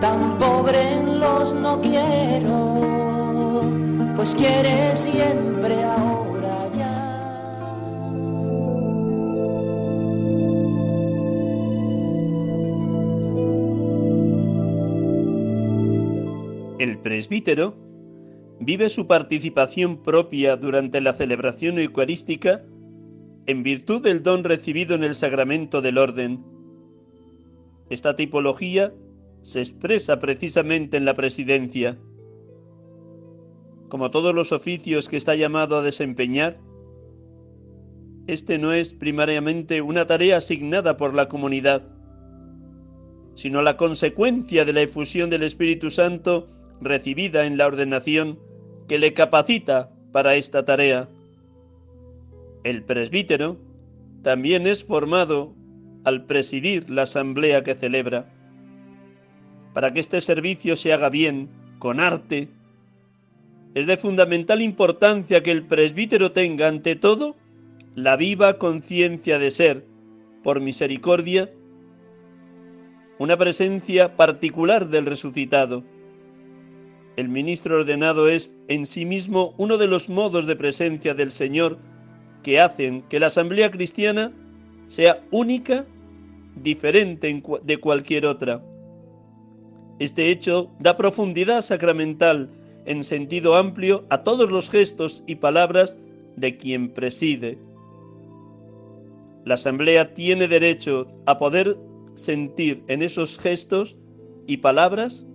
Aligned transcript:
tan 0.00 0.38
pobre 0.38 0.92
en 0.92 1.18
los 1.18 1.54
no 1.54 1.80
quiero, 1.80 3.62
pues 4.14 4.34
quiere 4.34 4.94
siempre 4.94 5.82
ahora 5.82 6.68
ya. 6.76 7.04
El 16.78 16.98
presbítero 16.98 17.74
vive 18.60 18.88
su 18.88 19.06
participación 19.06 20.02
propia 20.02 20.56
durante 20.56 21.00
la 21.00 21.12
celebración 21.12 21.78
eucarística 21.78 22.62
en 23.46 23.62
virtud 23.62 24.02
del 24.02 24.22
don 24.22 24.44
recibido 24.44 24.94
en 24.94 25.02
el 25.02 25.14
sacramento 25.14 25.80
del 25.80 25.98
orden. 25.98 26.44
Esta 27.88 28.14
tipología 28.14 28.92
se 29.48 29.60
expresa 29.60 30.18
precisamente 30.18 30.98
en 30.98 31.06
la 31.06 31.14
presidencia. 31.14 31.96
Como 33.88 34.10
todos 34.10 34.34
los 34.34 34.52
oficios 34.52 35.08
que 35.08 35.16
está 35.16 35.36
llamado 35.36 35.78
a 35.78 35.82
desempeñar, 35.82 36.58
este 38.26 38.58
no 38.58 38.74
es 38.74 38.92
primariamente 38.92 39.80
una 39.80 40.06
tarea 40.06 40.36
asignada 40.36 40.98
por 40.98 41.14
la 41.14 41.30
comunidad, 41.30 41.88
sino 43.36 43.62
la 43.62 43.78
consecuencia 43.78 44.66
de 44.66 44.74
la 44.74 44.82
efusión 44.82 45.30
del 45.30 45.42
Espíritu 45.42 45.90
Santo 45.90 46.46
recibida 46.82 47.46
en 47.46 47.56
la 47.56 47.68
ordenación 47.68 48.38
que 48.86 48.98
le 48.98 49.14
capacita 49.14 49.90
para 50.12 50.34
esta 50.34 50.66
tarea. 50.66 51.08
El 52.64 52.84
presbítero 52.84 53.56
también 54.20 54.66
es 54.66 54.84
formado 54.84 55.54
al 56.04 56.26
presidir 56.26 56.90
la 56.90 57.04
asamblea 57.04 57.64
que 57.64 57.74
celebra. 57.74 58.34
Para 59.78 59.92
que 59.92 60.00
este 60.00 60.20
servicio 60.20 60.74
se 60.74 60.92
haga 60.92 61.08
bien, 61.08 61.48
con 61.78 62.00
arte, 62.00 62.48
es 63.76 63.86
de 63.86 63.96
fundamental 63.96 64.60
importancia 64.60 65.44
que 65.44 65.52
el 65.52 65.62
presbítero 65.66 66.32
tenga 66.32 66.66
ante 66.66 66.96
todo 66.96 67.36
la 67.94 68.16
viva 68.16 68.58
conciencia 68.58 69.38
de 69.38 69.52
ser, 69.52 69.84
por 70.42 70.60
misericordia, 70.60 71.48
una 73.20 73.36
presencia 73.36 74.16
particular 74.16 74.88
del 74.88 75.06
resucitado. 75.06 75.84
El 77.14 77.28
ministro 77.28 77.76
ordenado 77.76 78.28
es 78.28 78.50
en 78.66 78.84
sí 78.84 79.06
mismo 79.06 79.54
uno 79.58 79.78
de 79.78 79.86
los 79.86 80.08
modos 80.08 80.46
de 80.46 80.56
presencia 80.56 81.14
del 81.14 81.30
Señor 81.30 81.78
que 82.42 82.58
hacen 82.58 83.02
que 83.02 83.20
la 83.20 83.28
asamblea 83.28 83.70
cristiana 83.70 84.32
sea 84.88 85.22
única, 85.30 85.86
diferente 86.56 87.40
de 87.62 87.76
cualquier 87.78 88.26
otra. 88.26 88.60
Este 89.98 90.30
hecho 90.30 90.70
da 90.78 90.96
profundidad 90.96 91.62
sacramental 91.62 92.50
en 92.84 93.02
sentido 93.02 93.56
amplio 93.56 94.04
a 94.10 94.22
todos 94.22 94.50
los 94.50 94.70
gestos 94.70 95.24
y 95.26 95.36
palabras 95.36 95.98
de 96.36 96.56
quien 96.56 96.94
preside. 96.94 97.58
La 99.44 99.54
asamblea 99.54 100.14
tiene 100.14 100.46
derecho 100.46 101.08
a 101.26 101.36
poder 101.36 101.76
sentir 102.14 102.84
en 102.86 103.02
esos 103.02 103.38
gestos 103.38 103.96
y 104.46 104.58
palabras 104.58 105.26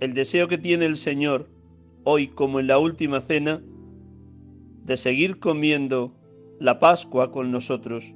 el 0.00 0.12
deseo 0.12 0.48
que 0.48 0.58
tiene 0.58 0.84
el 0.84 0.96
Señor, 0.96 1.48
hoy 2.04 2.28
como 2.28 2.60
en 2.60 2.66
la 2.66 2.78
última 2.78 3.20
cena, 3.20 3.62
de 4.84 4.96
seguir 4.98 5.38
comiendo 5.38 6.12
la 6.60 6.78
Pascua 6.78 7.32
con 7.32 7.50
nosotros. 7.50 8.14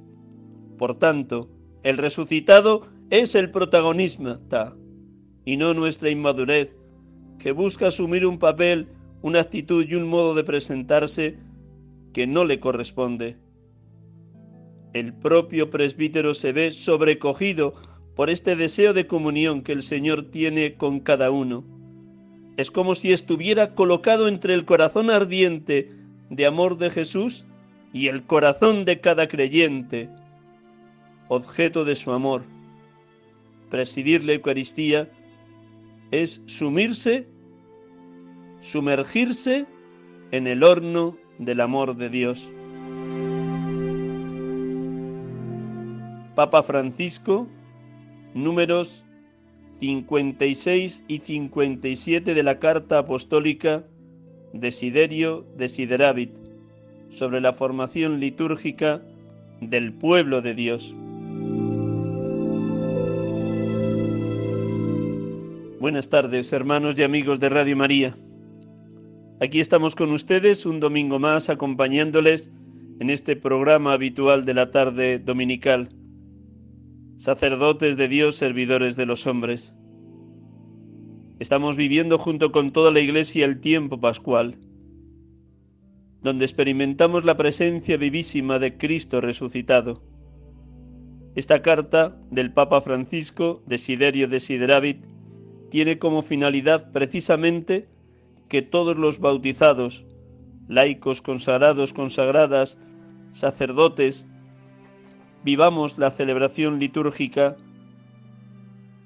Por 0.77 0.99
tanto, 0.99 1.49
el 1.83 1.97
resucitado 1.97 2.81
es 3.09 3.33
el 3.33 3.49
protagonista 3.49 4.73
y 5.49 5.57
no 5.57 5.73
nuestra 5.73 6.11
inmadurez, 6.11 6.75
que 7.39 7.53
busca 7.53 7.87
asumir 7.87 8.23
un 8.23 8.37
papel, 8.37 8.87
una 9.23 9.39
actitud 9.39 9.83
y 9.83 9.95
un 9.95 10.07
modo 10.07 10.35
de 10.35 10.43
presentarse 10.43 11.37
que 12.13 12.27
no 12.27 12.45
le 12.45 12.59
corresponde. 12.59 13.35
El 14.93 15.11
propio 15.11 15.71
presbítero 15.71 16.35
se 16.35 16.51
ve 16.51 16.69
sobrecogido 16.69 17.73
por 18.15 18.29
este 18.29 18.55
deseo 18.55 18.93
de 18.93 19.07
comunión 19.07 19.63
que 19.63 19.71
el 19.71 19.81
Señor 19.81 20.29
tiene 20.29 20.75
con 20.75 20.99
cada 20.99 21.31
uno. 21.31 21.63
Es 22.55 22.69
como 22.69 22.93
si 22.93 23.11
estuviera 23.11 23.73
colocado 23.73 24.27
entre 24.27 24.53
el 24.53 24.65
corazón 24.65 25.09
ardiente 25.09 25.89
de 26.29 26.45
amor 26.45 26.77
de 26.77 26.91
Jesús 26.91 27.47
y 27.91 28.05
el 28.07 28.21
corazón 28.21 28.85
de 28.85 28.99
cada 28.99 29.27
creyente, 29.27 30.09
objeto 31.27 31.85
de 31.85 31.95
su 31.95 32.11
amor. 32.11 32.43
Presidir 33.71 34.23
la 34.23 34.33
Eucaristía 34.33 35.09
es 36.11 36.41
sumirse, 36.45 37.27
sumergirse 38.61 39.65
en 40.31 40.47
el 40.47 40.63
horno 40.63 41.17
del 41.37 41.61
amor 41.61 41.95
de 41.95 42.09
Dios. 42.09 42.51
Papa 46.35 46.63
Francisco, 46.63 47.47
números 48.33 49.05
56 49.79 51.03
y 51.07 51.19
57 51.19 52.33
de 52.33 52.43
la 52.43 52.59
Carta 52.59 52.99
Apostólica 52.99 53.85
Desiderio 54.53 55.45
Desideravit 55.57 56.31
sobre 57.09 57.41
la 57.41 57.53
formación 57.53 58.19
litúrgica 58.19 59.01
del 59.61 59.93
pueblo 59.93 60.41
de 60.41 60.55
Dios. 60.55 60.95
Buenas 65.89 66.09
tardes, 66.09 66.53
hermanos 66.53 66.99
y 66.99 67.01
amigos 67.01 67.39
de 67.39 67.49
Radio 67.49 67.75
María. 67.75 68.15
Aquí 69.41 69.59
estamos 69.59 69.95
con 69.95 70.11
ustedes 70.11 70.67
un 70.67 70.79
domingo 70.79 71.17
más 71.17 71.49
acompañándoles 71.49 72.53
en 72.99 73.09
este 73.09 73.35
programa 73.35 73.93
habitual 73.93 74.45
de 74.45 74.53
la 74.53 74.69
tarde 74.69 75.17
dominical. 75.17 75.89
Sacerdotes 77.17 77.97
de 77.97 78.07
Dios, 78.07 78.35
servidores 78.35 78.97
de 78.97 79.07
los 79.07 79.25
hombres. 79.25 79.79
Estamos 81.39 81.75
viviendo 81.75 82.19
junto 82.19 82.51
con 82.51 82.71
toda 82.71 82.91
la 82.91 82.99
Iglesia 82.99 83.43
el 83.45 83.59
tiempo 83.59 83.99
pascual 83.99 84.59
donde 86.21 86.45
experimentamos 86.45 87.25
la 87.25 87.35
presencia 87.35 87.97
vivísima 87.97 88.59
de 88.59 88.77
Cristo 88.77 89.21
resucitado. 89.21 90.03
Esta 91.33 91.63
carta 91.63 92.21
del 92.29 92.53
Papa 92.53 92.79
Francisco, 92.81 93.63
Desiderio 93.65 94.27
Desideravit, 94.27 95.07
tiene 95.69 95.99
como 95.99 96.21
finalidad 96.21 96.91
precisamente 96.91 97.87
que 98.47 98.61
todos 98.61 98.97
los 98.97 99.19
bautizados, 99.19 100.05
laicos, 100.67 101.21
consagrados, 101.21 101.93
consagradas, 101.93 102.79
sacerdotes, 103.31 104.27
vivamos 105.43 105.97
la 105.97 106.11
celebración 106.11 106.79
litúrgica 106.79 107.55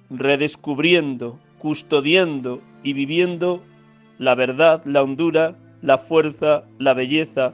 redescubriendo, 0.10 1.40
custodiando 1.60 2.62
y 2.84 2.94
viviendo 2.94 3.62
la 4.18 4.36
verdad, 4.36 4.84
la 4.86 5.04
hondura 5.04 5.58
la 5.84 5.98
fuerza, 5.98 6.64
la 6.80 6.94
belleza 6.94 7.54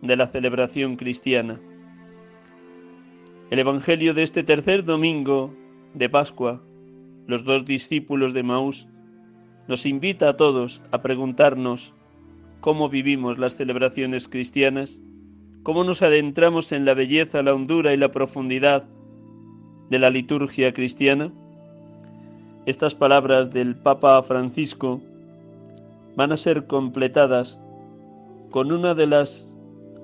de 0.00 0.16
la 0.16 0.26
celebración 0.26 0.96
cristiana. 0.96 1.60
El 3.50 3.58
Evangelio 3.58 4.14
de 4.14 4.22
este 4.22 4.42
tercer 4.42 4.84
domingo 4.84 5.54
de 5.92 6.08
Pascua, 6.08 6.62
los 7.28 7.44
dos 7.44 7.66
discípulos 7.66 8.32
de 8.32 8.42
Maús, 8.42 8.88
nos 9.68 9.84
invita 9.84 10.30
a 10.30 10.36
todos 10.38 10.82
a 10.90 11.02
preguntarnos 11.02 11.94
cómo 12.60 12.88
vivimos 12.88 13.38
las 13.38 13.54
celebraciones 13.54 14.28
cristianas, 14.28 15.02
cómo 15.62 15.84
nos 15.84 16.00
adentramos 16.00 16.72
en 16.72 16.86
la 16.86 16.94
belleza, 16.94 17.42
la 17.42 17.54
hondura 17.54 17.92
y 17.92 17.98
la 17.98 18.10
profundidad 18.10 18.88
de 19.90 19.98
la 19.98 20.08
liturgia 20.08 20.72
cristiana. 20.72 21.30
Estas 22.64 22.94
palabras 22.94 23.50
del 23.50 23.76
Papa 23.76 24.22
Francisco 24.22 25.02
van 26.16 26.32
a 26.32 26.38
ser 26.38 26.66
completadas 26.66 27.60
con 28.50 28.72
una 28.72 28.94
de 28.94 29.06
las 29.06 29.54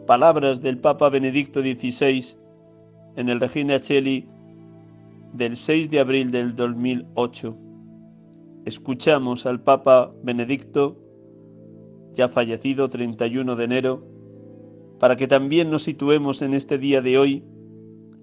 palabras 0.06 0.60
del 0.60 0.76
Papa 0.76 1.08
Benedicto 1.08 1.62
XVI 1.62 2.36
en 3.16 3.30
el 3.30 3.40
Regina 3.40 3.80
Cheli 3.80 4.28
del 5.34 5.56
6 5.56 5.90
de 5.90 5.98
abril 5.98 6.30
del 6.30 6.54
2008. 6.54 7.58
escuchamos 8.66 9.46
al 9.46 9.60
Papa 9.62 10.14
Benedicto, 10.22 10.96
ya 12.12 12.28
fallecido 12.28 12.88
31 12.88 13.56
de 13.56 13.64
enero, 13.64 14.06
para 15.00 15.16
que 15.16 15.26
también 15.26 15.70
nos 15.70 15.82
situemos 15.82 16.40
en 16.40 16.54
este 16.54 16.78
día 16.78 17.02
de 17.02 17.18
hoy 17.18 17.44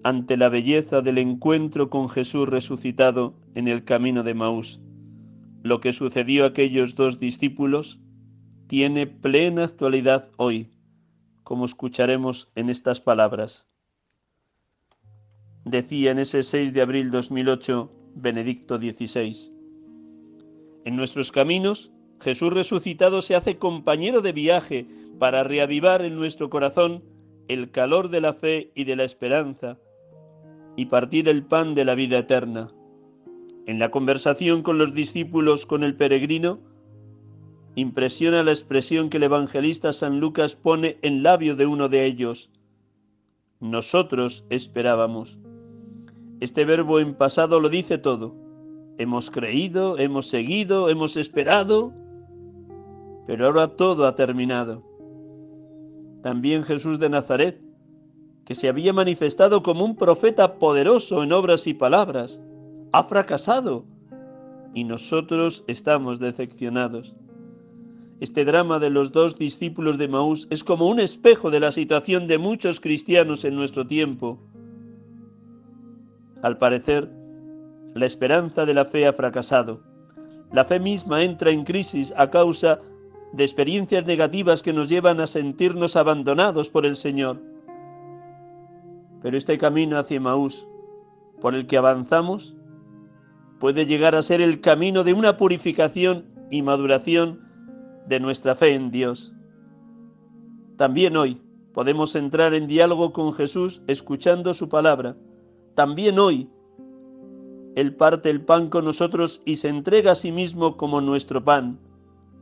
ante 0.03 0.37
la 0.37 0.49
belleza 0.49 1.01
del 1.01 1.17
encuentro 1.17 1.89
con 1.89 2.07
Jesús 2.09 2.47
resucitado 2.47 3.35
en 3.55 3.67
el 3.67 3.83
camino 3.83 4.23
de 4.23 4.33
Maús. 4.33 4.81
Lo 5.63 5.79
que 5.79 5.93
sucedió 5.93 6.45
a 6.45 6.47
aquellos 6.47 6.95
dos 6.95 7.19
discípulos 7.19 7.99
tiene 8.67 9.05
plena 9.05 9.65
actualidad 9.65 10.31
hoy, 10.37 10.71
como 11.43 11.65
escucharemos 11.65 12.51
en 12.55 12.69
estas 12.69 13.01
palabras. 13.01 13.70
Decía 15.65 16.09
en 16.09 16.17
ese 16.17 16.41
6 16.41 16.73
de 16.73 16.81
abril 16.81 17.11
2008 17.11 17.91
Benedicto 18.15 18.77
XVI. 18.77 19.51
En 20.85 20.95
nuestros 20.95 21.31
caminos, 21.31 21.91
Jesús 22.19 22.51
resucitado 22.51 23.21
se 23.21 23.35
hace 23.35 23.57
compañero 23.57 24.21
de 24.21 24.31
viaje 24.31 24.87
para 25.19 25.43
reavivar 25.43 26.01
en 26.01 26.15
nuestro 26.15 26.49
corazón 26.49 27.03
el 27.47 27.69
calor 27.69 28.09
de 28.09 28.21
la 28.21 28.33
fe 28.33 28.71
y 28.73 28.85
de 28.85 28.95
la 28.95 29.03
esperanza 29.03 29.77
y 30.75 30.87
partir 30.87 31.29
el 31.29 31.45
pan 31.45 31.75
de 31.75 31.85
la 31.85 31.93
vida 31.93 32.17
eterna. 32.17 32.71
En 33.67 33.77
la 33.77 33.91
conversación 33.91 34.63
con 34.63 34.79
los 34.79 34.95
discípulos 34.95 35.67
con 35.67 35.83
el 35.83 35.95
peregrino, 35.95 36.59
impresiona 37.75 38.41
la 38.41 38.51
expresión 38.51 39.11
que 39.11 39.17
el 39.17 39.23
evangelista 39.23 39.93
San 39.93 40.19
Lucas 40.19 40.55
pone 40.55 40.97
en 41.03 41.21
labio 41.21 41.55
de 41.55 41.67
uno 41.67 41.87
de 41.87 42.05
ellos. 42.05 42.49
Nosotros 43.59 44.43
esperábamos. 44.49 45.37
Este 46.41 46.65
verbo 46.65 46.99
en 46.99 47.15
pasado 47.15 47.61
lo 47.61 47.69
dice 47.69 47.97
todo. 47.97 48.35
Hemos 48.97 49.31
creído, 49.31 49.97
hemos 49.97 50.27
seguido, 50.27 50.89
hemos 50.89 51.15
esperado, 51.15 51.93
pero 53.25 53.45
ahora 53.45 53.69
todo 53.69 54.05
ha 54.05 54.15
terminado. 54.17 54.83
También 56.21 56.63
Jesús 56.63 56.99
de 56.99 57.09
Nazaret 57.09 57.63
que 58.45 58.55
se 58.55 58.67
había 58.67 58.93
manifestado 58.93 59.63
como 59.63 59.85
un 59.85 59.95
profeta 59.95 60.59
poderoso 60.59 61.23
en 61.23 61.31
obras 61.31 61.67
y 61.67 61.73
palabras, 61.73 62.41
ha 62.91 63.03
fracasado 63.03 63.85
y 64.73 64.83
nosotros 64.83 65.63
estamos 65.67 66.19
decepcionados. 66.19 67.15
Este 68.19 68.45
drama 68.45 68.79
de 68.79 68.89
los 68.89 69.11
dos 69.11 69.37
discípulos 69.37 69.97
de 69.97 70.07
Maús 70.07 70.47
es 70.49 70.63
como 70.63 70.87
un 70.87 70.99
espejo 70.99 71.49
de 71.49 71.59
la 71.59 71.71
situación 71.71 72.27
de 72.27 72.37
muchos 72.37 72.79
cristianos 72.79 73.45
en 73.45 73.55
nuestro 73.55 73.87
tiempo. 73.87 74.39
Al 76.41 76.57
parecer, 76.57 77.09
la 77.93 78.05
esperanza 78.05 78.65
de 78.65 78.73
la 78.73 78.85
fe 78.85 79.05
ha 79.05 79.13
fracasado. 79.13 79.81
La 80.51 80.65
fe 80.65 80.79
misma 80.79 81.23
entra 81.23 81.51
en 81.51 81.63
crisis 81.63 82.13
a 82.17 82.29
causa 82.29 82.79
de 83.33 83.43
experiencias 83.43 84.05
negativas 84.05 84.61
que 84.61 84.73
nos 84.73 84.89
llevan 84.89 85.19
a 85.21 85.27
sentirnos 85.27 85.95
abandonados 85.95 86.69
por 86.69 86.85
el 86.85 86.97
Señor. 86.97 87.41
Pero 89.21 89.37
este 89.37 89.57
camino 89.57 89.97
hacia 89.97 90.19
Maús, 90.19 90.67
por 91.39 91.55
el 91.55 91.67
que 91.67 91.77
avanzamos, 91.77 92.55
puede 93.59 93.85
llegar 93.85 94.15
a 94.15 94.23
ser 94.23 94.41
el 94.41 94.59
camino 94.59 95.03
de 95.03 95.13
una 95.13 95.37
purificación 95.37 96.25
y 96.49 96.61
maduración 96.63 97.39
de 98.07 98.19
nuestra 98.19 98.55
fe 98.55 98.73
en 98.73 98.89
Dios. 98.89 99.33
También 100.77 101.15
hoy 101.15 101.41
podemos 101.73 102.15
entrar 102.15 102.53
en 102.53 102.67
diálogo 102.67 103.13
con 103.13 103.31
Jesús 103.33 103.83
escuchando 103.87 104.53
su 104.53 104.67
palabra. 104.67 105.15
También 105.75 106.19
hoy 106.19 106.49
Él 107.75 107.95
parte 107.95 108.29
el 108.29 108.43
pan 108.43 108.67
con 108.67 108.85
nosotros 108.85 109.41
y 109.45 109.57
se 109.57 109.69
entrega 109.69 110.11
a 110.11 110.15
sí 110.15 110.31
mismo 110.31 110.77
como 110.77 111.01
nuestro 111.01 111.43
pan. 111.43 111.79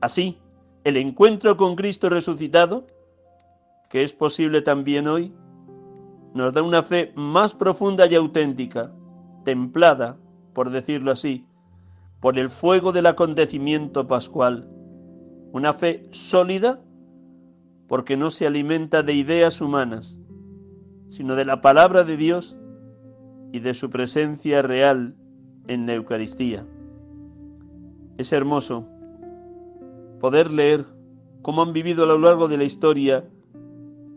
Así, 0.02 0.40
el 0.84 0.98
encuentro 0.98 1.58
con 1.58 1.76
Cristo 1.76 2.10
resucitado, 2.10 2.88
que 3.90 4.04
es 4.04 4.14
posible 4.14 4.62
también 4.62 5.08
hoy, 5.08 5.34
nos 6.34 6.54
da 6.54 6.62
una 6.62 6.84
fe 6.84 7.12
más 7.16 7.54
profunda 7.54 8.06
y 8.08 8.16
auténtica, 8.16 8.92
templada, 9.44 10.18
por 10.54 10.70
decirlo 10.70 11.12
así, 11.12 11.46
por 12.20 12.38
el 12.38 12.50
fuego 12.50 12.92
del 12.92 13.08
acontecimiento 13.08 14.08
pascual. 14.08 14.70
Una 15.52 15.74
fe 15.74 16.08
sólida 16.12 16.82
porque 17.88 18.18
no 18.18 18.30
se 18.30 18.46
alimenta 18.46 19.02
de 19.02 19.14
ideas 19.14 19.62
humanas, 19.62 20.20
sino 21.10 21.36
de 21.36 21.46
la 21.46 21.62
palabra 21.62 22.04
de 22.04 22.18
Dios 22.18 22.59
y 23.52 23.60
de 23.60 23.74
su 23.74 23.90
presencia 23.90 24.62
real 24.62 25.16
en 25.68 25.86
la 25.86 25.94
Eucaristía. 25.94 26.66
Es 28.18 28.32
hermoso 28.32 28.88
poder 30.20 30.52
leer 30.52 30.86
cómo 31.42 31.62
han 31.62 31.74
vivido 31.74 32.04
a 32.04 32.08
lo 32.08 32.18
largo 32.18 32.48
de 32.48 32.58
la 32.58 32.64
historia 32.66 33.30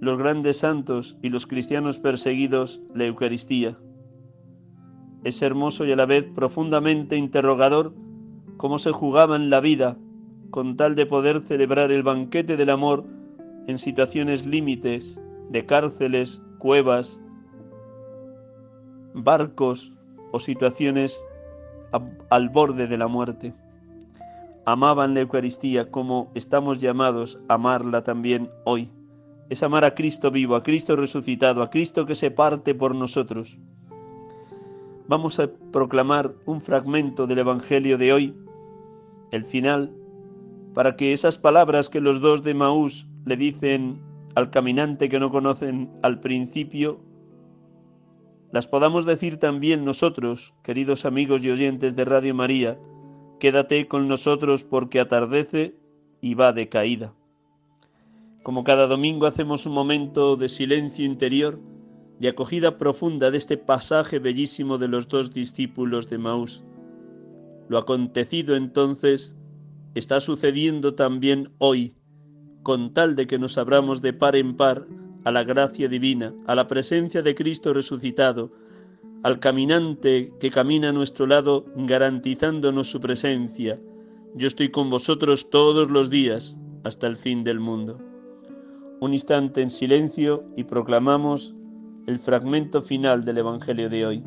los 0.01 0.19
grandes 0.19 0.59
santos 0.59 1.17
y 1.23 1.29
los 1.29 1.47
cristianos 1.47 2.01
perseguidos 2.01 2.83
la 2.93 3.05
Eucaristía. 3.05 3.79
Es 5.23 5.43
hermoso 5.43 5.85
y 5.85 5.93
a 5.93 5.97
la 5.97 6.07
vez 6.07 6.25
profundamente 6.35 7.17
interrogador 7.17 7.95
cómo 8.57 8.79
se 8.79 8.91
jugaban 8.91 9.49
la 9.49 9.61
vida 9.61 9.97
con 10.51 10.77
tal 10.77 10.97
de 10.97 11.07
poder 11.07 11.41
celebrar 11.41 11.93
el 11.93 12.03
banquete 12.03 12.57
del 12.57 12.71
amor 12.71 13.05
en 13.69 13.79
situaciones 13.79 14.47
límites 14.47 15.23
de 15.51 15.65
cárceles, 15.67 16.43
cuevas, 16.59 17.22
barcos 19.15 19.93
o 20.33 20.39
situaciones 20.39 21.27
al 22.31 22.49
borde 22.49 22.87
de 22.87 22.99
la 22.99 23.09
muerte. 23.09 23.55
Amaban 24.65 25.15
la 25.15 25.21
Eucaristía 25.21 25.91
como 25.91 26.31
estamos 26.35 26.81
llamados 26.81 27.39
a 27.49 27.55
amarla 27.55 28.03
también 28.03 28.51
hoy 28.65 28.91
es 29.53 29.63
amar 29.63 29.85
a 29.85 29.95
Cristo 29.95 30.31
vivo, 30.31 30.57
a 30.57 30.63
Cristo 30.63 30.97
resucitado, 30.97 31.63
a 31.63 31.69
Cristo 31.69 32.07
que 32.07 32.15
se 32.15 32.31
parte 32.31 32.75
por 32.75 32.95
nosotros. 32.95 33.59
Vamos 35.09 35.39
a 35.41 35.51
proclamar 35.71 36.33
un 36.47 36.63
fragmento 36.63 37.27
del 37.27 37.41
Evangelio 37.41 37.99
de 37.99 38.15
hoy, 38.15 38.35
el 39.31 39.45
final, 39.45 39.93
para 40.73 40.97
que 40.97 41.13
esas 41.13 41.37
palabras 41.37 41.91
que 41.91 42.01
los 42.01 42.23
dos 42.23 42.43
de 42.43 42.55
Maús 42.55 43.09
le 43.27 43.37
dicen 43.37 44.01
al 44.35 44.49
caminante 44.49 45.11
que 45.11 45.21
no 45.21 45.31
conocen 45.31 45.91
al 46.03 46.21
principio, 46.21 47.01
las 48.53 48.69
podamos 48.69 49.07
decir 49.07 49.39
también 49.39 49.85
nosotros, 49.85 50.55
queridos 50.63 51.07
amigos 51.07 51.43
y 51.43 51.51
oyentes 51.51 51.97
de 51.97 52.05
Radio 52.05 52.35
María, 52.35 52.79
quédate 53.41 53.89
con 53.89 54.09
nosotros 54.09 54.65
porque 54.65 55.01
atardece 55.01 55.75
y 56.21 56.35
va 56.35 56.53
de 56.53 56.69
caída. 56.69 57.15
Como 58.43 58.63
cada 58.63 58.87
domingo 58.87 59.25
hacemos 59.27 59.65
un 59.65 59.73
momento 59.73 60.37
de 60.37 60.51
silencio 60.51 61.07
interior, 61.07 61.59
de 62.21 62.29
acogida 62.29 62.77
profunda 62.77 63.31
de 63.31 63.39
este 63.39 63.57
pasaje 63.57 64.19
bellísimo 64.19 64.77
de 64.77 64.89
los 64.89 65.09
dos 65.09 65.33
discípulos 65.33 66.11
de 66.11 66.19
Maús. 66.19 66.63
Lo 67.69 67.79
acontecido 67.79 68.55
entonces 68.55 69.35
está 69.95 70.21
sucediendo 70.21 70.95
también 70.95 71.51
hoy, 71.57 71.95
con 72.63 72.93
tal 72.93 73.17
de 73.17 73.27
que 73.27 73.39
nos 73.39 73.57
abramos 73.57 74.03
de 74.03 74.13
par 74.13 74.37
en 74.37 74.57
par 74.59 74.85
a 75.25 75.31
la 75.31 75.45
gracia 75.45 75.89
divina, 75.89 76.35
a 76.47 76.55
la 76.55 76.67
presencia 76.67 77.23
de 77.23 77.35
Cristo 77.35 77.73
resucitado, 77.73 78.53
al 79.23 79.39
caminante 79.39 80.33
que 80.41 80.51
camina 80.51 80.89
a 80.89 80.93
nuestro 80.93 81.27
lado 81.27 81.65
garantizándonos 81.77 82.91
su 82.91 83.01
presencia. 83.01 83.81
Yo 84.35 84.49
estoy 84.49 84.71
con 84.71 84.91
vosotros 84.91 85.51
todos 85.51 85.91
los 85.91 86.11
días 86.11 86.59
hasta 86.85 87.07
el 87.07 87.17
fin 87.17 87.45
del 87.45 87.61
mundo 87.61 88.01
un 89.03 89.15
instante 89.15 89.61
en 89.63 89.71
silencio 89.71 90.45
y 90.57 90.63
proclamamos 90.63 91.57
el 92.07 92.21
fragmento 92.21 92.83
final 92.83 93.25
del 93.25 93.39
Evangelio 93.39 93.91
de 93.91 94.07
hoy. 94.07 94.23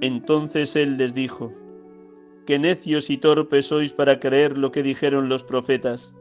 Entonces 0.00 0.74
él 0.74 0.96
les 0.96 1.14
dijo, 1.14 1.52
Qué 2.50 2.58
necios 2.58 3.10
y 3.10 3.16
torpes 3.16 3.66
sois 3.66 3.92
para 3.92 4.18
creer 4.18 4.58
lo 4.58 4.72
que 4.72 4.82
dijeron 4.82 5.28
los 5.28 5.44
profetas. 5.44 6.16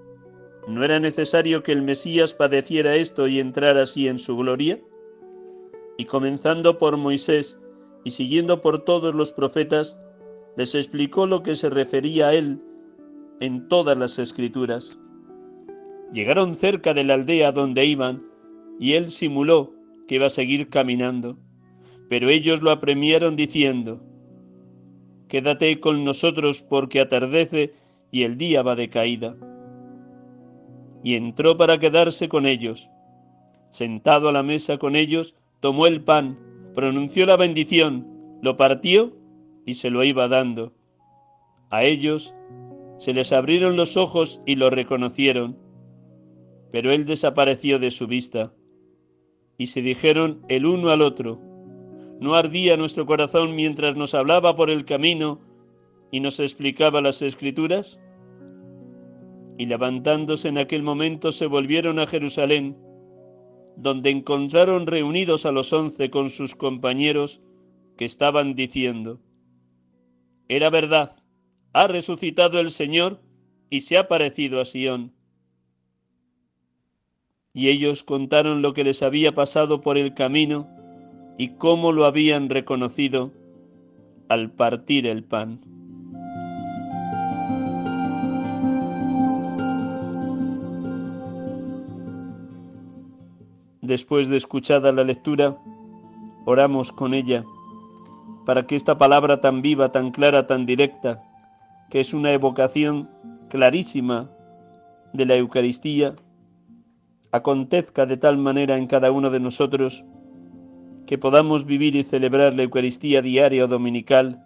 ¿No 0.68 0.84
era 0.84 1.00
necesario 1.00 1.64
que 1.64 1.72
el 1.72 1.82
Mesías 1.82 2.36
padeciera 2.36 2.96
esto 2.98 3.28
y 3.28 3.40
entrara 3.40 3.82
así 3.82 4.08
en 4.08 4.20
su 4.20 4.38
gloria? 4.38 4.80
Y 5.98 6.06
comenzando 6.06 6.78
por 6.78 6.98
Moisés, 6.98 7.60
y 8.04 8.12
siguiendo 8.12 8.62
por 8.62 8.84
todos 8.84 9.16
los 9.16 9.34
profetas, 9.34 10.00
les 10.56 10.76
explicó 10.76 11.26
lo 11.26 11.42
que 11.42 11.56
se 11.56 11.68
refería 11.68 12.28
a 12.28 12.36
él 12.36 12.62
en 13.40 13.68
todas 13.68 13.98
las 13.98 14.20
escrituras. 14.20 15.00
Llegaron 16.14 16.56
cerca 16.56 16.94
de 16.94 17.06
la 17.06 17.16
aldea 17.16 17.52
donde 17.52 17.88
iban, 17.88 18.24
y 18.80 18.94
él 18.94 19.10
simuló 19.10 19.74
que 20.08 20.18
iba 20.18 20.28
a 20.28 20.30
seguir 20.30 20.70
caminando, 20.70 21.40
pero 22.08 22.30
ellos 22.30 22.62
lo 22.62 22.70
apremiaron 22.70 23.36
diciendo, 23.36 24.00
Quédate 25.30 25.80
con 25.80 26.04
nosotros 26.04 26.64
porque 26.64 27.00
atardece 27.00 27.76
y 28.12 28.24
el 28.24 28.38
día 28.38 28.64
va 28.64 28.76
de 28.76 28.90
caída. 28.90 29.38
Y 31.04 31.16
entró 31.16 31.56
para 31.56 31.78
quedarse 31.78 32.28
con 32.28 32.48
ellos. 32.48 32.90
Sentado 33.70 34.30
a 34.30 34.32
la 34.32 34.42
mesa 34.42 34.80
con 34.80 34.96
ellos, 34.96 35.36
tomó 35.60 35.86
el 35.86 36.04
pan, 36.04 36.40
pronunció 36.74 37.28
la 37.28 37.38
bendición, 37.38 38.08
lo 38.42 38.58
partió 38.58 39.16
y 39.68 39.76
se 39.76 39.92
lo 39.92 40.04
iba 40.04 40.28
dando. 40.28 40.74
A 41.70 41.84
ellos 41.84 42.34
se 42.98 43.14
les 43.14 43.32
abrieron 43.32 43.78
los 43.78 43.98
ojos 43.98 44.42
y 44.48 44.56
lo 44.56 44.72
reconocieron, 44.72 45.60
pero 46.72 46.92
él 46.92 47.06
desapareció 47.06 47.78
de 47.78 47.92
su 47.92 48.08
vista. 48.08 48.52
Y 49.60 49.68
se 49.68 49.84
dijeron 49.84 50.42
el 50.50 50.66
uno 50.66 50.90
al 50.90 51.04
otro, 51.04 51.40
¿no 52.20 52.36
ardía 52.36 52.76
nuestro 52.76 53.06
corazón 53.06 53.56
mientras 53.56 53.96
nos 53.96 54.14
hablaba 54.14 54.56
por 54.56 54.70
el 54.70 54.86
camino 54.86 55.40
y 56.12 56.20
nos 56.20 56.40
explicaba 56.40 57.02
las 57.02 57.22
escrituras? 57.22 58.00
Y 59.58 59.66
levantándose 59.66 60.50
en 60.50 60.58
aquel 60.58 60.84
momento 60.84 61.32
se 61.32 61.46
volvieron 61.46 62.00
a 62.00 62.08
Jerusalén, 62.08 62.78
donde 63.78 64.10
encontraron 64.10 64.86
reunidos 64.86 65.46
a 65.46 65.52
los 65.52 65.72
once 65.72 66.10
con 66.10 66.30
sus 66.30 66.56
compañeros 66.56 67.42
que 67.98 68.06
estaban 68.06 68.56
diciendo, 68.56 69.22
Era 70.50 70.70
verdad, 70.70 71.24
ha 71.74 71.88
resucitado 71.88 72.60
el 72.60 72.72
Señor 72.72 73.22
y 73.70 73.82
se 73.82 73.98
ha 73.98 74.08
parecido 74.08 74.60
a 74.60 74.66
Sión. 74.66 75.14
Y 77.54 77.70
ellos 77.70 78.04
contaron 78.04 78.62
lo 78.62 78.74
que 78.74 78.84
les 78.84 79.04
había 79.04 79.34
pasado 79.34 79.82
por 79.82 79.98
el 79.98 80.14
camino 80.14 80.79
y 81.40 81.56
cómo 81.56 81.94
lo 81.94 82.04
habían 82.04 82.50
reconocido 82.50 83.32
al 84.28 84.52
partir 84.52 85.08
el 85.08 85.24
pan. 85.24 85.62
Después 93.82 94.28
de 94.28 94.36
escuchada 94.36 94.92
la 94.92 95.06
lectura, 95.06 95.58
oramos 96.46 96.92
con 96.92 97.14
ella 97.14 97.46
para 98.46 98.68
que 98.68 98.76
esta 98.76 98.98
palabra 98.98 99.40
tan 99.40 99.62
viva, 99.62 99.94
tan 99.94 100.12
clara, 100.12 100.46
tan 100.46 100.66
directa, 100.66 101.24
que 101.90 102.02
es 102.02 102.14
una 102.14 102.34
evocación 102.34 103.10
clarísima 103.48 104.30
de 105.14 105.26
la 105.26 105.38
Eucaristía, 105.38 106.16
acontezca 107.32 108.06
de 108.06 108.18
tal 108.18 108.38
manera 108.38 108.78
en 108.78 108.88
cada 108.88 109.10
uno 109.14 109.30
de 109.30 109.40
nosotros 109.40 110.04
que 111.10 111.18
podamos 111.18 111.66
vivir 111.66 111.96
y 111.96 112.04
celebrar 112.04 112.54
la 112.54 112.62
Eucaristía 112.62 113.24
diaria 113.24 113.66
o 113.66 113.68
dominical 113.68 114.46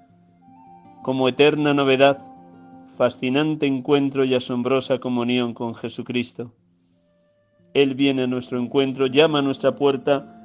como 1.03 1.27
eterna 1.27 1.73
novedad, 1.73 2.17
fascinante 2.95 3.67
encuentro 3.67 4.23
y 4.23 4.33
asombrosa 4.33 4.99
comunión 4.99 5.53
con 5.53 5.75
Jesucristo. 5.75 6.55
Él 7.73 7.95
viene 7.95 8.23
a 8.23 8.27
nuestro 8.27 8.61
encuentro, 8.61 9.07
llama 9.07 9.39
a 9.39 9.41
nuestra 9.41 9.75
puerta 9.75 10.39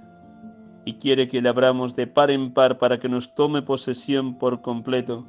y 0.85 0.95
quiere 0.95 1.29
que 1.29 1.41
le 1.41 1.51
abramos 1.51 1.95
de 1.95 2.09
par 2.09 2.33
en 2.33 2.53
par 2.53 2.79
para 2.79 2.99
que 2.99 3.09
nos 3.09 3.37
tome 3.37 3.63
posesión 3.63 4.39
por 4.41 4.61
completo 4.61 5.29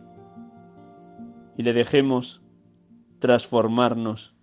y 1.55 1.61
le 1.61 1.73
dejemos 1.73 2.41
transformarnos 3.19 4.35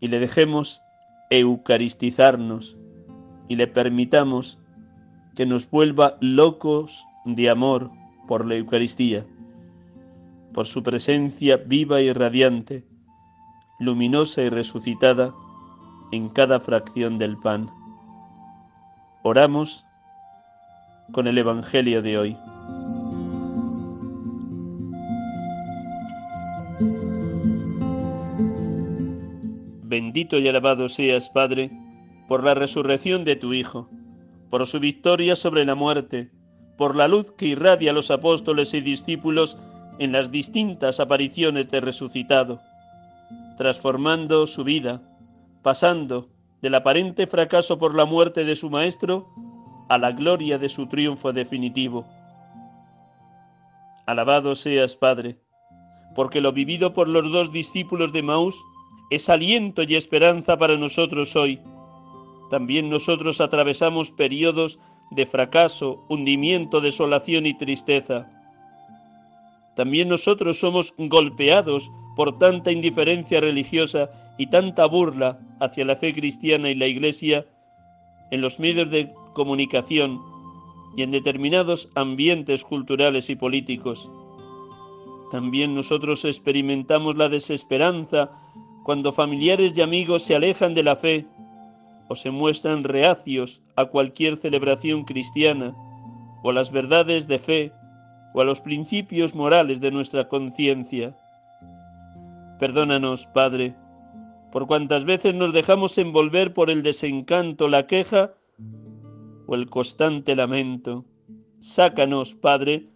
y 0.00 0.06
le 0.06 0.20
dejemos 0.20 0.80
eucaristizarnos 1.28 2.78
y 3.46 3.56
le 3.56 3.66
permitamos 3.66 4.58
que 5.34 5.46
nos 5.46 5.70
vuelva 5.70 6.16
locos 6.20 7.06
de 7.24 7.48
amor 7.48 7.90
por 8.28 8.46
la 8.46 8.56
Eucaristía, 8.56 9.24
por 10.52 10.66
su 10.66 10.82
presencia 10.82 11.56
viva 11.56 12.00
y 12.00 12.12
radiante, 12.12 12.84
luminosa 13.78 14.42
y 14.42 14.48
resucitada 14.48 15.34
en 16.12 16.28
cada 16.28 16.60
fracción 16.60 17.18
del 17.18 17.38
pan. 17.38 17.70
Oramos 19.22 19.86
con 21.12 21.26
el 21.26 21.38
Evangelio 21.38 22.02
de 22.02 22.18
hoy. 22.18 22.36
Bendito 29.84 30.38
y 30.38 30.48
alabado 30.48 30.88
seas, 30.88 31.28
Padre, 31.28 31.70
por 32.26 32.44
la 32.44 32.54
resurrección 32.54 33.24
de 33.24 33.36
tu 33.36 33.52
Hijo, 33.52 33.90
por 34.52 34.66
su 34.66 34.80
victoria 34.80 35.34
sobre 35.34 35.64
la 35.64 35.74
muerte, 35.74 36.30
por 36.76 36.94
la 36.94 37.08
luz 37.08 37.32
que 37.38 37.46
irradia 37.46 37.90
a 37.90 37.94
los 37.94 38.10
apóstoles 38.10 38.74
y 38.74 38.82
discípulos 38.82 39.56
en 39.98 40.12
las 40.12 40.30
distintas 40.30 41.00
apariciones 41.00 41.70
de 41.70 41.80
resucitado, 41.80 42.60
transformando 43.56 44.46
su 44.46 44.62
vida, 44.62 45.00
pasando 45.62 46.28
del 46.60 46.74
aparente 46.74 47.26
fracaso 47.26 47.78
por 47.78 47.94
la 47.94 48.04
muerte 48.04 48.44
de 48.44 48.54
su 48.54 48.68
Maestro 48.68 49.24
a 49.88 49.96
la 49.96 50.12
gloria 50.12 50.58
de 50.58 50.68
su 50.68 50.86
triunfo 50.86 51.32
definitivo. 51.32 52.06
Alabado 54.06 54.54
seas, 54.54 54.96
Padre, 54.96 55.38
porque 56.14 56.42
lo 56.42 56.52
vivido 56.52 56.92
por 56.92 57.08
los 57.08 57.24
dos 57.32 57.52
discípulos 57.52 58.12
de 58.12 58.20
Maús 58.20 58.62
es 59.08 59.30
aliento 59.30 59.82
y 59.82 59.96
esperanza 59.96 60.58
para 60.58 60.76
nosotros 60.76 61.36
hoy. 61.36 61.58
También 62.52 62.90
nosotros 62.90 63.40
atravesamos 63.40 64.10
periodos 64.10 64.78
de 65.10 65.24
fracaso, 65.24 66.04
hundimiento, 66.10 66.82
desolación 66.82 67.46
y 67.46 67.56
tristeza. 67.56 68.28
También 69.74 70.10
nosotros 70.10 70.58
somos 70.58 70.92
golpeados 70.98 71.90
por 72.14 72.38
tanta 72.38 72.70
indiferencia 72.70 73.40
religiosa 73.40 74.10
y 74.36 74.48
tanta 74.48 74.84
burla 74.84 75.40
hacia 75.60 75.86
la 75.86 75.96
fe 75.96 76.12
cristiana 76.12 76.68
y 76.68 76.74
la 76.74 76.86
Iglesia 76.88 77.46
en 78.30 78.42
los 78.42 78.60
medios 78.60 78.90
de 78.90 79.10
comunicación 79.32 80.20
y 80.94 81.04
en 81.04 81.10
determinados 81.10 81.88
ambientes 81.94 82.64
culturales 82.64 83.30
y 83.30 83.34
políticos. 83.34 84.10
También 85.30 85.74
nosotros 85.74 86.26
experimentamos 86.26 87.16
la 87.16 87.30
desesperanza 87.30 88.30
cuando 88.82 89.10
familiares 89.10 89.72
y 89.74 89.80
amigos 89.80 90.24
se 90.24 90.36
alejan 90.36 90.74
de 90.74 90.82
la 90.82 90.96
fe 90.96 91.26
o 92.12 92.14
se 92.14 92.30
muestran 92.30 92.84
reacios 92.84 93.62
a 93.74 93.86
cualquier 93.86 94.36
celebración 94.36 95.04
cristiana 95.04 95.74
o 96.42 96.50
a 96.50 96.52
las 96.52 96.70
verdades 96.70 97.26
de 97.26 97.38
fe 97.38 97.72
o 98.34 98.42
a 98.42 98.44
los 98.44 98.60
principios 98.60 99.34
morales 99.34 99.80
de 99.80 99.90
nuestra 99.90 100.28
conciencia. 100.28 101.16
Perdónanos, 102.58 103.26
Padre, 103.28 103.74
por 104.52 104.66
cuantas 104.66 105.06
veces 105.06 105.34
nos 105.34 105.54
dejamos 105.54 105.96
envolver 105.96 106.52
por 106.52 106.68
el 106.68 106.82
desencanto, 106.82 107.68
la 107.68 107.86
queja 107.86 108.34
o 109.46 109.54
el 109.54 109.70
constante 109.70 110.36
lamento. 110.36 111.06
Sácanos, 111.60 112.34
Padre, 112.34 112.90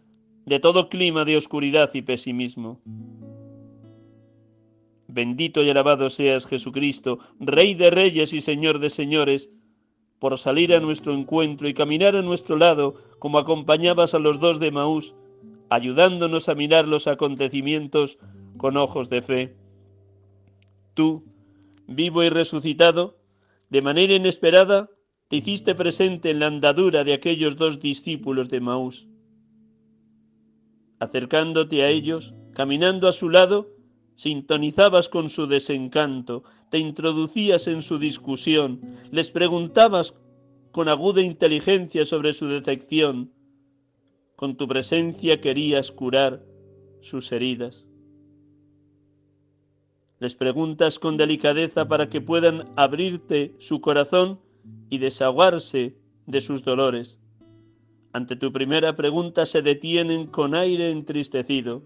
de 0.44 0.60
todo 0.60 0.90
clima 0.90 1.24
de 1.24 1.38
oscuridad 1.38 1.88
y 1.94 2.02
pesimismo. 2.02 2.82
Bendito 5.16 5.62
y 5.62 5.70
alabado 5.70 6.10
seas 6.10 6.46
Jesucristo, 6.46 7.20
Rey 7.40 7.72
de 7.72 7.90
reyes 7.90 8.34
y 8.34 8.42
Señor 8.42 8.80
de 8.80 8.90
señores, 8.90 9.50
por 10.18 10.36
salir 10.36 10.74
a 10.74 10.80
nuestro 10.80 11.14
encuentro 11.14 11.66
y 11.70 11.72
caminar 11.72 12.16
a 12.16 12.20
nuestro 12.20 12.58
lado 12.58 12.96
como 13.18 13.38
acompañabas 13.38 14.12
a 14.12 14.18
los 14.18 14.40
dos 14.40 14.60
de 14.60 14.70
Maús, 14.70 15.14
ayudándonos 15.70 16.50
a 16.50 16.54
mirar 16.54 16.86
los 16.86 17.06
acontecimientos 17.06 18.18
con 18.58 18.76
ojos 18.76 19.08
de 19.08 19.22
fe. 19.22 19.56
Tú, 20.92 21.24
vivo 21.86 22.22
y 22.22 22.28
resucitado, 22.28 23.16
de 23.70 23.80
manera 23.80 24.12
inesperada, 24.12 24.90
te 25.28 25.36
hiciste 25.36 25.74
presente 25.74 26.30
en 26.30 26.40
la 26.40 26.48
andadura 26.48 27.04
de 27.04 27.14
aquellos 27.14 27.56
dos 27.56 27.80
discípulos 27.80 28.50
de 28.50 28.60
Maús. 28.60 29.08
Acercándote 31.00 31.84
a 31.84 31.88
ellos, 31.88 32.34
caminando 32.52 33.08
a 33.08 33.12
su 33.12 33.30
lado, 33.30 33.75
sintonizabas 34.16 35.08
con 35.08 35.28
su 35.28 35.46
desencanto, 35.46 36.42
te 36.70 36.78
introducías 36.78 37.68
en 37.68 37.82
su 37.82 37.98
discusión, 37.98 38.80
les 39.10 39.30
preguntabas 39.30 40.14
con 40.72 40.88
aguda 40.88 41.22
inteligencia 41.22 42.04
sobre 42.04 42.32
su 42.32 42.48
decepción. 42.48 43.32
Con 44.34 44.56
tu 44.56 44.68
presencia 44.68 45.40
querías 45.40 45.90
curar 45.92 46.44
sus 47.00 47.32
heridas. 47.32 47.88
Les 50.18 50.34
preguntas 50.34 50.98
con 50.98 51.16
delicadeza 51.16 51.88
para 51.88 52.08
que 52.08 52.20
puedan 52.20 52.68
abrirte 52.76 53.54
su 53.58 53.80
corazón 53.80 54.40
y 54.90 54.98
desahogarse 54.98 55.96
de 56.26 56.40
sus 56.40 56.62
dolores. 56.62 57.20
Ante 58.12 58.34
tu 58.36 58.52
primera 58.52 58.96
pregunta 58.96 59.44
se 59.46 59.62
detienen 59.62 60.26
con 60.26 60.54
aire 60.54 60.90
entristecido. 60.90 61.82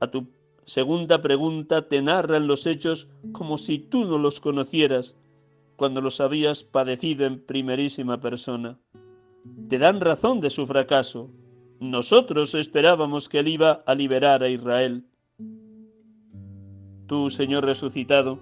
A 0.00 0.10
tu 0.10 0.28
Segunda 0.66 1.20
pregunta, 1.20 1.88
te 1.88 2.00
narran 2.00 2.46
los 2.46 2.66
hechos 2.66 3.08
como 3.32 3.58
si 3.58 3.78
tú 3.78 4.04
no 4.04 4.18
los 4.18 4.40
conocieras 4.40 5.16
cuando 5.76 6.00
los 6.00 6.20
habías 6.20 6.62
padecido 6.62 7.26
en 7.26 7.44
primerísima 7.44 8.20
persona. 8.20 8.78
Te 9.68 9.78
dan 9.78 10.00
razón 10.00 10.40
de 10.40 10.50
su 10.50 10.66
fracaso. 10.66 11.30
Nosotros 11.80 12.54
esperábamos 12.54 13.28
que 13.28 13.40
él 13.40 13.48
iba 13.48 13.82
a 13.86 13.94
liberar 13.94 14.42
a 14.42 14.48
Israel. 14.48 15.04
Tú, 17.06 17.28
Señor 17.28 17.66
resucitado, 17.66 18.38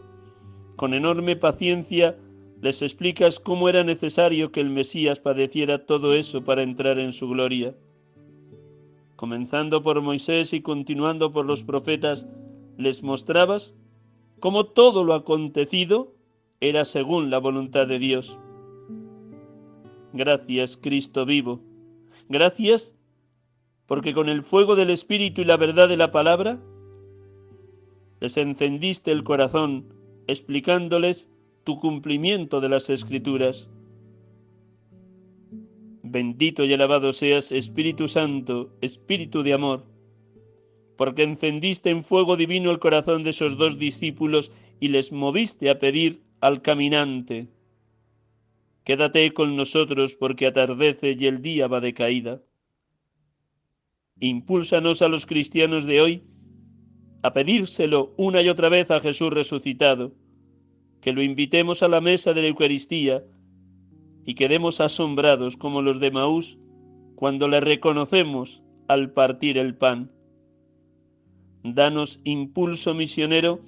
con 0.77 0.95
enorme 0.95 1.35
paciencia 1.35 2.17
les 2.61 2.81
explicas 2.83 3.41
cómo 3.41 3.69
era 3.69 3.83
necesario 3.83 4.53
que 4.53 4.61
el 4.61 4.71
Mesías 4.71 5.19
padeciera 5.19 5.85
todo 5.85 6.15
eso 6.15 6.45
para 6.45 6.63
entrar 6.63 7.01
en 7.01 7.13
su 7.13 7.29
gloria. 7.29 7.75
Comenzando 9.23 9.85
por 9.85 10.03
Moisés 10.03 10.53
y 10.53 10.63
continuando 10.63 11.31
por 11.31 11.47
los 11.47 11.63
profetas, 11.63 12.27
les 12.77 13.05
mostrabas 13.05 13.77
cómo 14.41 14.67
todo 14.67 15.05
lo 15.05 15.15
acontecido 15.15 16.13
era 16.59 16.85
según 16.85 17.31
la 17.31 17.39
voluntad 17.39 17.87
de 17.87 18.01
Dios. 18.01 18.37
Gracias, 20.13 20.77
Cristo 20.77 21.25
vivo. 21.25 21.61
Gracias 22.29 22.97
porque 23.87 24.13
con 24.13 24.29
el 24.29 24.43
fuego 24.43 24.75
del 24.75 24.91
Espíritu 24.91 25.43
y 25.43 25.45
la 25.45 25.57
verdad 25.57 25.89
de 25.89 25.97
la 25.97 26.11
palabra 26.11 26.59
les 28.19 28.37
encendiste 28.37 29.13
el 29.13 29.23
corazón 29.23 29.85
explicándoles 30.27 31.31
tu 31.63 31.79
cumplimiento 31.79 32.61
de 32.61 32.71
las 32.71 32.91
escrituras. 32.91 33.71
Bendito 36.13 36.67
y 36.67 36.75
alabado 36.75 37.15
seas, 37.15 37.53
Espíritu 37.53 38.07
Santo, 38.07 38.77
Espíritu 38.83 39.43
de 39.43 39.55
amor, 39.55 39.87
porque 40.99 41.23
encendiste 41.23 41.89
en 41.89 42.05
fuego 42.05 42.37
divino 42.37 42.71
el 42.71 42.79
corazón 42.79 43.23
de 43.23 43.31
esos 43.31 43.57
dos 43.57 43.79
discípulos 43.79 44.53
y 44.79 44.89
les 44.89 45.11
moviste 45.11 45.71
a 45.71 45.79
pedir 45.79 46.23
al 46.43 46.61
caminante, 46.61 47.49
Quédate 48.85 49.33
con 49.33 49.57
nosotros 49.57 50.17
porque 50.17 50.47
atardece 50.47 51.17
y 51.19 51.27
el 51.27 51.41
día 51.41 51.67
va 51.67 51.81
de 51.81 51.95
caída. 51.95 52.43
Impúlsanos 54.21 55.01
a 55.01 55.09
los 55.09 55.25
cristianos 55.25 55.87
de 55.87 56.01
hoy 56.03 56.25
a 57.23 57.33
pedírselo 57.33 58.13
una 58.19 58.43
y 58.43 58.51
otra 58.51 58.69
vez 58.69 58.91
a 58.91 59.01
Jesús 59.01 59.33
resucitado, 59.33 60.13
que 61.01 61.13
lo 61.13 61.23
invitemos 61.23 61.83
a 61.83 61.89
la 61.89 62.03
mesa 62.03 62.35
de 62.35 62.43
la 62.43 62.49
Eucaristía 62.49 63.25
y 64.25 64.35
quedemos 64.35 64.81
asombrados 64.81 65.57
como 65.57 65.83
los 65.83 66.01
de 66.01 66.11
Maús 66.11 66.59
cuando 67.17 67.49
le 67.49 67.61
reconocemos 67.61 68.63
al 68.89 69.13
partir 69.13 69.59
el 69.59 69.77
pan. 69.77 70.13
Danos 71.63 72.21
impulso 72.25 72.95
misionero 72.95 73.61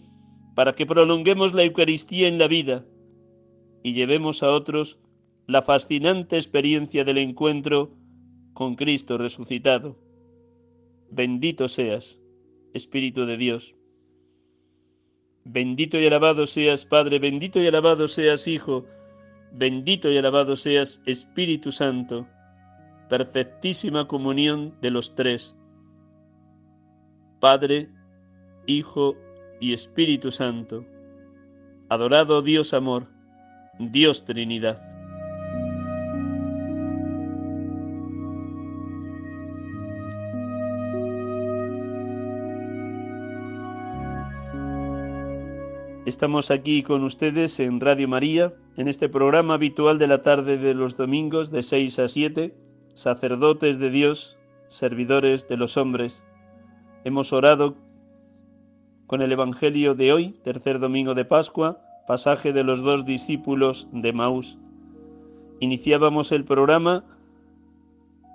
para 0.55 0.75
que 0.75 0.87
prolonguemos 0.87 1.55
la 1.55 1.65
Eucaristía 1.65 2.29
en 2.29 2.39
la 2.39 2.49
vida 2.49 2.85
y 3.83 3.93
llevemos 3.93 4.43
a 4.43 4.51
otros 4.51 4.99
la 5.47 5.63
fascinante 5.63 6.37
experiencia 6.37 7.05
del 7.05 7.19
encuentro 7.19 7.93
con 8.55 8.77
Cristo 8.77 9.19
resucitado. 9.19 9.99
Bendito 11.11 11.69
seas, 11.69 12.21
Espíritu 12.73 13.27
de 13.27 13.37
Dios. 13.37 13.75
Bendito 15.45 16.01
y 16.01 16.07
alabado 16.07 16.47
seas, 16.47 16.87
Padre, 16.87 17.19
bendito 17.19 17.61
y 17.61 17.67
alabado 17.67 18.09
seas, 18.09 18.49
Hijo, 18.49 18.87
bendito 19.55 20.11
y 20.11 20.19
alabado 20.19 20.57
seas, 20.57 21.01
Espíritu 21.07 21.71
Santo, 21.71 22.27
perfectísima 23.09 24.09
comunión 24.09 24.75
de 24.81 24.91
los 24.91 25.15
tres, 25.15 25.57
Padre, 27.41 27.89
Hijo 28.67 29.17
y 29.61 29.73
Espíritu 29.73 30.33
Santo. 30.33 30.85
Adorado 31.89 32.43
Dios 32.43 32.75
amor, 32.75 33.07
Dios 33.79 34.25
Trinidad. 34.25 34.79
Estamos 46.07 46.51
aquí 46.51 46.83
con 46.83 47.03
ustedes 47.05 47.61
en 47.61 47.81
Radio 47.81 48.09
María, 48.09 48.53
en 48.77 48.89
este 48.89 49.09
programa 49.09 49.55
habitual 49.55 49.99
de 49.99 50.07
la 50.07 50.21
tarde 50.21 50.59
de 50.59 50.75
los 50.75 50.97
domingos 50.97 51.51
de 51.51 51.63
6 51.63 51.99
a 52.01 52.09
7, 52.09 52.55
sacerdotes 52.93 53.79
de 53.79 53.91
Dios, 53.91 54.37
servidores 54.69 55.47
de 55.49 55.57
los 55.57 55.77
hombres. 55.77 56.25
Hemos 57.05 57.33
orado 57.33 57.77
con 59.07 59.23
el 59.23 59.31
Evangelio 59.31 59.95
de 59.95 60.13
hoy, 60.13 60.31
tercer 60.43 60.81
domingo 60.81 61.15
de 61.15 61.25
Pascua, 61.25 61.81
pasaje 62.07 62.53
de 62.53 62.65
los 62.65 62.83
dos 62.83 63.05
discípulos 63.05 63.87
de 63.93 64.13
Maús. 64.13 64.59
Iniciábamos 65.61 66.33
el 66.33 66.45
programa 66.45 67.05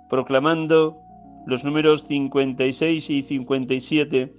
proclamando 0.08 0.96
los 1.46 1.64
números 1.64 2.04
56 2.06 3.10
y 3.10 3.22
57 3.22 4.34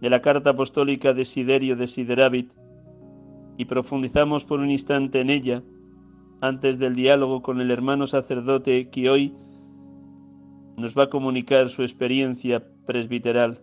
de 0.00 0.10
la 0.10 0.22
carta 0.22 0.50
apostólica 0.50 1.14
de 1.14 1.24
Siderio 1.24 1.76
de 1.76 1.86
Sideravit 1.86 2.52
y 3.56 3.66
profundizamos 3.66 4.44
por 4.44 4.60
un 4.60 4.70
instante 4.70 5.20
en 5.20 5.30
ella 5.30 5.62
antes 6.40 6.78
del 6.78 6.94
diálogo 6.94 7.42
con 7.42 7.60
el 7.60 7.70
hermano 7.70 8.06
sacerdote 8.06 8.90
que 8.90 9.10
hoy 9.10 9.34
nos 10.76 10.96
va 10.96 11.04
a 11.04 11.10
comunicar 11.10 11.68
su 11.68 11.82
experiencia 11.82 12.66
presbiteral. 12.86 13.62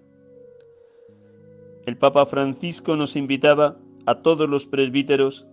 El 1.86 1.98
Papa 1.98 2.26
Francisco 2.26 2.96
nos 2.96 3.16
invitaba 3.16 3.78
a 4.06 4.16
todos 4.22 4.48
los 4.48 4.68
presbíteros 4.68 5.48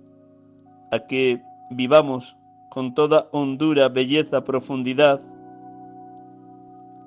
a 0.93 1.07
que 1.07 1.43
vivamos 1.71 2.37
con 2.71 2.95
toda 2.95 3.29
hondura, 3.33 3.89
belleza, 3.89 4.45
profundidad 4.45 5.21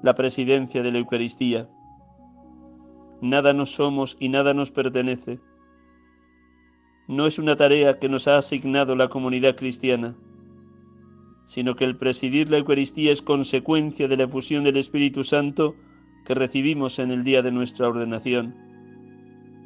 la 0.02 0.16
presidencia 0.16 0.82
de 0.82 0.92
la 0.92 0.98
Eucaristía 1.00 1.68
Nada 3.22 3.52
nos 3.52 3.72
somos 3.72 4.16
y 4.20 4.30
nada 4.30 4.54
nos 4.54 4.72
pertenece. 4.72 5.42
No 7.10 7.26
es 7.26 7.40
una 7.40 7.56
tarea 7.56 7.98
que 7.98 8.08
nos 8.08 8.28
ha 8.28 8.38
asignado 8.38 8.96
la 8.96 9.08
comunidad 9.08 9.56
cristiana, 9.56 10.14
sino 11.48 11.76
que 11.76 11.84
el 11.84 11.98
presidir 11.98 12.52
la 12.52 12.60
Eucaristía 12.60 13.12
es 13.12 13.24
consecuencia 13.24 14.08
de 14.08 14.16
la 14.16 14.26
efusión 14.26 14.64
del 14.64 14.78
Espíritu 14.78 15.24
Santo 15.24 15.74
que 16.24 16.36
recibimos 16.36 17.00
en 17.00 17.10
el 17.10 17.24
día 17.24 17.42
de 17.42 17.52
nuestra 17.52 17.88
ordenación. 17.88 18.54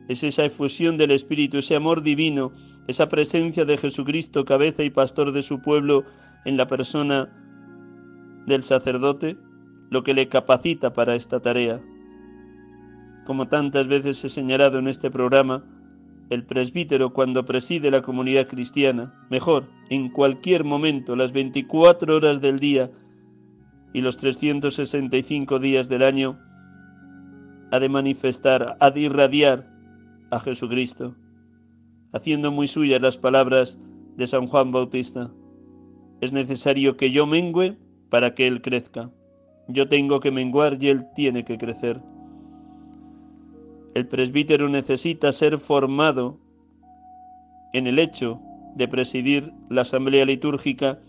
Es 0.07 0.23
esa 0.23 0.45
efusión 0.45 0.95
del 0.95 1.11
Espíritu, 1.11 1.57
ese 1.57 1.75
amor 1.75 2.01
divino, 2.01 2.53
esa 2.87 3.09
presencia 3.09 3.65
de 3.65 3.77
Jesucristo, 3.77 4.45
cabeza 4.45 4.83
y 4.83 4.89
pastor 4.89 5.33
de 5.33 5.41
su 5.41 5.61
pueblo, 5.61 6.05
en 6.45 6.55
la 6.55 6.67
persona 6.67 7.27
del 8.47 8.63
sacerdote, 8.63 9.35
lo 9.89 10.03
que 10.03 10.13
le 10.13 10.29
capacita 10.29 10.93
para 10.93 11.15
esta 11.15 11.41
tarea. 11.41 11.81
Como 13.25 13.49
tantas 13.49 13.89
veces 13.89 14.23
he 14.23 14.29
señalado 14.29 14.79
en 14.79 14.87
este 14.87 15.11
programa, 15.11 15.65
el 16.33 16.45
presbítero 16.45 17.13
cuando 17.13 17.45
preside 17.45 17.91
la 17.91 18.01
comunidad 18.01 18.47
cristiana, 18.47 19.13
mejor, 19.29 19.69
en 19.89 20.09
cualquier 20.09 20.63
momento, 20.63 21.15
las 21.15 21.31
24 21.31 22.15
horas 22.15 22.41
del 22.41 22.59
día 22.59 22.91
y 23.93 24.01
los 24.01 24.17
365 24.17 25.59
días 25.59 25.89
del 25.89 26.03
año, 26.03 26.39
ha 27.71 27.79
de 27.79 27.89
manifestar, 27.89 28.77
ha 28.79 28.91
de 28.91 29.01
irradiar 29.01 29.69
a 30.31 30.39
Jesucristo, 30.39 31.15
haciendo 32.11 32.51
muy 32.51 32.67
suyas 32.67 33.01
las 33.01 33.17
palabras 33.17 33.79
de 34.15 34.27
San 34.27 34.47
Juan 34.47 34.71
Bautista. 34.71 35.31
Es 36.21 36.33
necesario 36.33 36.97
que 36.97 37.11
yo 37.11 37.25
mengüe 37.25 37.77
para 38.09 38.35
que 38.35 38.47
Él 38.47 38.61
crezca. 38.61 39.11
Yo 39.67 39.87
tengo 39.87 40.19
que 40.19 40.31
menguar 40.31 40.77
y 40.81 40.89
Él 40.89 41.05
tiene 41.15 41.45
que 41.45 41.57
crecer. 41.57 42.01
El 43.93 44.07
presbítero 44.07 44.69
necesita 44.69 45.31
ser 45.31 45.59
formado 45.59 46.39
en 47.73 47.85
el 47.85 47.99
hecho 47.99 48.41
de 48.75 48.87
presidir 48.87 49.53
la 49.69 49.81
asamblea 49.81 50.25
litúrgica 50.25 50.99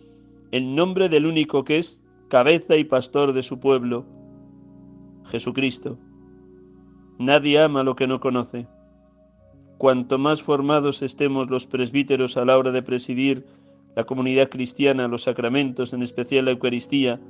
en 0.52 0.74
nombre 0.74 1.08
del 1.08 1.24
único 1.24 1.64
que 1.64 1.78
es 1.78 2.04
cabeza 2.28 2.76
y 2.76 2.84
pastor 2.84 3.32
de 3.32 3.42
su 3.42 3.58
pueblo, 3.58 4.06
Jesucristo. 5.24 5.98
Nadie 7.18 7.60
ama 7.60 7.84
lo 7.84 7.96
que 7.96 8.06
no 8.06 8.20
conoce. 8.20 8.66
Cuanto 9.78 10.18
más 10.18 10.42
formados 10.42 11.02
estemos 11.02 11.50
los 11.50 11.66
presbíteros 11.66 12.36
a 12.36 12.44
la 12.44 12.58
hora 12.58 12.70
de 12.70 12.82
presidir 12.82 13.46
la 13.96 14.04
comunidad 14.04 14.50
cristiana, 14.50 15.08
los 15.08 15.22
sacramentos, 15.22 15.92
en 15.92 16.02
especial 16.02 16.46
la 16.46 16.50
Eucaristía, 16.50 17.20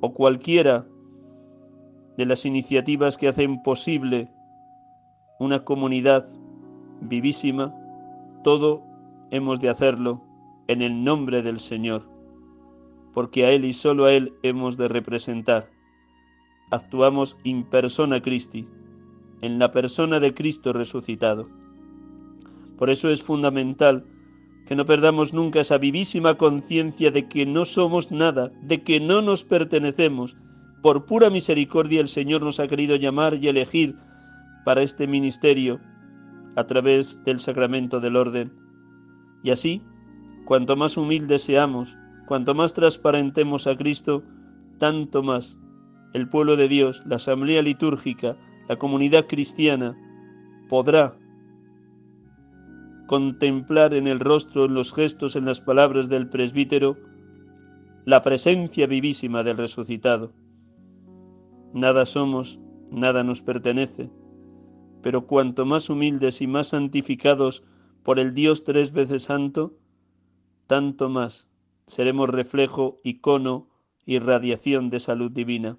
o 0.00 0.14
cualquiera 0.14 0.86
de 2.16 2.26
las 2.26 2.44
iniciativas 2.46 3.16
que 3.16 3.28
hacen 3.28 3.62
posible 3.62 4.30
una 5.38 5.64
comunidad 5.64 6.24
vivísima, 7.00 7.74
todo 8.42 8.82
hemos 9.30 9.60
de 9.60 9.68
hacerlo 9.68 10.22
en 10.66 10.82
el 10.82 11.04
nombre 11.04 11.42
del 11.42 11.60
Señor, 11.60 12.08
porque 13.14 13.46
a 13.46 13.50
Él 13.50 13.64
y 13.64 13.72
solo 13.72 14.06
a 14.06 14.12
Él 14.12 14.34
hemos 14.42 14.76
de 14.76 14.88
representar. 14.88 15.70
Actuamos 16.70 17.38
in 17.44 17.64
persona 17.64 18.20
Christi, 18.20 18.66
en 19.40 19.58
la 19.58 19.72
persona 19.72 20.20
de 20.20 20.34
Cristo 20.34 20.72
resucitado. 20.72 21.48
Por 22.76 22.90
eso 22.90 23.08
es 23.08 23.22
fundamental 23.22 24.04
que 24.66 24.76
no 24.76 24.84
perdamos 24.84 25.32
nunca 25.32 25.60
esa 25.60 25.78
vivísima 25.78 26.36
conciencia 26.36 27.10
de 27.10 27.28
que 27.28 27.46
no 27.46 27.64
somos 27.64 28.10
nada, 28.10 28.52
de 28.60 28.82
que 28.82 29.00
no 29.00 29.22
nos 29.22 29.44
pertenecemos. 29.44 30.36
Por 30.82 31.06
pura 31.06 31.30
misericordia 31.30 32.00
el 32.00 32.08
Señor 32.08 32.42
nos 32.42 32.60
ha 32.60 32.68
querido 32.68 32.96
llamar 32.96 33.34
y 33.34 33.48
elegir 33.48 33.96
para 34.64 34.82
este 34.82 35.06
ministerio 35.06 35.80
a 36.56 36.64
través 36.64 37.22
del 37.24 37.38
sacramento 37.38 38.00
del 38.00 38.16
orden. 38.16 38.52
Y 39.42 39.50
así, 39.50 39.82
Cuanto 40.48 40.76
más 40.76 40.96
humildes 40.96 41.42
seamos, 41.42 41.98
cuanto 42.26 42.54
más 42.54 42.72
transparentemos 42.72 43.66
a 43.66 43.76
Cristo, 43.76 44.24
tanto 44.78 45.22
más 45.22 45.58
el 46.14 46.26
pueblo 46.30 46.56
de 46.56 46.68
Dios, 46.68 47.02
la 47.04 47.16
asamblea 47.16 47.60
litúrgica, 47.60 48.34
la 48.66 48.76
comunidad 48.76 49.26
cristiana, 49.26 49.94
podrá 50.70 51.18
contemplar 53.08 53.92
en 53.92 54.06
el 54.06 54.20
rostro, 54.20 54.64
en 54.64 54.72
los 54.72 54.94
gestos, 54.94 55.36
en 55.36 55.44
las 55.44 55.60
palabras 55.60 56.08
del 56.08 56.30
presbítero, 56.30 56.96
la 58.06 58.22
presencia 58.22 58.86
vivísima 58.86 59.42
del 59.42 59.58
resucitado. 59.58 60.32
Nada 61.74 62.06
somos, 62.06 62.58
nada 62.90 63.22
nos 63.22 63.42
pertenece, 63.42 64.08
pero 65.02 65.26
cuanto 65.26 65.64
más 65.64 65.90
humildes 65.90 66.40
y 66.40 66.46
más 66.46 66.68
santificados 66.68 67.62
por 68.02 68.18
el 68.18 68.34
Dios 68.34 68.64
tres 68.64 68.92
veces 68.92 69.24
santo, 69.24 69.76
tanto 70.66 71.08
más 71.08 71.48
seremos 71.86 72.28
reflejo, 72.28 73.00
icono 73.02 73.68
y 74.04 74.18
radiación 74.18 74.90
de 74.90 75.00
salud 75.00 75.30
divina. 75.30 75.78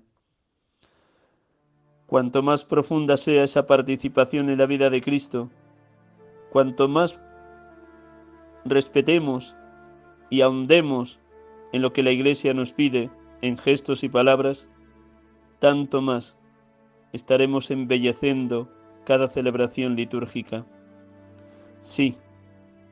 Cuanto 2.07 2.41
más 2.41 2.65
profunda 2.65 3.17
sea 3.17 3.43
esa 3.43 3.67
participación 3.67 4.49
en 4.49 4.57
la 4.57 4.65
vida 4.65 4.89
de 4.89 5.01
Cristo, 5.01 5.49
cuanto 6.51 6.87
más 6.87 7.19
respetemos 8.65 9.55
y 10.29 10.41
ahondemos 10.41 11.19
en 11.71 11.81
lo 11.81 11.93
que 11.93 12.03
la 12.03 12.11
Iglesia 12.11 12.53
nos 12.53 12.73
pide 12.73 13.11
en 13.41 13.57
gestos 13.57 14.03
y 14.03 14.09
palabras, 14.09 14.69
tanto 15.59 16.01
más 16.01 16.37
estaremos 17.13 17.69
embelleciendo 17.71 18.69
cada 19.09 19.27
celebración 19.27 19.95
litúrgica. 19.95 20.67
Sí, 21.81 22.15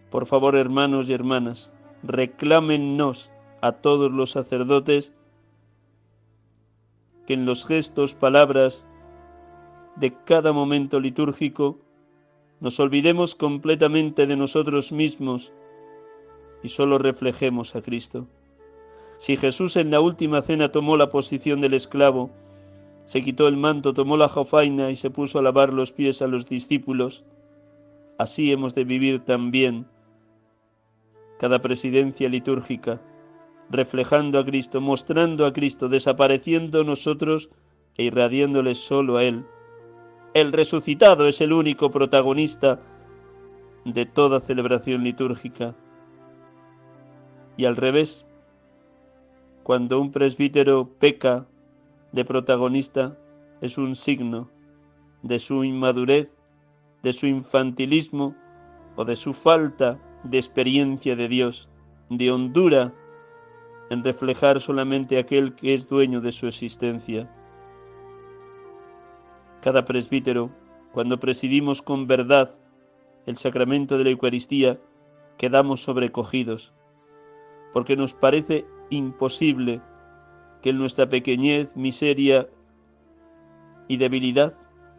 por 0.09 0.25
favor 0.25 0.55
hermanos 0.55 1.07
y 1.07 1.13
hermanas, 1.13 1.73
reclámennos 2.01 3.29
a 3.61 3.73
todos 3.73 4.11
los 4.11 4.31
sacerdotes 4.31 5.13
que 7.27 7.35
en 7.35 7.45
los 7.45 7.67
gestos, 7.67 8.15
palabras 8.15 8.89
de 9.95 10.11
cada 10.25 10.53
momento 10.53 10.99
litúrgico 10.99 11.77
nos 12.61 12.79
olvidemos 12.79 13.35
completamente 13.35 14.25
de 14.25 14.37
nosotros 14.37 14.91
mismos 14.91 15.53
y 16.63 16.69
solo 16.69 16.97
reflejemos 16.97 17.75
a 17.75 17.83
Cristo. 17.83 18.25
Si 19.19 19.35
Jesús 19.35 19.75
en 19.75 19.91
la 19.91 19.99
última 19.99 20.41
cena 20.41 20.71
tomó 20.71 20.97
la 20.97 21.11
posición 21.11 21.61
del 21.61 21.75
esclavo, 21.75 22.31
se 23.07 23.23
quitó 23.23 23.47
el 23.47 23.57
manto, 23.57 23.95
tomó 23.95 24.17
la 24.17 24.27
jofaina 24.27 24.91
y 24.91 24.95
se 24.95 25.09
puso 25.09 25.39
a 25.39 25.41
lavar 25.41 25.73
los 25.73 25.91
pies 25.91 26.21
a 26.21 26.27
los 26.27 26.45
discípulos, 26.45 27.25
así 28.19 28.51
hemos 28.51 28.75
de 28.75 28.83
vivir 28.83 29.25
también 29.25 29.87
cada 31.39 31.59
presidencia 31.59 32.29
litúrgica, 32.29 33.01
reflejando 33.71 34.37
a 34.37 34.45
Cristo, 34.45 34.79
mostrando 34.79 35.47
a 35.47 35.53
Cristo, 35.53 35.89
desapareciendo 35.89 36.83
nosotros 36.83 37.49
e 37.95 38.03
irradiándole 38.03 38.75
solo 38.75 39.17
a 39.17 39.23
Él 39.23 39.43
el 40.39 40.51
resucitado 40.51 41.27
es 41.27 41.41
el 41.41 41.51
único 41.51 41.89
protagonista 41.89 42.79
de 43.85 44.05
toda 44.05 44.39
celebración 44.39 45.03
litúrgica. 45.03 45.73
Y 47.57 47.65
al 47.65 47.75
revés, 47.75 48.23
cuando 49.63 49.99
un 49.99 50.11
presbítero 50.11 50.91
peca 50.99 51.47
de 52.11 52.25
protagonista, 52.25 53.17
es 53.61 53.77
un 53.77 53.95
signo 53.95 54.49
de 55.23 55.39
su 55.39 55.63
inmadurez, 55.63 56.37
de 57.03 57.13
su 57.13 57.27
infantilismo 57.27 58.35
o 58.95 59.05
de 59.05 59.15
su 59.15 59.33
falta 59.33 59.99
de 60.23 60.37
experiencia 60.37 61.15
de 61.15 61.27
Dios, 61.27 61.69
de 62.09 62.31
hondura 62.31 62.93
en 63.89 64.03
reflejar 64.03 64.59
solamente 64.59 65.17
aquel 65.17 65.55
que 65.55 65.73
es 65.73 65.87
dueño 65.87 66.21
de 66.21 66.31
su 66.31 66.47
existencia. 66.47 67.29
Cada 69.61 69.85
presbítero, 69.85 70.51
cuando 70.91 71.19
presidimos 71.19 71.81
con 71.81 72.07
verdad 72.07 72.49
el 73.25 73.37
sacramento 73.37 73.97
de 73.97 74.05
la 74.05 74.09
Eucaristía, 74.11 74.79
quedamos 75.37 75.83
sobrecogidos, 75.83 76.73
porque 77.73 77.95
nos 77.95 78.13
parece 78.13 78.65
imposible 78.89 79.81
que 80.67 80.71
en 80.71 80.79
nuestra 80.79 81.07
pequeñez, 81.07 81.77
miseria 81.77 82.49
y 83.87 83.95
debilidad, 83.95 84.53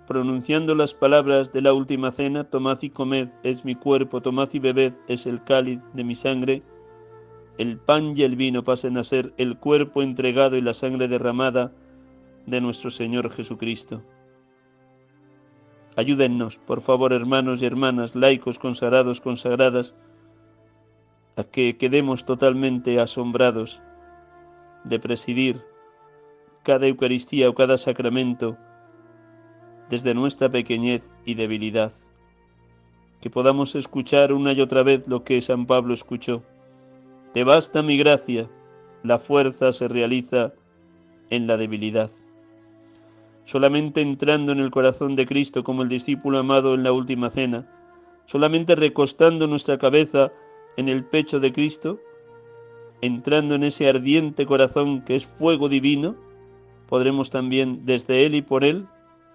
pronunciando 0.07 0.75
las 0.75 0.95
palabras 0.95 1.53
de 1.53 1.61
la 1.61 1.75
última 1.75 2.11
cena, 2.11 2.45
tomad 2.45 2.79
y 2.81 2.89
comed, 2.89 3.29
es 3.43 3.67
mi 3.67 3.75
cuerpo, 3.75 4.23
tomad 4.23 4.49
y 4.55 4.61
bebed, 4.61 4.95
es 5.09 5.27
el 5.27 5.45
cáliz 5.45 5.81
de 5.93 6.05
mi 6.05 6.15
sangre, 6.15 6.63
el 7.59 7.77
pan 7.77 8.15
y 8.17 8.23
el 8.23 8.35
vino 8.35 8.65
pasen 8.65 8.97
a 8.97 9.05
ser 9.05 9.35
el 9.37 9.59
cuerpo 9.59 10.01
entregado 10.01 10.57
y 10.57 10.63
la 10.63 10.73
sangre 10.73 11.07
derramada 11.07 11.71
de 12.47 12.63
nuestro 12.63 12.89
Señor 12.89 13.31
Jesucristo. 13.31 14.03
Ayúdennos, 15.97 16.57
por 16.57 16.81
favor, 16.81 17.13
hermanos 17.13 17.61
y 17.61 17.67
hermanas, 17.67 18.17
laicos, 18.17 18.59
consagrados, 18.59 19.21
consagradas, 19.21 19.95
a 21.37 21.45
que 21.45 21.77
quedemos 21.77 22.25
totalmente 22.25 22.99
asombrados 23.01 23.83
de 24.89 24.99
presidir 24.99 25.65
cada 26.63 26.87
Eucaristía 26.87 27.49
o 27.49 27.55
cada 27.55 27.79
sacramento 27.79 28.57
desde 29.89 30.15
nuestra 30.15 30.51
pequeñez 30.51 31.11
y 31.25 31.35
debilidad. 31.35 31.93
Que 33.21 33.31
podamos 33.31 33.75
escuchar 33.75 34.33
una 34.33 34.53
y 34.53 34.61
otra 34.61 34.83
vez 34.83 35.09
lo 35.09 35.25
que 35.25 35.41
San 35.41 35.67
Pablo 35.67 35.95
escuchó. 35.95 36.43
Te 37.33 37.45
basta 37.45 37.83
mi 37.83 37.97
gracia, 37.97 38.49
la 39.03 39.19
fuerza 39.19 39.73
se 39.73 39.89
realiza 39.89 40.53
en 41.31 41.47
la 41.47 41.57
debilidad 41.57 42.11
solamente 43.49 44.03
entrando 44.03 44.53
en 44.53 44.61
el 44.61 44.71
corazón 44.71 45.17
de 45.17 45.25
Cristo 45.25 45.65
como 45.65 45.83
el 45.83 45.89
discípulo 45.89 46.39
amado 46.39 46.75
en 46.75 46.83
la 46.83 46.93
última 46.93 47.31
cena, 47.31 47.67
solamente 48.27 48.75
recostando 48.77 49.47
nuestra 49.47 49.79
cabeza 49.79 50.31
en 50.77 50.91
el 50.91 51.03
pecho 51.03 51.41
de 51.41 51.51
Cristo, 51.51 51.99
entrando 53.01 53.55
en 53.55 53.65
ese 53.65 53.89
ardiente 53.89 54.47
corazón 54.47 55.01
que 55.03 55.17
es 55.17 55.27
fuego 55.27 55.69
divino, 55.69 56.17
podremos 56.89 57.31
también 57.31 57.85
desde 57.85 58.25
Él 58.25 58.35
y 58.35 58.43
por 58.43 58.65
Él 58.65 58.87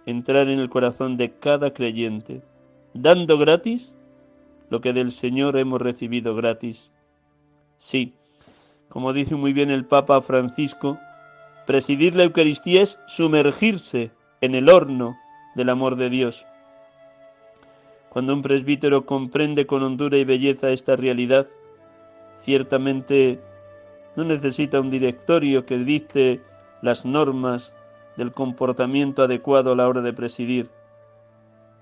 entrar 0.06 0.48
en 0.50 0.60
el 0.60 0.70
corazón 0.70 1.18
de 1.18 1.32
cada 1.32 1.74
creyente, 1.74 2.42
dando 2.94 3.38
gratis 3.38 3.96
lo 4.70 4.82
que 4.82 4.94
del 4.94 5.12
Señor 5.12 5.58
hemos 5.58 5.82
recibido 5.82 6.36
gratis. 6.36 6.92
Sí, 7.78 8.14
como 8.90 9.14
dice 9.14 9.36
muy 9.36 9.54
bien 9.54 9.72
el 9.72 9.86
Papa 9.86 10.22
Francisco, 10.22 11.00
Presidir 11.66 12.18
la 12.18 12.24
Eucaristía 12.24 12.82
es 12.82 13.00
sumergirse 13.06 14.12
en 14.42 14.54
el 14.54 14.68
horno 14.68 15.18
del 15.56 15.70
amor 15.70 15.96
de 15.96 16.10
Dios. 16.10 16.46
Cuando 18.10 18.34
un 18.34 18.42
presbítero 18.42 19.06
comprende 19.06 19.66
con 19.66 19.82
hondura 19.82 20.18
y 20.18 20.26
belleza 20.26 20.72
esta 20.72 20.98
realidad, 20.98 21.48
ciertamente 22.38 23.40
no 24.16 24.24
necesita 24.24 24.80
un 24.80 24.90
directorio 24.90 25.66
que 25.66 25.78
dicte 25.78 26.42
las 26.82 27.06
normas 27.06 27.76
del 28.18 28.32
comportamiento 28.32 29.24
adecuado 29.24 29.72
a 29.72 29.76
la 29.76 29.88
hora 29.88 30.02
de 30.02 30.14
presidir. 30.14 30.70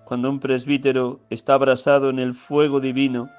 Cuando 0.06 0.30
un 0.30 0.40
presbítero 0.40 1.20
está 1.30 1.54
abrasado 1.54 2.10
en 2.10 2.20
el 2.20 2.34
fuego 2.34 2.80
divino, 2.80 3.30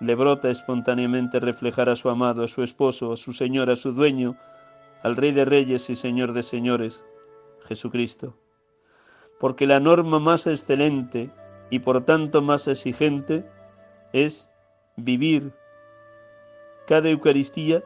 le 0.00 0.14
brota 0.14 0.50
espontáneamente 0.50 1.40
reflejar 1.40 1.88
a 1.88 1.96
su 1.96 2.10
amado, 2.10 2.44
a 2.44 2.48
su 2.48 2.62
esposo, 2.62 3.12
a 3.12 3.16
su 3.16 3.32
Señor, 3.32 3.70
a 3.70 3.76
su 3.76 3.92
dueño, 3.92 4.36
al 5.02 5.16
Rey 5.16 5.32
de 5.32 5.44
Reyes 5.44 5.88
y 5.90 5.96
Señor 5.96 6.32
de 6.32 6.42
Señores, 6.42 7.04
Jesucristo. 7.66 8.36
Porque 9.38 9.66
la 9.66 9.80
norma 9.80 10.18
más 10.18 10.46
excelente 10.46 11.30
y 11.70 11.80
por 11.80 12.04
tanto 12.04 12.42
más 12.42 12.68
exigente 12.68 13.48
es 14.12 14.50
vivir 14.96 15.52
cada 16.86 17.08
Eucaristía 17.08 17.82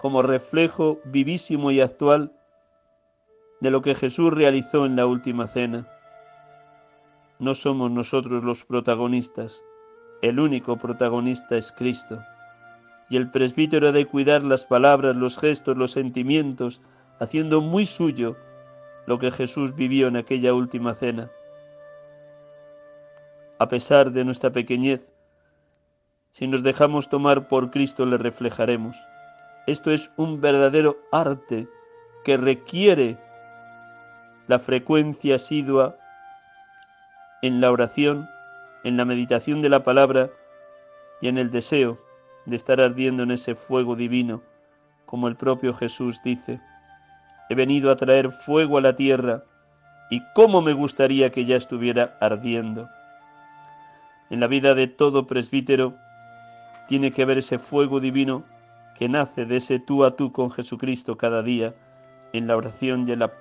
como 0.00 0.22
reflejo 0.22 0.98
vivísimo 1.04 1.70
y 1.70 1.82
actual 1.82 2.32
de 3.60 3.70
lo 3.70 3.82
que 3.82 3.94
Jesús 3.94 4.32
realizó 4.32 4.86
en 4.86 4.96
la 4.96 5.04
última 5.04 5.46
cena. 5.46 5.86
No 7.38 7.54
somos 7.54 7.90
nosotros 7.90 8.42
los 8.42 8.64
protagonistas, 8.64 9.62
el 10.22 10.40
único 10.40 10.78
protagonista 10.78 11.58
es 11.58 11.70
Cristo 11.72 12.22
y 13.10 13.18
el 13.18 13.30
presbítero 13.30 13.88
ha 13.88 13.92
de 13.92 14.06
cuidar 14.06 14.42
las 14.42 14.64
palabras, 14.64 15.16
los 15.16 15.36
gestos, 15.36 15.76
los 15.76 15.92
sentimientos, 15.92 16.80
haciendo 17.18 17.60
muy 17.60 17.84
suyo 17.84 18.36
lo 19.06 19.18
que 19.18 19.30
Jesús 19.30 19.74
vivió 19.74 20.08
en 20.08 20.16
aquella 20.16 20.54
última 20.54 20.94
cena. 20.94 21.30
A 23.58 23.68
pesar 23.68 24.12
de 24.12 24.24
nuestra 24.24 24.48
pequeñez, 24.48 25.12
si 26.32 26.46
nos 26.46 26.62
dejamos 26.62 27.10
tomar 27.10 27.48
por 27.48 27.70
Cristo 27.70 28.06
le 28.06 28.16
reflejaremos. 28.16 28.96
Esto 29.70 29.92
es 29.92 30.10
un 30.16 30.40
verdadero 30.40 30.96
arte 31.12 31.68
que 32.24 32.36
requiere 32.36 33.18
la 34.48 34.58
frecuencia 34.58 35.36
asidua 35.36 35.96
en 37.40 37.60
la 37.60 37.70
oración, 37.70 38.28
en 38.82 38.96
la 38.96 39.04
meditación 39.04 39.62
de 39.62 39.68
la 39.68 39.84
palabra 39.84 40.30
y 41.20 41.28
en 41.28 41.38
el 41.38 41.52
deseo 41.52 42.00
de 42.46 42.56
estar 42.56 42.80
ardiendo 42.80 43.22
en 43.22 43.30
ese 43.30 43.54
fuego 43.54 43.94
divino, 43.94 44.42
como 45.06 45.28
el 45.28 45.36
propio 45.36 45.72
Jesús 45.72 46.20
dice, 46.24 46.60
he 47.48 47.54
venido 47.54 47.92
a 47.92 47.96
traer 47.96 48.32
fuego 48.32 48.76
a 48.76 48.80
la 48.80 48.96
tierra, 48.96 49.44
y 50.10 50.20
cómo 50.34 50.62
me 50.62 50.72
gustaría 50.72 51.30
que 51.30 51.44
ya 51.44 51.54
estuviera 51.54 52.18
ardiendo. 52.20 52.88
En 54.30 54.40
la 54.40 54.48
vida 54.48 54.74
de 54.74 54.88
todo 54.88 55.28
presbítero 55.28 55.94
tiene 56.88 57.12
que 57.12 57.22
haber 57.22 57.38
ese 57.38 57.60
fuego 57.60 58.00
divino 58.00 58.44
que 59.00 59.08
nace 59.08 59.46
de 59.46 59.56
ese 59.56 59.78
tú 59.78 60.04
a 60.04 60.14
tú 60.14 60.30
con 60.30 60.50
Jesucristo 60.50 61.16
cada 61.16 61.42
día, 61.42 61.74
en 62.34 62.46
la 62.46 62.54
oración 62.54 63.08
y 63.08 63.12
en 63.12 63.20
la 63.20 63.32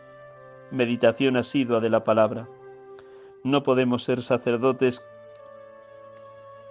meditación 0.72 1.36
asidua 1.36 1.82
de 1.82 1.90
la 1.90 2.06
palabra. 2.06 2.48
No 3.44 3.62
podemos 3.62 4.06
ser 4.06 4.22
sacerdotes 4.22 5.04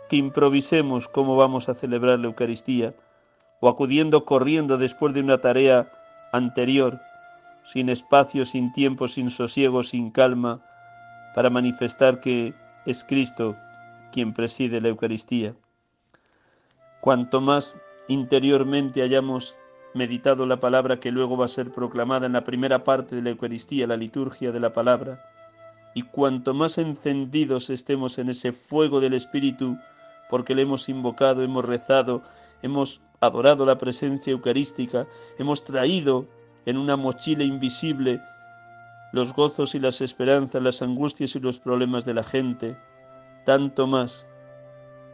que 0.08 0.16
improvisemos 0.16 1.06
cómo 1.06 1.36
vamos 1.36 1.68
a 1.68 1.74
celebrar 1.74 2.18
la 2.18 2.28
Eucaristía, 2.28 2.94
o 3.60 3.68
acudiendo 3.68 4.24
corriendo 4.24 4.78
después 4.78 5.12
de 5.12 5.20
una 5.20 5.36
tarea 5.36 5.92
anterior, 6.32 6.98
sin 7.64 7.90
espacio, 7.90 8.46
sin 8.46 8.72
tiempo, 8.72 9.06
sin 9.06 9.28
sosiego, 9.28 9.82
sin 9.82 10.10
calma, 10.10 10.64
para 11.34 11.50
manifestar 11.50 12.20
que 12.20 12.54
es 12.86 13.04
Cristo 13.04 13.54
quien 14.12 14.32
preside 14.32 14.80
la 14.80 14.88
Eucaristía. 14.88 15.54
Cuanto 17.02 17.42
más 17.42 17.76
interiormente 18.08 19.02
hayamos 19.02 19.56
meditado 19.94 20.46
la 20.46 20.60
palabra 20.60 21.00
que 21.00 21.10
luego 21.10 21.36
va 21.36 21.44
a 21.44 21.48
ser 21.48 21.70
proclamada 21.70 22.26
en 22.26 22.32
la 22.32 22.44
primera 22.44 22.84
parte 22.84 23.16
de 23.16 23.22
la 23.22 23.30
Eucaristía, 23.30 23.86
la 23.86 23.96
liturgia 23.96 24.52
de 24.52 24.60
la 24.60 24.72
palabra, 24.72 25.24
y 25.94 26.02
cuanto 26.02 26.54
más 26.54 26.78
encendidos 26.78 27.70
estemos 27.70 28.18
en 28.18 28.28
ese 28.28 28.52
fuego 28.52 29.00
del 29.00 29.14
Espíritu, 29.14 29.78
porque 30.28 30.54
le 30.54 30.62
hemos 30.62 30.88
invocado, 30.88 31.42
hemos 31.42 31.64
rezado, 31.64 32.22
hemos 32.62 33.00
adorado 33.20 33.64
la 33.64 33.78
presencia 33.78 34.32
eucarística, 34.32 35.06
hemos 35.38 35.64
traído 35.64 36.26
en 36.66 36.76
una 36.76 36.96
mochila 36.96 37.44
invisible 37.44 38.20
los 39.12 39.32
gozos 39.32 39.74
y 39.74 39.80
las 39.80 40.00
esperanzas, 40.02 40.62
las 40.62 40.82
angustias 40.82 41.34
y 41.34 41.40
los 41.40 41.58
problemas 41.58 42.04
de 42.04 42.14
la 42.14 42.22
gente, 42.22 42.76
tanto 43.44 43.86
más 43.86 44.28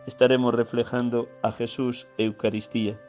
estaremos 0.06 0.54
reflejando 0.54 1.28
a 1.42 1.52
Jesús 1.52 2.08
Eucaristía. 2.18 3.00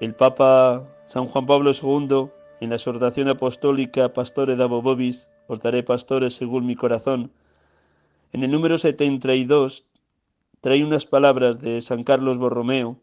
El 0.00 0.14
Papa 0.14 0.82
San 1.06 1.26
Juan 1.26 1.46
Pablo 1.46 1.72
II, 1.72 2.30
en 2.60 2.70
la 2.70 2.76
exhortación 2.76 3.28
apostólica 3.28 4.12
Pastore 4.12 4.56
da 4.56 4.66
Bobobis, 4.66 5.28
os 5.46 5.60
daré 5.60 5.82
pastores 5.82 6.34
según 6.34 6.64
mi 6.64 6.76
corazón, 6.76 7.32
en 8.32 8.42
el 8.42 8.50
número 8.50 8.78
72 8.78 9.84
trae 10.62 10.84
unas 10.84 11.04
palabras 11.04 11.58
de 11.58 11.82
San 11.82 12.02
Carlos 12.02 12.38
Borromeo 12.38 12.96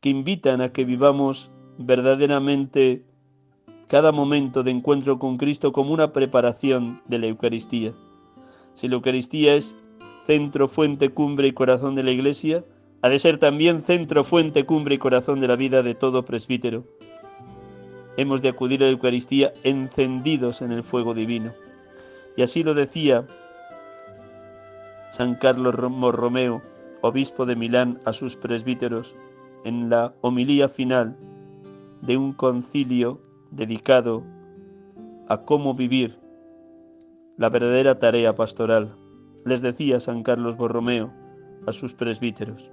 que 0.00 0.10
invitan 0.10 0.60
a 0.60 0.72
que 0.72 0.84
vivamos 0.84 1.50
verdaderamente 1.78 3.04
cada 3.88 4.12
momento 4.12 4.62
de 4.62 4.70
encuentro 4.70 5.18
con 5.18 5.38
Cristo 5.38 5.72
como 5.72 5.92
una 5.92 6.12
preparación 6.12 7.02
de 7.06 7.18
la 7.18 7.26
Eucaristía. 7.26 7.94
Si 8.74 8.86
la 8.86 8.94
Eucaristía 8.94 9.54
es 9.54 9.74
centro, 10.26 10.66
fuente, 10.66 11.10
cumbre 11.10 11.46
y 11.46 11.52
corazón 11.52 11.94
de 11.94 12.02
la 12.02 12.10
Iglesia, 12.10 12.64
ha 13.00 13.08
de 13.08 13.18
ser 13.20 13.38
también 13.38 13.80
centro, 13.80 14.24
fuente, 14.24 14.66
cumbre 14.66 14.96
y 14.96 14.98
corazón 14.98 15.38
de 15.38 15.46
la 15.46 15.54
vida 15.54 15.84
de 15.84 15.94
todo 15.94 16.24
presbítero. 16.24 16.84
Hemos 18.16 18.42
de 18.42 18.48
acudir 18.48 18.82
a 18.82 18.86
la 18.86 18.92
Eucaristía 18.92 19.52
encendidos 19.62 20.62
en 20.62 20.72
el 20.72 20.82
fuego 20.82 21.14
divino. 21.14 21.54
Y 22.36 22.42
así 22.42 22.64
lo 22.64 22.74
decía 22.74 23.26
San 25.12 25.36
Carlos 25.36 25.74
Romeo, 25.74 26.62
obispo 27.02 27.46
de 27.46 27.54
Milán, 27.54 28.00
a 28.04 28.12
sus 28.12 28.36
presbíteros 28.36 29.14
en 29.64 29.88
la 29.88 30.14
homilía 30.20 30.68
final 30.68 31.16
de 32.02 32.16
un 32.16 32.32
concilio 32.32 33.20
dedicado 33.50 34.24
a 35.28 35.42
cómo 35.42 35.74
vivir 35.74 36.18
la 37.36 37.48
verdadera 37.48 37.98
tarea 37.98 38.34
pastoral. 38.34 39.05
Les 39.46 39.62
decía 39.62 40.00
San 40.00 40.24
Carlos 40.24 40.56
Borromeo 40.56 41.12
a 41.68 41.72
sus 41.72 41.94
presbíteros, 41.94 42.72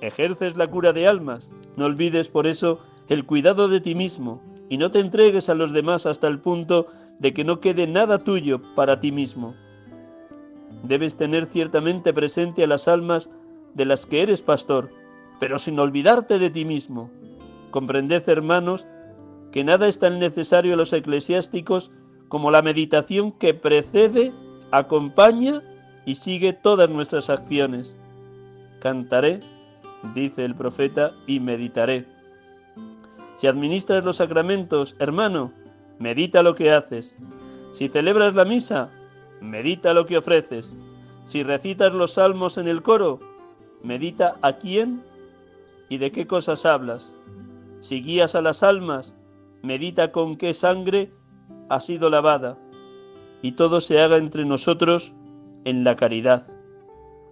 ejerces 0.00 0.56
la 0.56 0.66
cura 0.66 0.94
de 0.94 1.06
almas, 1.06 1.52
no 1.76 1.84
olvides 1.84 2.28
por 2.28 2.46
eso 2.46 2.80
el 3.08 3.26
cuidado 3.26 3.68
de 3.68 3.82
ti 3.82 3.94
mismo 3.94 4.42
y 4.70 4.78
no 4.78 4.90
te 4.90 5.00
entregues 5.00 5.50
a 5.50 5.54
los 5.54 5.74
demás 5.74 6.06
hasta 6.06 6.26
el 6.26 6.38
punto 6.38 6.86
de 7.18 7.34
que 7.34 7.44
no 7.44 7.60
quede 7.60 7.86
nada 7.86 8.24
tuyo 8.24 8.62
para 8.74 8.98
ti 8.98 9.12
mismo. 9.12 9.54
Debes 10.84 11.16
tener 11.16 11.44
ciertamente 11.44 12.14
presente 12.14 12.64
a 12.64 12.66
las 12.66 12.88
almas 12.88 13.28
de 13.74 13.84
las 13.84 14.06
que 14.06 14.22
eres 14.22 14.40
pastor, 14.40 14.88
pero 15.38 15.58
sin 15.58 15.78
olvidarte 15.78 16.38
de 16.38 16.48
ti 16.48 16.64
mismo. 16.64 17.10
Comprended, 17.70 18.26
hermanos, 18.26 18.86
que 19.52 19.64
nada 19.64 19.86
es 19.86 19.98
tan 19.98 20.18
necesario 20.18 20.72
a 20.72 20.76
los 20.78 20.94
eclesiásticos 20.94 21.92
como 22.28 22.50
la 22.50 22.62
meditación 22.62 23.32
que 23.32 23.52
precede, 23.52 24.32
acompaña 24.70 25.60
y 26.04 26.14
sigue 26.14 26.52
todas 26.52 26.88
nuestras 26.90 27.30
acciones. 27.30 27.96
Cantaré, 28.80 29.40
dice 30.14 30.44
el 30.44 30.54
profeta, 30.54 31.12
y 31.26 31.40
meditaré. 31.40 32.06
Si 33.36 33.46
administras 33.46 34.04
los 34.04 34.16
sacramentos, 34.16 34.96
hermano, 34.98 35.52
medita 35.98 36.42
lo 36.42 36.54
que 36.54 36.72
haces. 36.72 37.16
Si 37.72 37.88
celebras 37.88 38.34
la 38.34 38.44
misa, 38.44 38.90
medita 39.40 39.94
lo 39.94 40.06
que 40.06 40.18
ofreces. 40.18 40.76
Si 41.26 41.42
recitas 41.42 41.92
los 41.92 42.14
salmos 42.14 42.58
en 42.58 42.68
el 42.68 42.82
coro, 42.82 43.18
medita 43.82 44.36
a 44.42 44.54
quién 44.54 45.02
y 45.88 45.98
de 45.98 46.12
qué 46.12 46.26
cosas 46.26 46.66
hablas. 46.66 47.16
Si 47.80 48.02
guías 48.02 48.34
a 48.34 48.42
las 48.42 48.62
almas, 48.62 49.16
medita 49.62 50.12
con 50.12 50.36
qué 50.36 50.54
sangre 50.54 51.12
ha 51.68 51.80
sido 51.80 52.10
lavada, 52.10 52.58
y 53.42 53.52
todo 53.52 53.80
se 53.80 54.00
haga 54.00 54.16
entre 54.16 54.44
nosotros 54.44 55.14
en 55.64 55.84
la 55.84 55.96
caridad. 55.96 56.46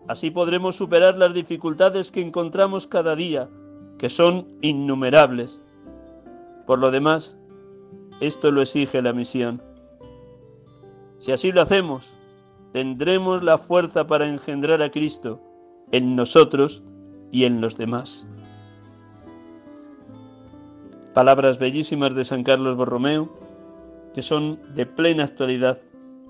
Así 0.08 0.30
podremos 0.30 0.76
superar 0.76 1.16
las 1.18 1.34
dificultades 1.34 2.10
que 2.10 2.20
encontramos 2.20 2.86
cada 2.86 3.14
día, 3.14 3.48
que 3.98 4.08
son 4.08 4.48
innumerables. 4.62 5.60
Por 6.66 6.78
lo 6.78 6.90
demás, 6.90 7.38
esto 8.20 8.50
lo 8.50 8.62
exige 8.62 9.02
la 9.02 9.12
misión. 9.12 9.62
Si 11.18 11.32
así 11.32 11.52
lo 11.52 11.62
hacemos, 11.62 12.14
tendremos 12.72 13.42
la 13.42 13.58
fuerza 13.58 14.06
para 14.06 14.28
engendrar 14.28 14.82
a 14.82 14.90
Cristo 14.90 15.40
en 15.92 16.16
nosotros 16.16 16.82
y 17.32 17.44
en 17.44 17.60
los 17.60 17.76
demás. 17.76 18.26
Palabras 21.14 21.58
bellísimas 21.58 22.14
de 22.14 22.24
San 22.24 22.44
Carlos 22.44 22.76
Borromeo 22.76 23.28
que 24.14 24.22
son 24.22 24.58
de 24.74 24.86
plena 24.86 25.24
actualidad 25.24 25.78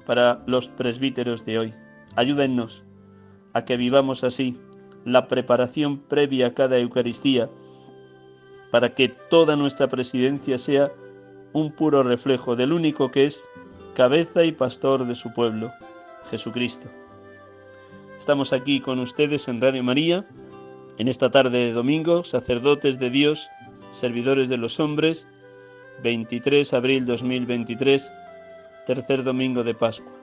para 0.06 0.42
los 0.46 0.68
presbíteros 0.68 1.44
de 1.44 1.58
hoy. 1.58 1.74
Ayúdennos 2.18 2.83
a 3.52 3.64
que 3.64 3.76
vivamos 3.76 4.24
así 4.24 4.59
la 5.04 5.28
preparación 5.28 5.98
previa 5.98 6.48
a 6.48 6.52
cada 6.52 6.76
Eucaristía 6.76 7.48
para 8.72 8.92
que 8.92 9.09
toda 9.09 9.54
nuestra 9.54 9.87
presidencia 9.87 10.59
sea 10.59 10.90
un 11.52 11.70
puro 11.70 12.02
reflejo 12.02 12.57
del 12.57 12.72
único 12.72 13.12
que 13.12 13.26
es 13.26 13.48
cabeza 13.94 14.42
y 14.42 14.50
pastor 14.50 15.07
de 15.07 15.14
su 15.14 15.33
pueblo, 15.33 15.70
Jesucristo. 16.28 16.88
Estamos 18.18 18.52
aquí 18.52 18.81
con 18.81 18.98
ustedes 18.98 19.46
en 19.46 19.61
Radio 19.61 19.85
María, 19.85 20.26
en 20.98 21.07
esta 21.07 21.31
tarde 21.31 21.66
de 21.66 21.72
domingo, 21.72 22.24
sacerdotes 22.24 22.98
de 22.98 23.11
Dios, 23.11 23.48
servidores 23.92 24.48
de 24.48 24.57
los 24.57 24.81
hombres, 24.81 25.28
23 26.02 26.74
abril 26.74 27.07
2023, 27.07 28.12
tercer 28.87 29.22
domingo 29.22 29.62
de 29.62 29.74
Pascua. 29.74 30.17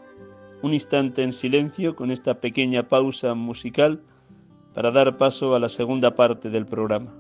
Un 0.65 0.73
instante 0.73 1.21
en 1.21 1.31
silencio 1.31 1.95
con 1.95 2.09
esta 2.09 2.41
pequeña 2.41 2.87
pausa 2.87 3.35
musical 3.35 4.01
para 4.73 4.89
dar 4.89 5.15
paso 5.19 5.53
a 5.53 5.59
la 5.59 5.69
segunda 5.69 6.15
parte 6.15 6.49
del 6.49 6.65
programa. 6.65 7.13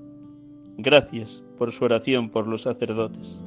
Gracias 0.79 1.43
por 1.55 1.71
su 1.71 1.85
oración 1.85 2.31
por 2.31 2.47
los 2.47 2.63
sacerdotes. 2.63 3.45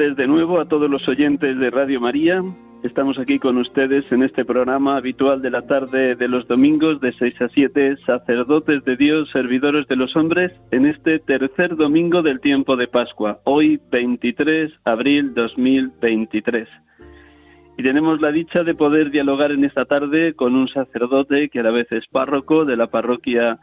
De 0.00 0.26
nuevo 0.26 0.58
a 0.58 0.64
todos 0.64 0.88
los 0.88 1.06
oyentes 1.08 1.58
de 1.58 1.68
Radio 1.68 2.00
María. 2.00 2.42
Estamos 2.82 3.18
aquí 3.18 3.38
con 3.38 3.58
ustedes 3.58 4.10
en 4.10 4.22
este 4.22 4.46
programa 4.46 4.96
habitual 4.96 5.42
de 5.42 5.50
la 5.50 5.66
tarde 5.66 6.16
de 6.16 6.26
los 6.26 6.48
domingos 6.48 7.02
de 7.02 7.12
6 7.12 7.42
a 7.42 7.48
7, 7.50 7.96
sacerdotes 8.06 8.82
de 8.84 8.96
Dios, 8.96 9.28
servidores 9.30 9.86
de 9.88 9.96
los 9.96 10.16
hombres, 10.16 10.52
en 10.70 10.86
este 10.86 11.18
tercer 11.18 11.76
domingo 11.76 12.22
del 12.22 12.40
tiempo 12.40 12.76
de 12.76 12.88
Pascua, 12.88 13.40
hoy 13.44 13.78
23 13.92 14.72
abril 14.86 15.34
2023. 15.34 16.66
Y 17.76 17.82
tenemos 17.82 18.22
la 18.22 18.32
dicha 18.32 18.62
de 18.62 18.74
poder 18.74 19.10
dialogar 19.10 19.52
en 19.52 19.66
esta 19.66 19.84
tarde 19.84 20.32
con 20.32 20.54
un 20.54 20.68
sacerdote 20.68 21.50
que 21.50 21.60
a 21.60 21.64
la 21.64 21.72
vez 21.72 21.92
es 21.92 22.06
párroco 22.06 22.64
de 22.64 22.78
la 22.78 22.86
parroquia 22.86 23.58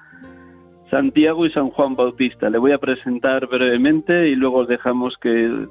Santiago 0.92 1.48
y 1.48 1.52
San 1.52 1.72
Juan 1.72 1.96
Bautista. 1.96 2.52
Le 2.52 2.60
voy 2.60 2.74
a 2.74 2.78
presentar 2.78 3.48
brevemente 3.48 4.30
y 4.30 4.36
luego 4.36 4.68
dejamos 4.68 5.18
que 5.18 5.68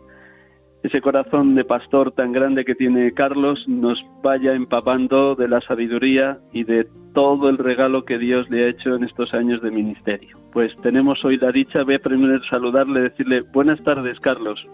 ese 0.86 1.00
corazón 1.00 1.54
de 1.54 1.64
pastor 1.64 2.12
tan 2.12 2.32
grande 2.32 2.64
que 2.64 2.74
tiene 2.74 3.12
Carlos 3.12 3.66
nos 3.66 4.04
vaya 4.22 4.54
empapando 4.54 5.34
de 5.34 5.48
la 5.48 5.60
sabiduría 5.60 6.38
y 6.52 6.64
de 6.64 6.86
todo 7.12 7.48
el 7.48 7.58
regalo 7.58 8.04
que 8.04 8.18
Dios 8.18 8.48
le 8.50 8.64
ha 8.64 8.68
hecho 8.68 8.94
en 8.94 9.04
estos 9.04 9.34
años 9.34 9.60
de 9.62 9.70
ministerio. 9.70 10.38
Pues 10.52 10.74
tenemos 10.82 11.24
hoy 11.24 11.38
la 11.38 11.50
dicha, 11.50 11.82
voy 11.82 11.94
a 11.94 11.98
primero 11.98 12.42
saludarle, 12.44 13.00
decirle 13.00 13.42
buenas 13.52 13.82
tardes, 13.82 14.18
Carlos. 14.20 14.64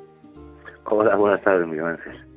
Hola, 0.85 1.17
buenas 1.17 1.43
tardes, 1.43 1.67
Miguel 1.67 1.87
Ángel. 1.87 2.33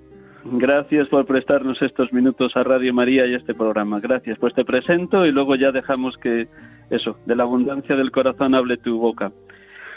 Gracias 0.46 1.08
por 1.10 1.26
prestarnos 1.26 1.82
estos 1.82 2.14
minutos 2.14 2.56
a 2.56 2.64
Radio 2.64 2.94
María 2.94 3.26
y 3.26 3.34
a 3.34 3.38
este 3.38 3.56
programa. 3.56 4.00
Gracias. 4.00 4.38
Pues 4.38 4.54
te 4.54 4.64
presento 4.64 5.26
y 5.26 5.32
luego 5.32 5.56
ya 5.56 5.72
dejamos 5.72 6.16
que 6.18 6.48
eso, 6.92 7.18
de 7.26 7.36
la 7.36 7.44
abundancia 7.44 7.96
del 7.96 8.12
corazón 8.12 8.54
hable 8.54 8.78
tu 8.78 9.00
boca. 9.00 9.32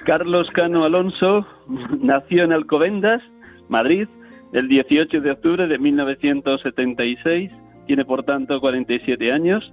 Carlos 0.05 0.49
Cano 0.53 0.85
Alonso 0.85 1.47
nació 2.01 2.45
en 2.45 2.53
Alcobendas, 2.53 3.23
Madrid, 3.69 4.09
el 4.53 4.69
18 4.69 5.21
de 5.21 5.31
octubre 5.31 5.67
de 5.67 5.79
1976, 5.79 7.51
tiene 7.87 8.05
por 8.05 8.23
tanto 8.25 8.61
47 8.61 9.33
años. 9.33 9.73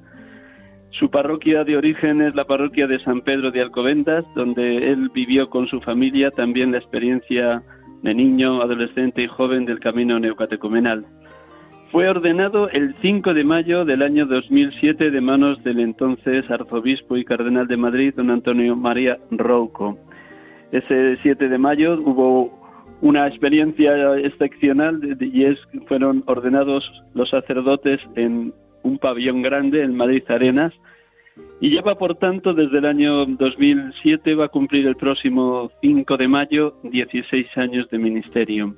Su 0.92 1.10
parroquia 1.10 1.64
de 1.64 1.78
origen 1.78 2.22
es 2.22 2.36
la 2.36 2.46
parroquia 2.46 2.88
de 2.88 3.00
San 3.00 3.22
Pedro 3.22 3.52
de 3.52 3.62
Alcobendas, 3.62 4.26
donde 4.36 4.92
él 4.92 5.10
vivió 5.14 5.50
con 5.50 5.68
su 5.68 5.82
familia 5.82 6.32
también 6.32 6.72
la 6.72 6.78
experiencia 6.78 7.62
de 8.02 8.14
niño, 8.14 8.62
adolescente 8.62 9.24
y 9.24 9.28
joven 9.28 9.66
del 9.66 9.80
camino 9.80 10.20
neocatecumenal. 10.20 11.06
Fue 11.92 12.10
ordenado 12.10 12.70
el 12.70 12.96
5 13.02 13.34
de 13.34 13.44
mayo 13.44 13.86
del 13.86 14.02
año 14.02 14.26
2007 14.26 15.12
de 15.12 15.22
manos 15.22 15.64
del 15.64 15.80
entonces 15.80 16.50
arzobispo 16.50 17.16
y 17.18 17.26
cardenal 17.26 17.68
de 17.68 17.78
Madrid, 17.78 18.14
don 18.16 18.32
Antonio 18.32 18.76
María 18.76 19.18
Rouco. 19.32 19.98
Ese 20.72 21.18
7 21.22 21.48
de 21.48 21.58
mayo 21.58 21.94
hubo 22.02 22.65
una 23.02 23.28
experiencia 23.28 24.18
excepcional 24.18 25.18
y 25.20 25.46
es 25.46 25.60
fueron 25.88 26.24
ordenados 26.28 26.84
los 27.14 27.30
sacerdotes 27.30 28.00
en 28.16 28.54
un 28.84 28.98
pabellón 29.00 29.42
grande 29.42 29.82
en 29.82 29.96
Madrid 29.96 30.24
Arenas 30.28 30.74
y 31.60 31.70
lleva 31.70 31.96
por 31.96 32.16
tanto 32.16 32.54
desde 32.54 32.78
el 32.78 32.86
año 32.86 33.26
2007 33.26 34.36
va 34.36 34.46
a 34.46 34.50
cumplir 34.50 34.88
el 34.88 34.96
próximo 34.96 35.72
5 35.82 36.18
de 36.18 36.28
mayo 36.28 36.76
16 36.84 37.48
años 37.58 37.90
de 37.90 37.98
ministerio. 37.98 38.76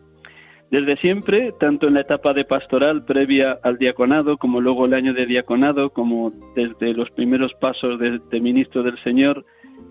Desde 0.69 0.97
siempre, 0.97 1.53
tanto 1.59 1.87
en 1.87 1.93
la 1.93 2.01
etapa 2.01 2.33
de 2.33 2.43
pastoral 2.43 3.05
previa 3.05 3.57
al 3.63 3.77
diaconado, 3.77 4.37
como 4.37 4.59
luego 4.59 4.85
el 4.85 4.93
año 4.93 5.13
de 5.13 5.25
diaconado, 5.25 5.91
como 5.91 6.33
desde 6.55 6.93
los 6.93 7.09
primeros 7.11 7.53
pasos 7.53 7.97
de, 7.99 8.19
de 8.29 8.41
ministro 8.41 8.83
del 8.83 9.01
Señor, 9.01 9.45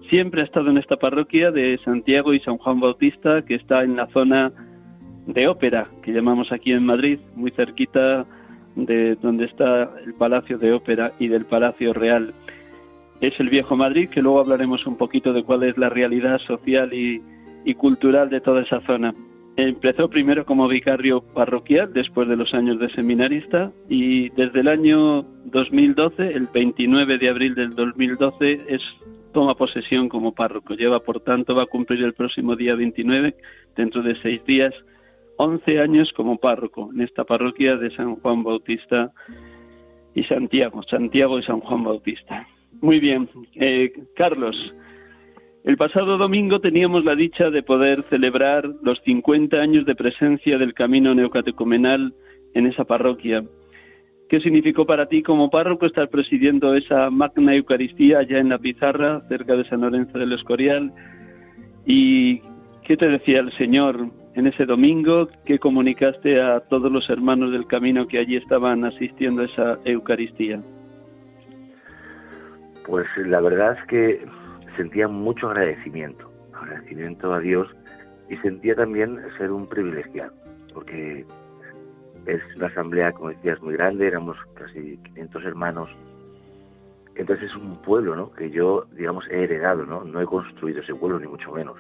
Siempre 0.09 0.42
ha 0.42 0.44
estado 0.44 0.70
en 0.70 0.79
esta 0.79 0.96
parroquia 0.96 1.51
de 1.51 1.79
Santiago 1.85 2.33
y 2.33 2.40
San 2.40 2.59
Juan 2.59 2.79
Bautista, 2.79 3.42
que 3.42 3.57
está 3.57 3.83
en 3.83 3.96
la 3.96 4.07
zona 4.09 4.53
de 5.27 5.49
ópera, 5.49 5.87
que 6.03 6.12
llamamos 6.12 6.53
aquí 6.53 6.72
en 6.72 6.87
Madrid, 6.87 7.18
muy 7.35 7.51
cerquita 7.51 8.25
de 8.77 9.16
donde 9.16 9.46
está 9.46 9.90
el 10.05 10.14
Palacio 10.14 10.59
de 10.59 10.72
Ópera 10.72 11.12
y 11.18 11.29
del 11.29 11.46
Palacio 11.46 11.92
Real. 11.92 12.33
Es 13.20 13.38
el 13.40 13.49
viejo 13.49 13.75
Madrid, 13.77 14.11
que 14.11 14.22
luego 14.22 14.40
hablaremos 14.40 14.87
un 14.87 14.96
poquito 14.96 15.33
de 15.33 15.42
cuál 15.42 15.64
es 15.64 15.77
la 15.79 15.88
realidad 15.88 16.38
social 16.40 16.92
y, 16.92 17.22
y 17.64 17.75
cultural 17.75 18.31
de 18.31 18.40
toda 18.40 18.62
esa 18.62 18.81
zona. 18.83 19.12
Empezó 19.57 20.11
primero 20.11 20.44
como 20.44 20.68
vicario 20.68 21.22
parroquial 21.22 21.92
después 21.94 22.29
de 22.29 22.37
los 22.37 22.53
años 22.53 22.79
de 22.79 22.90
seminarista 22.90 23.72
y 23.88 24.29
desde 24.31 24.61
el 24.61 24.68
año 24.68 25.22
2012, 25.46 26.35
el 26.35 26.46
29 26.53 27.16
de 27.16 27.29
abril 27.31 27.55
del 27.55 27.70
2012, 27.70 28.61
es 28.68 28.83
toma 29.37 29.55
posesión 29.55 30.09
como 30.09 30.33
párroco. 30.33 30.72
Lleva, 30.72 31.01
por 31.01 31.20
tanto, 31.20 31.55
va 31.55 31.64
a 31.64 31.66
cumplir 31.66 32.03
el 32.03 32.14
próximo 32.14 32.57
día 32.57 32.75
29, 32.75 33.35
dentro 33.77 34.03
de 34.03 34.18
seis 34.22 34.42
días, 34.46 34.72
11 35.37 35.79
años 35.79 36.11
como 36.16 36.38
párroco 36.38 36.88
en 36.94 37.03
esta 37.03 37.25
parroquia 37.25 37.77
de 37.77 37.94
San 37.94 38.16
Juan 38.16 38.42
Bautista 38.42 39.12
y 40.14 40.25
Santiago, 40.25 40.83
Santiago 40.85 41.38
y 41.38 41.42
San 41.42 41.61
Juan 41.61 41.85
Bautista. 41.85 42.46
Muy 42.81 42.99
bien, 42.99 43.29
eh, 43.57 43.92
Carlos. 44.16 44.57
El 45.64 45.77
pasado 45.77 46.16
domingo 46.16 46.59
teníamos 46.59 47.05
la 47.05 47.14
dicha 47.14 47.51
de 47.51 47.62
poder 47.62 48.07
celebrar 48.09 48.66
los 48.83 48.99
50 49.05 49.59
años 49.59 49.85
de 49.85 49.94
presencia 49.94 50.57
del 50.57 50.72
camino 50.72 51.14
neocatecumenal 51.14 52.14
en 52.55 52.66
esa 52.68 52.85
parroquia. 52.85 53.44
¿Qué 54.28 54.40
significó 54.40 54.84
para 54.84 55.06
ti 55.06 55.22
como 55.22 55.50
párroco 55.50 55.86
estar 55.86 56.08
presidiendo 56.08 56.74
esa 56.74 57.10
magna 57.10 57.54
Eucaristía 57.54 58.18
allá 58.18 58.38
en 58.38 58.48
la 58.48 58.58
pizarra, 58.58 59.20
cerca 59.28 59.54
de 59.54 59.68
San 59.68 59.82
Lorenzo 59.82 60.18
del 60.18 60.32
Escorial? 60.32 60.92
¿Y 61.84 62.40
qué 62.84 62.96
te 62.96 63.08
decía 63.08 63.38
el 63.38 63.52
Señor 63.52 64.10
en 64.34 64.48
ese 64.48 64.66
domingo? 64.66 65.28
¿Qué 65.44 65.60
comunicaste 65.60 66.40
a 66.40 66.58
todos 66.58 66.90
los 66.90 67.08
hermanos 67.08 67.52
del 67.52 67.68
camino 67.68 68.08
que 68.08 68.18
allí 68.18 68.34
estaban 68.34 68.84
asistiendo 68.84 69.42
a 69.42 69.44
esa 69.44 69.78
Eucaristía? 69.84 70.60
Pues 72.84 73.06
la 73.16 73.40
verdad 73.40 73.78
es 73.78 73.86
que 73.86 74.26
sentía 74.76 75.06
mucho 75.06 75.50
agradecimiento, 75.50 76.28
agradecimiento 76.52 77.32
a 77.32 77.38
Dios 77.38 77.68
y 78.28 78.36
sentía 78.38 78.74
también 78.74 79.20
ser 79.38 79.52
un 79.52 79.68
privilegiado, 79.68 80.32
porque 80.74 81.24
es 82.26 82.42
una 82.56 82.66
asamblea, 82.66 83.12
como 83.12 83.30
decías, 83.30 83.60
muy 83.62 83.74
grande, 83.74 84.06
éramos 84.06 84.36
casi 84.54 84.98
500 84.98 85.44
hermanos. 85.44 85.90
Entonces 87.14 87.50
es 87.50 87.56
un 87.56 87.80
pueblo, 87.82 88.14
¿no? 88.14 88.32
Que 88.32 88.51
yo, 88.51 88.86
digamos, 88.92 89.24
he 89.30 89.44
heredado, 89.44 89.86
¿no? 89.86 90.05
No 90.05 90.20
he 90.20 90.26
construido 90.26 90.80
ese 90.80 90.94
pueblo, 90.94 91.18
ni 91.18 91.26
mucho 91.26 91.51
menos. 91.53 91.78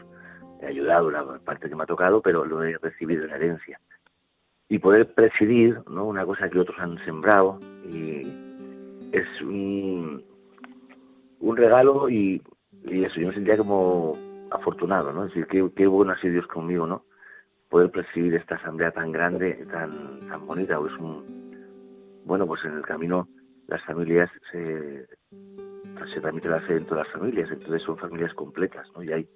He 0.62 0.66
ayudado 0.66 1.10
la 1.10 1.38
parte 1.44 1.68
que 1.68 1.74
me 1.74 1.82
ha 1.82 1.86
tocado, 1.86 2.22
pero 2.22 2.44
lo 2.44 2.62
he 2.62 2.78
recibido 2.78 3.24
en 3.24 3.30
herencia. 3.30 3.80
Y 4.68 4.78
poder 4.78 5.12
presidir, 5.12 5.80
¿no? 5.90 6.04
Una 6.06 6.24
cosa 6.24 6.48
que 6.48 6.58
otros 6.58 6.78
han 6.78 6.98
sembrado 7.04 7.58
y 7.84 8.22
es 9.12 9.42
un, 9.42 10.24
regalo 11.40 12.08
y, 12.08 12.42
y 12.84 13.04
eso, 13.04 13.20
yo 13.20 13.28
me 13.28 13.34
sentía 13.34 13.56
como 13.56 14.12
afortunado, 14.50 15.12
¿no? 15.12 15.24
Es 15.24 15.30
decir, 15.30 15.46
qué, 15.48 15.68
qué 15.74 15.86
bueno 15.86 16.12
ha 16.12 16.20
sido 16.20 16.34
Dios 16.34 16.46
conmigo, 16.46 16.86
¿no? 16.86 17.04
Poder 17.68 17.90
presidir 17.90 18.34
esta 18.34 18.56
asamblea 18.56 18.90
tan 18.90 19.12
grande, 19.12 19.66
tan, 19.70 20.28
tan 20.28 20.46
bonita. 20.46 20.78
Pues 20.78 20.92
un, 20.94 21.24
bueno, 22.24 22.46
pues 22.46 22.64
en 22.64 22.76
el 22.76 22.82
camino 22.82 23.28
las 23.68 23.82
familias 23.84 24.30
se, 24.52 25.06
se 26.12 26.20
transmite 26.20 26.48
la 26.48 26.60
fe 26.60 26.76
en 26.76 26.84
todas 26.84 27.06
las 27.06 27.12
familias, 27.14 27.50
entonces 27.50 27.82
son 27.82 27.96
familias 27.98 28.32
completas, 28.34 28.86
¿no? 28.94 29.02
Y 29.02 29.12
hay 29.12 29.28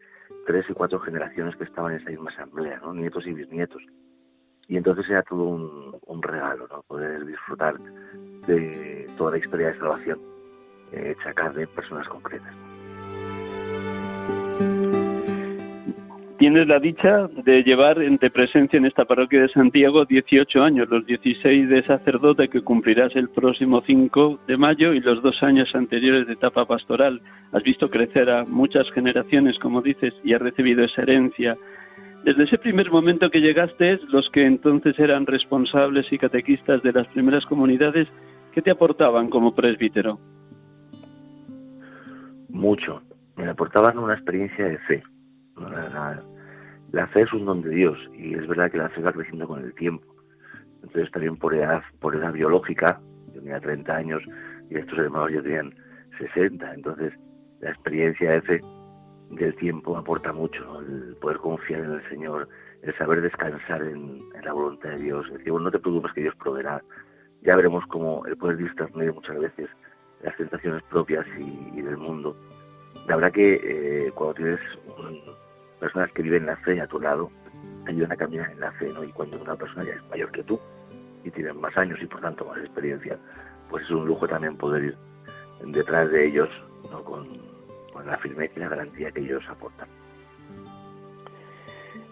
tres 0.47 0.65
y 0.69 0.73
cuatro 0.73 1.01
generaciones 1.01 1.57
que 1.57 1.65
estaban 1.65 1.93
en 1.93 2.01
esa 2.01 2.11
misma 2.11 2.31
asamblea, 2.31 2.79
¿no? 2.81 2.95
Nietos 2.95 3.27
y 3.27 3.33
bisnietos. 3.33 3.83
Y 4.69 4.77
entonces 4.77 5.09
era 5.11 5.23
todo 5.25 5.45
un, 5.45 5.99
un 6.07 6.23
regalo, 6.23 6.69
¿no? 6.69 6.83
Poder 6.83 7.27
disfrutar 7.27 7.77
de 8.47 9.07
toda 9.19 9.33
la 9.33 9.39
historia 9.39 9.69
de 9.69 9.79
salvación 9.79 10.21
eh, 10.93 11.15
hecha 11.17 11.33
carne 11.35 11.63
en 11.63 11.69
personas 11.69 12.09
concretas. 12.09 12.55
Tienes 16.51 16.67
la 16.67 16.81
dicha 16.81 17.29
de 17.45 17.63
llevar 17.63 17.97
de 17.99 18.31
presencia 18.31 18.77
en 18.77 18.85
esta 18.85 19.05
parroquia 19.05 19.43
de 19.43 19.49
Santiago 19.51 20.05
18 20.05 20.65
años, 20.65 20.89
los 20.91 21.07
16 21.07 21.69
de 21.69 21.85
sacerdote 21.85 22.49
que 22.49 22.61
cumplirás 22.61 23.15
el 23.15 23.29
próximo 23.29 23.85
5 23.87 24.41
de 24.49 24.57
mayo 24.57 24.93
y 24.93 24.99
los 24.99 25.23
dos 25.23 25.41
años 25.45 25.73
anteriores 25.77 26.27
de 26.27 26.33
etapa 26.33 26.67
pastoral. 26.67 27.23
Has 27.53 27.63
visto 27.63 27.89
crecer 27.89 28.29
a 28.29 28.45
muchas 28.45 28.91
generaciones, 28.91 29.61
como 29.61 29.81
dices, 29.81 30.13
y 30.25 30.35
has 30.35 30.43
recibido 30.43 30.83
esa 30.83 31.03
herencia. 31.03 31.57
Desde 32.25 32.43
ese 32.43 32.59
primer 32.59 32.91
momento 32.91 33.31
que 33.31 33.41
llegaste, 33.41 34.01
los 34.09 34.29
que 34.31 34.45
entonces 34.45 34.99
eran 34.99 35.27
responsables 35.27 36.13
y 36.13 36.19
catequistas 36.19 36.83
de 36.83 36.93
las 36.93 37.07
primeras 37.07 37.47
comunidades, 37.47 38.09
¿qué 38.51 38.61
te 38.61 38.73
aportaban 38.73 39.31
como 39.31 39.55
presbítero? 39.55 40.19
Mucho. 42.49 43.03
Me 43.37 43.49
aportaban 43.49 43.99
una 44.01 44.15
experiencia 44.15 44.65
de 44.65 44.79
fe 44.79 45.03
la, 46.93 47.07
fe 47.09 47.23
es 47.23 47.33
un 47.33 47.45
don 47.45 47.63
de 47.63 47.71
Dios 47.71 47.99
y 48.15 48.35
es 48.35 48.47
verdad 48.47 48.71
que 48.71 48.79
la 48.79 48.89
fe 48.91 49.03
va 49.03 49.13
creciendo 49.13 49.47
con 49.47 49.65
el 49.65 49.75
tiempo. 49.75 50.07
Entonces 50.83 51.11
también 51.11 51.37
por 51.37 51.55
edad, 51.55 51.83
por 52.01 52.15
edad 52.15 52.33
biológica, 52.33 53.01
yo 53.29 53.41
tenía 53.41 53.61
30 53.61 53.95
años 53.95 54.23
y 54.71 54.77
estos 54.77 54.99
hermanos 54.99 55.33
ya 55.33 55.43
tenían 55.43 55.75
60, 56.19 56.75
entonces 56.75 57.13
la 57.61 57.71
experiencia 57.71 58.31
de 58.33 58.43
fe 58.43 58.61
del 59.31 59.55
tiempo 59.57 59.97
aporta 59.97 60.33
mucho, 60.33 60.81
el 60.81 61.17
poder 61.21 61.39
confiar 61.39 61.81
en 61.81 61.93
el 61.93 62.09
Señor, 62.09 62.49
el 62.83 62.97
saber 62.97 63.21
descansar 63.21 63.83
en, 63.83 64.21
la 64.43 64.53
voluntad 64.53 64.91
de 64.91 64.99
Dios, 64.99 65.31
decir, 65.31 65.53
bueno, 65.53 65.67
no 65.67 65.71
te 65.71 65.79
preocupes 65.79 66.13
que 66.13 66.23
Dios 66.23 66.35
proveerá, 66.37 66.83
ya 67.43 67.57
veremos 67.57 67.85
cómo 67.87 68.25
el 68.27 68.37
poder 68.37 68.57
discernir 68.57 69.13
muchas 69.13 69.39
veces 69.39 69.69
las 70.23 70.37
tentaciones 70.37 70.83
propias 70.85 71.27
y, 71.39 71.81
del 71.81 71.97
mundo. 71.97 72.37
La 73.07 73.17
verdad 73.17 73.33
que 73.33 73.61
eh, 73.63 74.13
cuando 74.13 74.35
tienes 74.35 74.61
personas 75.81 76.13
que 76.13 76.23
viven 76.23 76.47
la 76.47 76.57
fe 76.59 76.81
a 76.81 76.87
tu 76.87 77.01
lado, 77.01 77.31
ayudan 77.87 78.13
a 78.13 78.17
caminar 78.17 78.51
en 78.53 78.61
la 78.61 78.73
fe, 78.73 78.93
¿no? 78.93 79.03
Y 79.03 79.13
cuando 79.13 79.41
una 79.43 79.57
persona 79.57 79.85
ya 79.85 79.95
es 79.95 80.11
mayor 80.11 80.31
que 80.31 80.45
tú 80.45 80.61
y 81.25 81.31
tiene 81.31 81.53
más 81.53 81.77
años 81.77 81.99
y 82.01 82.07
por 82.07 82.21
tanto 82.21 82.45
más 82.45 82.59
experiencia, 82.59 83.19
pues 83.69 83.85
es 83.85 83.91
un 83.91 84.07
lujo 84.07 84.27
también 84.27 84.57
poder 84.57 84.85
ir 84.85 84.97
detrás 85.67 86.11
de 86.11 86.27
ellos 86.27 86.49
¿no? 86.91 87.03
con, 87.05 87.29
la 88.07 88.17
firmeza 88.17 88.55
y 88.57 88.61
la 88.61 88.69
garantía 88.69 89.11
que 89.11 89.21
ellos 89.21 89.43
aportan. 89.49 89.87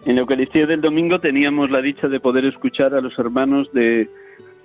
En 0.05 0.15
la 0.15 0.21
Eucaristía 0.21 0.67
del 0.67 0.81
domingo 0.81 1.19
teníamos 1.19 1.71
la 1.71 1.81
dicha 1.81 2.07
de 2.07 2.19
poder 2.19 2.45
escuchar 2.45 2.93
a 2.93 3.01
los 3.01 3.17
hermanos 3.17 3.71
de, 3.73 4.07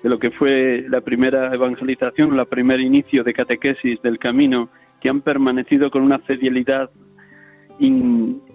de 0.02 0.09
lo 0.11 0.18
que 0.18 0.30
fue 0.32 0.84
la 0.90 1.00
primera 1.00 1.52
evangelización, 1.55 2.38
el 2.38 2.46
primer 2.46 2.78
inicio 2.80 3.24
de 3.24 3.32
catequesis 3.32 4.02
del 4.02 4.18
camino, 4.18 4.68
que 5.00 5.09
han 5.09 5.22
permanecido 5.22 5.90
con 5.90 6.02
una 6.02 6.18
fidelidad 6.18 6.90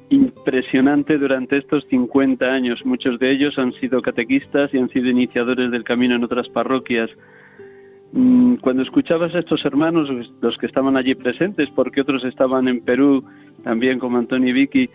impresionante 0.10 1.18
durante 1.18 1.58
estos 1.58 1.86
50 1.88 2.46
años. 2.46 2.84
Muchos 2.86 3.20
de 3.20 3.32
ellos 3.32 3.58
han 3.58 3.74
sido 3.74 4.02
catequistas 4.02 4.74
y 4.74 4.78
han 4.78 4.90
sido 4.90 5.08
iniciadores 5.08 5.72
del 5.72 5.84
camino 5.84 6.16
en 6.16 6.24
otras 6.24 6.50
parroquias. 6.50 7.10
Mm, 8.12 8.56
cuando 8.56 8.82
escuchabas 8.82 9.36
a 9.36 9.40
estos 9.40 9.64
hermanos, 9.66 10.10
los 10.42 10.58
que 10.58 10.66
estaban 10.66 10.98
allí 10.98 11.14
presentes, 11.14 11.70
porque 11.70 12.02
otros 12.02 12.24
estaban 12.26 12.68
en 12.68 12.82
Perú, 12.82 13.24
también 13.64 14.00
como 14.00 14.18
Antonio 14.18 14.50
y 14.50 14.54
Vicky, 14.54 14.90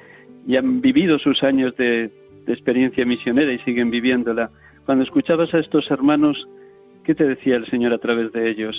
y 0.47 0.57
han 0.57 0.81
vivido 0.81 1.19
sus 1.19 1.43
años 1.43 1.77
de, 1.77 2.11
experiencia 2.47 3.07
misionera 3.07 3.51
y 3.53 3.59
siguen 3.61 3.91
viviéndola. 3.91 4.51
Cuando 4.85 5.05
escuchabas 5.05 5.55
a 5.55 5.61
estos 5.61 5.91
hermanos, 5.91 6.47
¿qué 7.03 7.15
te 7.15 7.25
decía 7.25 7.57
el 7.57 7.65
Señor 7.71 7.95
a 7.95 7.99
través 7.99 8.33
de 8.33 8.51
ellos? 8.51 8.77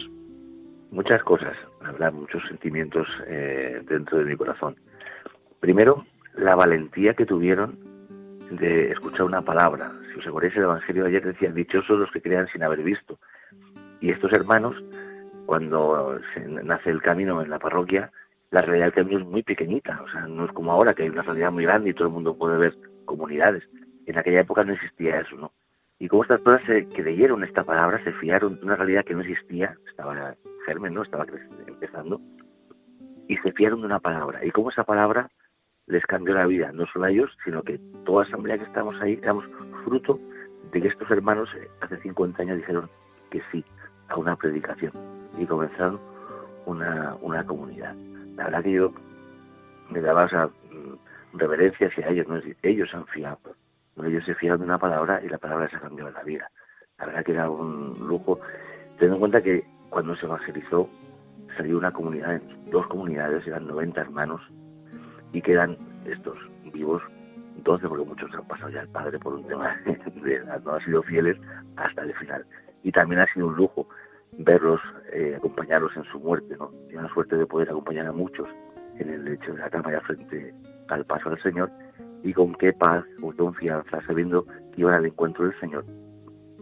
Muchas 0.91 1.23
cosas, 1.23 1.57
habrá 1.81 2.11
muchos 2.11 2.43
sentimientos 2.47 3.07
eh, 3.27 3.81
dentro 3.89 4.19
de 4.19 4.25
mi 4.25 4.35
corazón. 4.35 4.75
Primero, 5.59 6.05
la 6.37 6.55
valentía 6.55 7.13
que 7.13 7.25
tuvieron 7.25 7.77
de 8.51 8.91
escuchar 8.91 9.23
una 9.23 9.41
palabra. 9.41 9.91
Si 10.11 10.19
os 10.19 10.27
acordáis 10.27 10.55
el 10.55 10.63
Evangelio 10.63 11.03
de 11.03 11.09
ayer 11.09 11.25
decía, 11.25 11.51
dichosos 11.51 11.99
los 11.99 12.11
que 12.11 12.21
crean 12.21 12.47
sin 12.47 12.63
haber 12.63 12.83
visto. 12.83 13.17
Y 14.01 14.11
estos 14.11 14.31
hermanos, 14.33 14.75
cuando 15.45 16.19
se 16.33 16.41
nace 16.41 16.89
el 16.89 17.01
camino 17.01 17.41
en 17.41 17.49
la 17.49 17.59
parroquia, 17.59 18.11
la 18.51 18.61
realidad 18.61 18.85
del 18.85 18.93
camino 18.93 19.19
es 19.19 19.25
muy 19.25 19.43
pequeñita, 19.43 20.01
o 20.03 20.09
sea, 20.09 20.27
no 20.27 20.45
es 20.45 20.51
como 20.51 20.71
ahora 20.71 20.93
que 20.93 21.03
hay 21.03 21.09
una 21.09 21.23
realidad 21.23 21.51
muy 21.51 21.63
grande 21.63 21.89
y 21.89 21.93
todo 21.93 22.07
el 22.07 22.13
mundo 22.13 22.37
puede 22.37 22.57
ver 22.57 22.75
comunidades. 23.05 23.63
En 24.05 24.17
aquella 24.17 24.41
época 24.41 24.63
no 24.63 24.73
existía 24.73 25.19
eso, 25.19 25.35
¿no? 25.35 25.51
Y 25.97 26.07
como 26.07 26.23
estas 26.23 26.41
personas 26.41 26.67
se 26.67 26.87
creyeron 26.89 27.43
esta 27.43 27.63
palabra, 27.63 28.03
se 28.03 28.11
fiaron 28.13 28.59
de 28.59 28.65
una 28.65 28.75
realidad 28.75 29.05
que 29.05 29.13
no 29.13 29.21
existía, 29.21 29.75
estaba 29.87 30.35
germen, 30.65 30.93
¿no? 30.93 31.03
Estaba 31.03 31.25
empezando, 31.67 32.21
y 33.27 33.37
se 33.37 33.51
fiaron 33.53 33.79
de 33.79 33.87
una 33.87 33.99
palabra. 33.99 34.45
Y 34.45 34.51
como 34.51 34.69
esa 34.69 34.83
palabra 34.83 35.29
les 35.87 36.05
cambió 36.05 36.33
la 36.33 36.47
vida, 36.47 36.71
no 36.71 36.85
solo 36.87 37.05
a 37.05 37.11
ellos, 37.11 37.31
sino 37.43 37.61
que 37.61 37.79
toda 38.05 38.23
asamblea 38.23 38.57
que 38.57 38.63
estamos 38.63 38.99
ahí 39.01 39.19
éramos 39.21 39.45
fruto 39.83 40.19
de 40.71 40.81
que 40.81 40.87
estos 40.87 41.09
hermanos 41.11 41.49
eh, 41.55 41.69
hace 41.81 41.97
50 41.97 42.41
años 42.41 42.57
dijeron 42.57 42.89
que 43.29 43.41
sí 43.51 43.63
a 44.09 44.17
una 44.17 44.35
predicación 44.35 44.91
y 45.37 45.45
comenzaron 45.45 45.99
una, 46.65 47.15
una 47.21 47.45
comunidad 47.45 47.95
la 48.35 48.45
verdad 48.45 48.63
que 48.63 48.71
yo 48.71 48.93
me 49.89 50.01
daba 50.01 50.25
esa 50.25 50.47
mm, 50.47 51.37
reverencia 51.37 51.87
hacia 51.87 52.09
ellos, 52.09 52.27
¿no? 52.27 52.39
ellos 52.63 52.89
han 52.93 53.05
fiado, 53.07 53.55
ellos 54.03 54.25
se 54.25 54.35
fiaron 54.35 54.59
de 54.59 54.65
una 54.65 54.77
palabra 54.77 55.21
y 55.23 55.29
la 55.29 55.37
palabra 55.37 55.69
se 55.69 55.77
ha 55.77 55.81
cambiado 55.81 56.11
la 56.11 56.23
vida. 56.23 56.49
La 56.97 57.05
verdad 57.07 57.25
que 57.25 57.31
era 57.31 57.49
un 57.49 57.93
lujo, 58.07 58.39
teniendo 58.93 59.15
en 59.15 59.19
cuenta 59.19 59.41
que 59.41 59.65
cuando 59.89 60.15
se 60.15 60.25
evangelizó 60.25 60.89
salió 61.57 61.77
una 61.77 61.91
comunidad, 61.91 62.41
dos 62.71 62.87
comunidades, 62.87 63.45
eran 63.47 63.67
90 63.67 64.01
hermanos 64.01 64.41
y 65.35 65.41
quedan 65.41 65.77
estos 66.05 66.37
vivos 66.71 67.03
12 67.65 67.89
porque 67.89 68.05
muchos 68.05 68.33
han 68.33 68.47
pasado 68.47 68.69
ya 68.69 68.81
el 68.81 68.87
padre 68.87 69.19
por 69.19 69.33
un 69.33 69.45
tema 69.45 69.75
de 69.85 70.39
no 70.63 70.73
han 70.73 70.85
sido 70.85 71.03
fieles 71.03 71.37
hasta 71.75 72.03
el 72.03 72.13
final. 72.13 72.45
Y 72.83 72.91
también 72.93 73.19
ha 73.19 73.33
sido 73.33 73.47
un 73.47 73.55
lujo 73.57 73.85
verlos, 74.37 74.79
eh, 75.11 75.33
acompañarlos 75.35 75.91
en 75.97 76.05
su 76.05 76.19
muerte, 76.21 76.55
¿no? 76.57 76.69
Tiene 76.87 77.03
la 77.03 77.13
suerte 77.13 77.35
de 77.35 77.45
poder 77.45 77.69
acompañar 77.69 78.07
a 78.07 78.13
muchos 78.13 78.47
en 78.97 79.09
el 79.09 79.25
lecho 79.25 79.53
de 79.53 79.59
la 79.59 79.69
cama 79.69 79.91
ya 79.91 79.99
frente 80.01 80.53
al 80.87 81.03
paso 81.03 81.29
del 81.29 81.41
Señor 81.41 81.69
y 82.23 82.31
con 82.31 82.55
qué 82.55 82.71
paz, 82.71 83.03
con 83.19 83.35
confianza, 83.35 84.01
sabiendo 84.07 84.45
que 84.45 84.81
iban 84.81 84.93
al 84.93 85.05
encuentro 85.05 85.43
del 85.43 85.59
Señor, 85.59 85.83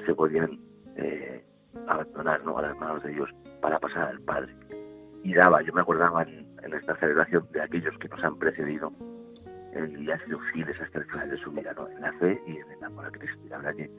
se 0.04 0.16
podían 0.16 0.60
eh, 0.96 1.44
abandonar 1.88 2.44
¿no? 2.44 2.58
a 2.58 2.64
las 2.64 2.78
manos 2.78 3.04
de 3.04 3.12
Dios 3.12 3.30
para 3.62 3.78
pasar 3.78 4.08
al 4.08 4.22
Padre. 4.22 4.56
Y 5.24 5.36
daba, 5.36 5.62
yo 5.62 5.74
me 5.74 5.82
acordaba 5.82 6.24
en, 6.24 6.53
esta 6.72 6.96
celebración 6.98 7.48
de 7.52 7.62
aquellos 7.62 7.98
que 7.98 8.10
nos 8.10 8.24
han 8.24 8.38
precedido 8.38 8.94
y 9.76 10.12
han 10.12 10.20
sido 10.26 10.40
fieles 10.54 10.80
hasta 10.80 11.00
el 11.00 11.06
final 11.06 11.30
de 11.30 11.38
su 11.38 11.52
vida, 11.52 11.74
¿no? 11.76 11.90
en 11.90 12.02
la 12.02 12.14
fe 12.14 12.40
y 12.48 12.52
en 12.52 12.72
el 12.78 12.84
amor 12.84 13.06
a 13.06 13.12
Cristo. 13.12 13.40
la 13.50 13.58
verdad 13.58 13.76
que 13.76 13.90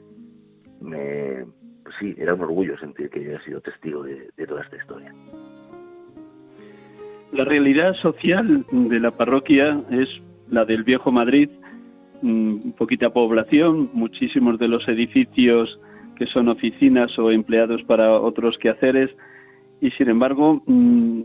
me, 0.81 1.45
pues 1.83 1.95
sí, 1.99 2.15
era 2.17 2.33
un 2.33 2.41
orgullo 2.41 2.77
sentir 2.77 3.09
que 3.09 3.23
yo 3.23 3.37
sido 3.39 3.61
testigo 3.61 4.03
de, 4.03 4.29
toda 4.47 4.61
esta 4.61 4.77
historia. 4.77 5.13
La 7.31 7.43
realidad 7.43 7.93
social 7.95 8.65
de 8.71 8.99
la 8.99 9.11
parroquia 9.11 9.83
es 9.91 10.09
la 10.49 10.63
del 10.63 10.83
viejo 10.83 11.11
Madrid, 11.11 11.49
mm, 12.21 12.71
poquita 12.71 13.09
población, 13.09 13.89
muchísimos 13.93 14.57
de 14.59 14.67
los 14.67 14.87
edificios 14.87 15.79
que 16.15 16.25
son 16.27 16.47
oficinas 16.47 17.17
o 17.19 17.31
empleados 17.31 17.83
para 17.83 18.19
otros 18.19 18.57
quehaceres 18.59 19.11
y 19.81 19.91
sin 19.91 20.09
embargo 20.09 20.63
mm, 20.65 21.23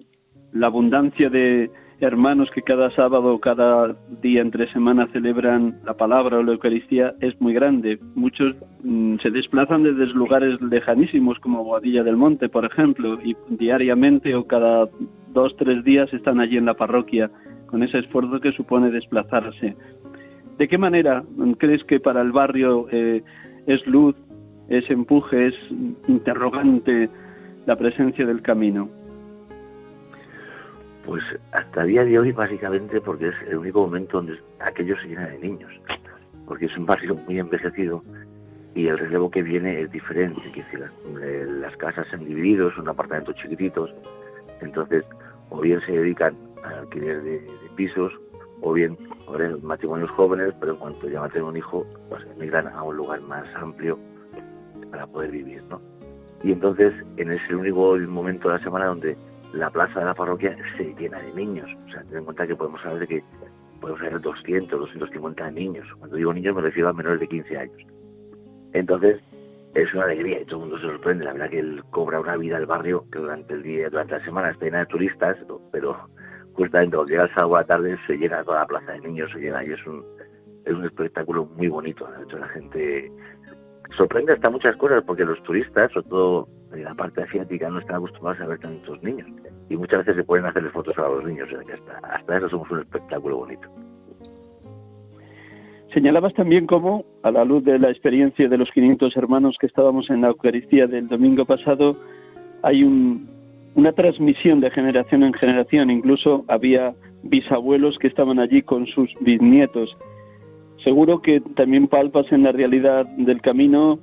la 0.53 0.67
abundancia 0.67 1.31
de, 1.31 1.71
hermanos 2.01 2.51
que 2.51 2.63
cada 2.63 2.91
sábado 2.93 3.39
cada 3.41 3.95
día 4.23 4.41
entre 4.41 4.73
semana 4.73 5.07
celebran 5.13 5.81
la 5.85 5.95
palabra 5.95 6.39
o 6.39 6.43
la 6.43 6.53
Eucaristía 6.53 7.15
es 7.21 7.39
muy 7.41 7.53
grande. 7.53 7.99
Muchos 8.15 8.55
mm, 8.83 9.17
se 9.23 9.31
desplazan 9.31 9.83
desde 9.83 10.07
lugares 10.07 10.61
lejanísimos 10.63 11.39
como 11.41 11.63
Boadilla 11.63 12.03
del 12.03 12.17
Monte, 12.17 12.49
por 12.49 12.65
ejemplo, 12.65 13.19
y 13.23 13.37
diariamente 13.51 14.35
o 14.35 14.47
cada 14.47 14.89
dos, 15.33 15.55
tres 15.57 15.85
días 15.85 16.13
están 16.13 16.41
allí 16.41 16.57
en 16.57 16.67
la 16.67 16.75
parroquia 16.75 17.31
con 17.67 17.83
ese 17.83 17.99
esfuerzo 17.99 18.41
que 18.41 18.53
supone 18.53 18.91
desplazarse. 18.91 19.77
¿De 20.59 20.69
qué 20.69 20.79
manera 20.79 21.23
crees 21.59 21.85
que 21.85 22.01
para 22.01 22.23
el 22.23 22.33
barrio 22.33 22.87
eh, 22.91 23.23
es 23.67 23.87
luz, 23.87 24.17
es 24.69 24.89
empuje, 24.91 25.49
es 25.49 25.55
interrogante 26.09 27.09
la 27.67 27.77
presencia 27.77 28.27
del 28.27 28.43
camino? 28.43 29.00
Pues 31.05 31.23
hasta 31.53 31.85
día 31.85 32.05
de 32.05 32.19
hoy 32.19 32.33
básicamente 32.33 33.01
porque 33.01 33.29
es 33.29 33.35
el 33.49 33.57
único 33.57 33.81
momento 33.81 34.19
donde 34.19 34.39
aquello 34.61 34.97
se 35.01 35.09
llena 35.09 35.29
de 35.29 35.39
niños, 35.39 35.73
porque 36.47 36.67
es 36.67 36.77
un 36.77 36.87
barrio 36.87 37.17
muy 37.27 37.39
envejecido 37.39 38.03
y 38.75 38.87
el 38.87 38.99
relevo 38.99 39.31
que 39.31 39.43
viene 39.43 39.81
es 39.81 39.91
diferente, 39.91 40.41
que 40.53 40.63
decir, 40.63 40.91
las, 41.61 41.77
casas 41.77 42.07
se 42.09 42.17
han 42.17 42.25
dividido, 42.25 42.71
son 42.73 42.89
apartamentos 42.89 43.35
chiquititos, 43.37 43.91
entonces 44.61 45.05
o 45.49 45.61
bien 45.61 45.81
se 45.81 45.93
dedican 45.93 46.37
al 46.63 46.81
alquiler 46.81 47.23
de, 47.23 47.47
pisos 47.75 48.13
o 48.61 48.73
bien 48.73 48.97
ahora 49.27 49.57
matrimonios 49.63 50.11
jóvenes, 50.11 50.55
pero 50.61 50.73
en 50.73 50.79
cuanto 50.79 51.09
ya 51.09 51.27
tener 51.29 51.45
un 51.45 51.57
hijo, 51.57 51.87
pues 52.09 52.23
emigran 52.37 52.69
a 52.69 52.83
un 52.83 52.97
lugar 52.97 53.21
más 53.23 53.45
amplio 53.57 53.99
para 54.91 55.07
poder 55.07 55.31
vivir, 55.31 55.63
¿no? 55.71 55.81
Y 56.43 56.53
entonces 56.53 56.93
en 57.17 57.33
ese 57.33 57.55
único 57.55 57.99
momento 57.99 58.49
de 58.49 58.59
la 58.59 58.65
semana 58.65 58.87
donde 58.87 59.17
la 59.53 59.71
plaza 59.71 60.01
de 60.01 60.07
la 60.07 60.15
parroquia 60.15 60.57
se 60.77 60.95
llena 60.95 61.19
de 61.19 61.33
niños. 61.35 61.69
O 61.87 61.91
sea, 61.91 62.03
ten 62.05 62.19
en 62.19 62.25
cuenta 62.25 62.47
que 62.47 62.57
podemos 62.57 62.81
hablar 62.85 63.01
de 63.01 63.07
que 63.07 63.25
podemos 63.81 64.01
tener 64.01 64.21
200, 64.21 64.79
250 64.79 65.51
niños. 65.51 65.87
Cuando 65.99 66.17
digo 66.17 66.33
niños 66.33 66.55
me 66.55 66.63
refiero 66.63 66.89
a 66.89 66.93
menores 66.93 67.21
de 67.21 67.29
15 67.29 67.59
años. 67.59 67.83
Entonces, 68.73 69.21
es 69.75 69.95
una 69.95 70.05
alegría 70.05 70.41
y 70.41 70.45
todo 70.45 70.57
el 70.57 70.71
mundo 70.71 70.79
se 70.79 70.87
sorprende. 70.87 71.25
La 71.25 71.33
verdad 71.33 71.51
que 71.51 71.59
él 71.59 71.83
cobra 71.91 72.21
una 72.21 72.37
vida 72.37 72.57
al 72.57 72.67
barrio 72.67 73.05
que 73.11 73.19
durante 73.19 73.55
el 73.55 73.63
día, 73.63 73.89
durante 73.89 74.19
la 74.19 74.25
semana 74.25 74.51
está 74.51 74.65
llena 74.65 74.81
de 74.81 74.87
turistas, 74.87 75.37
pero 75.73 75.97
justamente 76.55 76.97
cuando 76.97 77.11
llega 77.11 77.25
el 77.25 77.35
sábado 77.35 77.57
a 77.57 77.61
la 77.61 77.67
tarde 77.67 77.99
se 78.07 78.17
llena 78.17 78.45
toda 78.45 78.61
la 78.61 78.67
plaza 78.67 78.93
de 78.93 79.01
niños, 79.01 79.31
se 79.33 79.39
llena 79.39 79.65
y 79.65 79.73
es 79.73 79.87
un, 79.87 80.05
es 80.65 80.73
un 80.73 80.85
espectáculo 80.85 81.47
muy 81.47 81.69
bonito. 81.69 82.07
De 82.07 82.25
hecho, 82.25 82.39
la 82.39 82.49
gente 82.49 83.13
sorprende 83.97 84.33
hasta 84.33 84.51
muchas 84.51 84.77
cosas 84.77 85.03
porque 85.05 85.25
los 85.25 85.43
turistas, 85.43 85.91
sobre 85.93 86.09
todo 86.09 86.49
la 86.77 86.95
parte 86.95 87.23
asiática, 87.23 87.69
no 87.69 87.81
están 87.81 87.97
acostumbrados 87.97 88.41
a 88.41 88.47
ver 88.47 88.59
tantos 88.59 89.03
niños 89.03 89.27
y 89.69 89.77
muchas 89.77 90.01
veces 90.01 90.17
se 90.17 90.25
pueden 90.25 90.47
hacer 90.47 90.69
fotos 90.71 90.97
a 90.99 91.03
los 91.03 91.25
niños, 91.25 91.49
hasta, 92.03 92.37
eso 92.37 92.49
somos 92.49 92.71
un 92.71 92.81
espectáculo 92.81 93.39
bonito. 93.39 93.69
Señalabas 95.95 96.35
también 96.35 96.67
cómo, 96.67 97.05
a 97.23 97.33
la 97.33 97.45
luz 97.45 97.65
de 97.65 97.79
la 97.79 97.91
experiencia 97.91 98.49
de 98.49 98.57
los 98.57 98.71
500 98.71 99.17
hermanos 99.17 99.57
que 99.61 99.67
estábamos 99.67 100.09
en 100.11 100.21
la 100.21 100.29
Eucaristía 100.29 100.87
del 100.87 101.09
domingo 101.09 101.45
pasado, 101.45 101.97
hay 102.63 102.85
una 102.85 103.93
transmisión 103.93 104.61
de 104.61 104.71
generación 104.71 105.25
en 105.25 105.33
generación. 105.33 105.91
Incluso 105.91 106.45
había 106.47 106.95
bisabuelos 107.25 107.99
que 107.99 108.07
estaban 108.07 108.39
allí 108.39 108.63
con 108.63 108.87
sus 108.87 109.11
bisnietos. 109.21 109.97
seguro 110.85 111.21
que 111.21 111.41
también 111.57 111.89
palpas 111.89 112.31
en 112.33 112.43
la 112.45 112.53
realidad 112.53 113.05
del 113.19 113.43
camino 113.43 113.99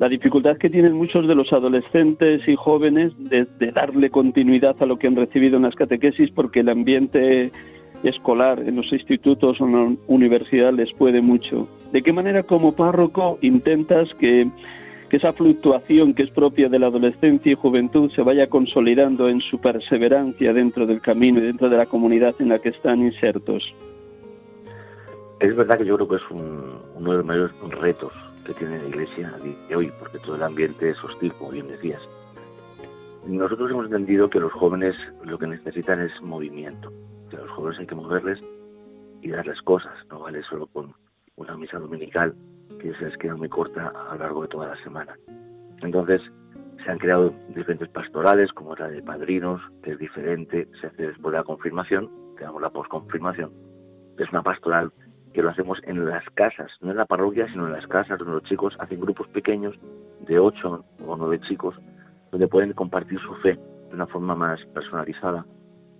la 0.00 0.08
dificultad 0.08 0.56
que 0.56 0.70
tienen 0.70 0.94
muchos 0.94 1.28
de 1.28 1.34
los 1.34 1.52
adolescentes 1.52 2.48
y 2.48 2.56
jóvenes 2.56 3.12
de, 3.18 3.46
darle 3.70 4.08
continuidad 4.08 4.74
a 4.80 4.86
lo 4.86 4.98
que 4.98 5.06
han 5.06 5.14
recibido 5.14 5.58
en 5.58 5.64
las 5.64 5.74
catequesis 5.74 6.30
porque 6.30 6.60
el 6.60 6.70
ambiente 6.70 7.52
escolar 8.02 8.60
en 8.60 8.76
los 8.76 8.90
institutos 8.94 9.60
o 9.60 9.66
en 9.66 9.72
la 9.72 9.96
universidad 10.06 10.72
les 10.72 10.90
puede 10.94 11.20
mucho. 11.20 11.68
¿De 11.92 12.00
qué 12.00 12.14
manera 12.14 12.42
como 12.44 12.74
párroco 12.74 13.38
intentas 13.42 14.08
que, 14.14 14.48
esa 15.10 15.32
fluctuación 15.32 16.14
que 16.14 16.22
es 16.22 16.30
propia 16.30 16.68
de 16.68 16.78
la 16.78 16.86
adolescencia 16.86 17.52
y 17.52 17.56
juventud 17.56 18.10
se 18.12 18.22
vaya 18.22 18.46
consolidando 18.46 19.28
en 19.28 19.40
su 19.40 19.60
perseverancia 19.60 20.52
dentro 20.52 20.86
del 20.86 21.02
camino 21.02 21.40
y 21.40 21.42
dentro 21.42 21.68
de 21.68 21.76
la 21.76 21.86
comunidad 21.86 22.36
en 22.38 22.48
la 22.48 22.60
que 22.60 22.68
están 22.70 23.02
insertos? 23.02 23.64
Es 25.40 25.54
verdad 25.54 25.78
que 25.78 25.84
yo 25.84 25.96
creo 25.96 26.08
que 26.08 26.16
es 26.16 26.22
uno 26.30 27.10
de 27.10 27.16
los 27.18 27.26
mayores 27.26 27.52
retos 27.82 28.29
que 28.44 28.54
tiene 28.54 28.78
la 28.78 28.88
Iglesia 28.88 29.32
de 29.68 29.76
hoy, 29.76 29.92
porque 29.98 30.18
todo 30.18 30.36
el 30.36 30.42
ambiente 30.42 30.90
es 30.90 31.04
hostil, 31.04 31.32
como 31.34 31.50
bien 31.50 31.68
decías. 31.68 32.00
Nosotros 33.26 33.70
hemos 33.70 33.86
entendido 33.86 34.30
que 34.30 34.40
los 34.40 34.52
jóvenes 34.52 34.96
lo 35.24 35.38
que 35.38 35.46
necesitan 35.46 36.00
es 36.00 36.20
movimiento. 36.22 36.92
Que 37.28 37.36
a 37.36 37.40
los 37.40 37.50
jóvenes 37.50 37.78
hay 37.78 37.86
que 37.86 37.94
moverles 37.94 38.40
y 39.22 39.28
darles 39.30 39.60
cosas, 39.62 39.92
no 40.08 40.20
vale 40.20 40.42
solo 40.42 40.66
con 40.66 40.94
una 41.36 41.56
misa 41.56 41.78
dominical 41.78 42.34
que 42.80 42.94
se 42.94 43.04
les 43.04 43.16
queda 43.18 43.36
muy 43.36 43.48
corta 43.48 43.88
a 43.88 44.14
lo 44.14 44.20
largo 44.20 44.42
de 44.42 44.48
toda 44.48 44.68
la 44.68 44.82
semana. 44.82 45.16
Entonces, 45.82 46.22
se 46.84 46.90
han 46.90 46.98
creado 46.98 47.34
diferentes 47.54 47.88
pastorales, 47.88 48.52
como 48.52 48.74
la 48.74 48.88
de 48.88 49.02
padrinos, 49.02 49.60
que 49.82 49.92
es 49.92 49.98
diferente, 49.98 50.68
se 50.80 50.86
hace 50.86 51.08
después 51.08 51.32
de 51.32 51.38
la 51.38 51.44
confirmación, 51.44 52.10
tenemos 52.38 52.62
la 52.62 52.70
posconfirmación. 52.70 53.52
Es 54.18 54.30
una 54.30 54.42
pastoral 54.42 54.92
que 55.32 55.42
lo 55.42 55.50
hacemos 55.50 55.78
en 55.84 56.06
las 56.06 56.24
casas, 56.30 56.70
no 56.80 56.90
en 56.90 56.96
la 56.96 57.06
parroquia, 57.06 57.46
sino 57.48 57.66
en 57.66 57.72
las 57.72 57.86
casas 57.86 58.18
donde 58.18 58.34
los 58.34 58.42
chicos 58.44 58.74
hacen 58.78 59.00
grupos 59.00 59.28
pequeños 59.28 59.76
de 60.26 60.38
ocho 60.38 60.84
o 61.06 61.16
nueve 61.16 61.40
chicos, 61.40 61.76
donde 62.30 62.48
pueden 62.48 62.72
compartir 62.72 63.20
su 63.20 63.34
fe 63.36 63.54
de 63.88 63.94
una 63.94 64.06
forma 64.06 64.34
más 64.34 64.64
personalizada 64.66 65.44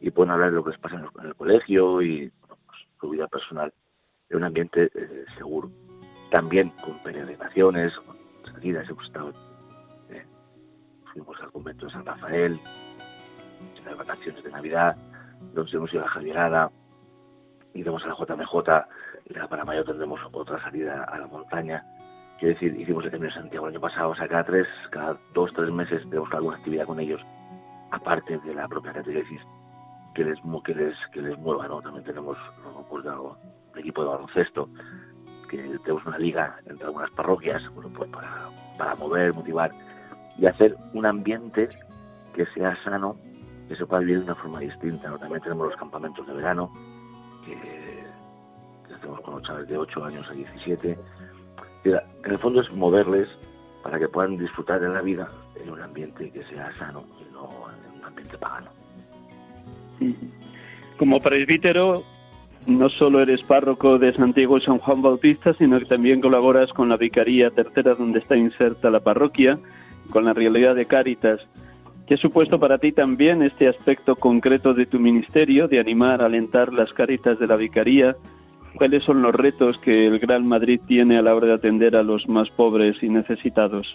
y 0.00 0.10
pueden 0.10 0.32
hablar 0.32 0.50
de 0.50 0.56
lo 0.56 0.64
que 0.64 0.70
les 0.70 0.80
pasa 0.80 0.96
en 0.96 1.26
el, 1.26 1.34
colegio 1.34 2.02
y 2.02 2.32
pues, 2.46 2.78
su 3.00 3.10
vida 3.10 3.28
personal 3.28 3.72
en 4.30 4.36
un 4.38 4.44
ambiente 4.44 4.90
eh, 4.94 5.24
seguro. 5.36 5.70
También 6.30 6.72
con 6.82 6.98
peregrinaciones, 7.02 7.94
con 7.98 8.16
salidas, 8.52 8.88
hemos 8.88 9.04
estado, 9.04 9.32
eh, 10.10 10.24
fuimos 11.12 11.40
al 11.40 11.52
convento 11.52 11.86
de 11.86 11.92
San 11.92 12.06
Rafael, 12.06 12.60
en 13.76 13.84
las 13.84 13.98
vacaciones 13.98 14.42
de 14.42 14.50
Navidad, 14.50 14.96
donde 15.54 15.70
hemos 15.72 15.92
ido 15.92 16.04
a 16.04 16.08
Javierada, 16.08 16.70
iremos 17.74 18.02
a 18.04 18.08
la 18.08 18.14
JMJ 18.14 18.54
para 19.48 19.64
mayo 19.64 19.84
tendremos 19.84 20.20
otra 20.32 20.60
salida 20.62 21.04
a 21.04 21.18
la 21.18 21.26
montaña. 21.26 21.84
Quiero 22.38 22.54
decir, 22.54 22.78
hicimos 22.80 23.04
el 23.04 23.10
Camino 23.10 23.28
de 23.28 23.34
Santiago 23.34 23.66
el 23.66 23.74
año 23.74 23.80
pasado, 23.80 24.10
o 24.10 24.14
sea, 24.14 24.26
cada 24.28 24.44
tres, 24.44 24.66
cada 24.90 25.18
dos, 25.34 25.52
tres 25.54 25.70
meses 25.70 26.02
tenemos 26.08 26.32
alguna 26.32 26.56
actividad 26.56 26.86
con 26.86 26.98
ellos, 26.98 27.20
aparte 27.90 28.38
de 28.38 28.54
la 28.54 28.66
propia 28.66 28.92
catequesis, 28.92 29.40
que 30.14 30.24
les, 30.24 30.38
que 30.64 30.74
les, 30.74 30.96
que 31.12 31.22
les 31.22 31.38
mueva, 31.38 31.68
¿no? 31.68 31.82
También 31.82 32.04
tenemos 32.04 32.38
pues, 32.88 33.04
un 33.04 33.78
equipo 33.78 34.02
de 34.02 34.08
baloncesto, 34.08 34.68
que 35.50 35.58
tenemos 35.84 36.06
una 36.06 36.18
liga 36.18 36.56
entre 36.66 36.86
algunas 36.86 37.10
parroquias, 37.10 37.62
bueno, 37.74 37.90
pues 37.94 38.10
para, 38.10 38.48
para 38.78 38.94
mover, 38.94 39.34
motivar 39.34 39.70
y 40.38 40.46
hacer 40.46 40.76
un 40.94 41.04
ambiente 41.04 41.68
que 42.34 42.46
sea 42.46 42.76
sano, 42.84 43.16
que 43.68 43.76
se 43.76 43.84
pueda 43.84 44.00
vivir 44.00 44.18
de 44.18 44.24
una 44.24 44.34
forma 44.36 44.60
distinta. 44.60 45.10
¿no? 45.10 45.18
También 45.18 45.42
tenemos 45.42 45.66
los 45.68 45.76
campamentos 45.76 46.26
de 46.26 46.32
verano, 46.32 46.72
que 47.56 48.94
hacemos 48.94 49.20
con 49.20 49.34
los 49.34 49.42
chavales 49.42 49.68
de 49.68 49.76
8 49.76 50.04
años 50.04 50.26
a 50.28 50.32
17. 50.32 50.98
En 51.84 52.00
el 52.30 52.38
fondo 52.38 52.60
es 52.60 52.70
moverles 52.72 53.28
para 53.82 53.98
que 53.98 54.08
puedan 54.08 54.36
disfrutar 54.36 54.80
de 54.80 54.88
la 54.88 55.00
vida 55.00 55.30
en 55.56 55.70
un 55.70 55.80
ambiente 55.80 56.30
que 56.30 56.42
sea 56.44 56.72
sano 56.74 57.04
y 57.18 57.32
no 57.32 57.48
en 57.70 57.98
un 57.98 58.04
ambiente 58.04 58.36
pagano. 58.36 58.70
Como 60.98 61.20
presbítero, 61.20 62.02
no 62.66 62.88
solo 62.90 63.20
eres 63.20 63.42
párroco 63.42 63.98
de 63.98 64.12
Santiago 64.14 64.58
y 64.58 64.62
San 64.62 64.78
Juan 64.78 65.02
Bautista, 65.02 65.54
sino 65.54 65.78
que 65.78 65.86
también 65.86 66.20
colaboras 66.20 66.70
con 66.72 66.88
la 66.88 66.96
Vicaría 66.96 67.50
Tercera, 67.50 67.94
donde 67.94 68.18
está 68.18 68.36
inserta 68.36 68.90
la 68.90 69.00
parroquia, 69.00 69.58
con 70.10 70.24
la 70.24 70.34
realidad 70.34 70.74
de 70.74 70.84
Cáritas. 70.84 71.40
¿Qué 72.10 72.14
ha 72.14 72.18
supuesto 72.18 72.58
para 72.58 72.78
ti 72.78 72.90
también 72.90 73.40
este 73.40 73.68
aspecto 73.68 74.16
concreto 74.16 74.74
de 74.74 74.84
tu 74.84 74.98
ministerio, 74.98 75.68
de 75.68 75.78
animar, 75.78 76.22
alentar 76.22 76.72
las 76.72 76.92
Cáritas 76.92 77.38
de 77.38 77.46
la 77.46 77.54
Vicaría, 77.54 78.16
¿Cuáles 78.74 79.04
son 79.04 79.22
los 79.22 79.32
retos 79.32 79.78
que 79.78 80.08
el 80.08 80.18
Gran 80.18 80.44
Madrid 80.44 80.80
tiene 80.88 81.18
a 81.18 81.22
la 81.22 81.36
hora 81.36 81.46
de 81.46 81.52
atender 81.54 81.94
a 81.94 82.02
los 82.02 82.28
más 82.28 82.50
pobres 82.50 83.00
y 83.00 83.08
necesitados? 83.08 83.86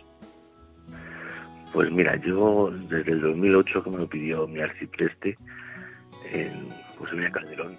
Pues 1.73 1.91
mira, 1.91 2.15
yo 2.15 2.71
desde 2.87 3.11
el 3.11 3.19
2008 3.19 3.83
que 3.83 3.89
me 3.89 3.97
lo 3.97 4.07
pidió 4.07 4.47
mi 4.47 4.61
arcipreste 4.61 5.37
en 6.31 6.69
José 6.97 7.15
María 7.15 7.31
Calderón, 7.31 7.75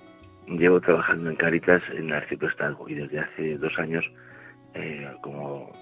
llevo 0.48 0.82
trabajando 0.82 1.30
en 1.30 1.36
Cáritas 1.36 1.82
en 1.94 2.08
el 2.08 2.12
arciprestazgo 2.12 2.86
y 2.90 2.94
desde 2.94 3.20
hace 3.20 3.56
dos 3.56 3.72
años 3.78 4.04
eh, 4.74 5.08
como 5.22 5.72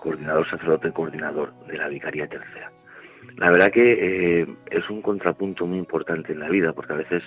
coordinador 0.00 0.46
sacerdote 0.50 0.92
coordinador 0.92 1.54
de 1.66 1.78
la 1.78 1.88
Vicaría 1.88 2.26
Tercera. 2.26 2.70
La 3.36 3.50
verdad 3.50 3.70
que 3.72 4.40
eh, 4.40 4.46
es 4.70 4.88
un 4.90 5.02
contrapunto 5.02 5.66
muy 5.66 5.78
importante 5.78 6.32
en 6.32 6.40
la 6.40 6.48
vida 6.48 6.72
porque 6.72 6.92
a 6.92 6.96
veces 6.96 7.22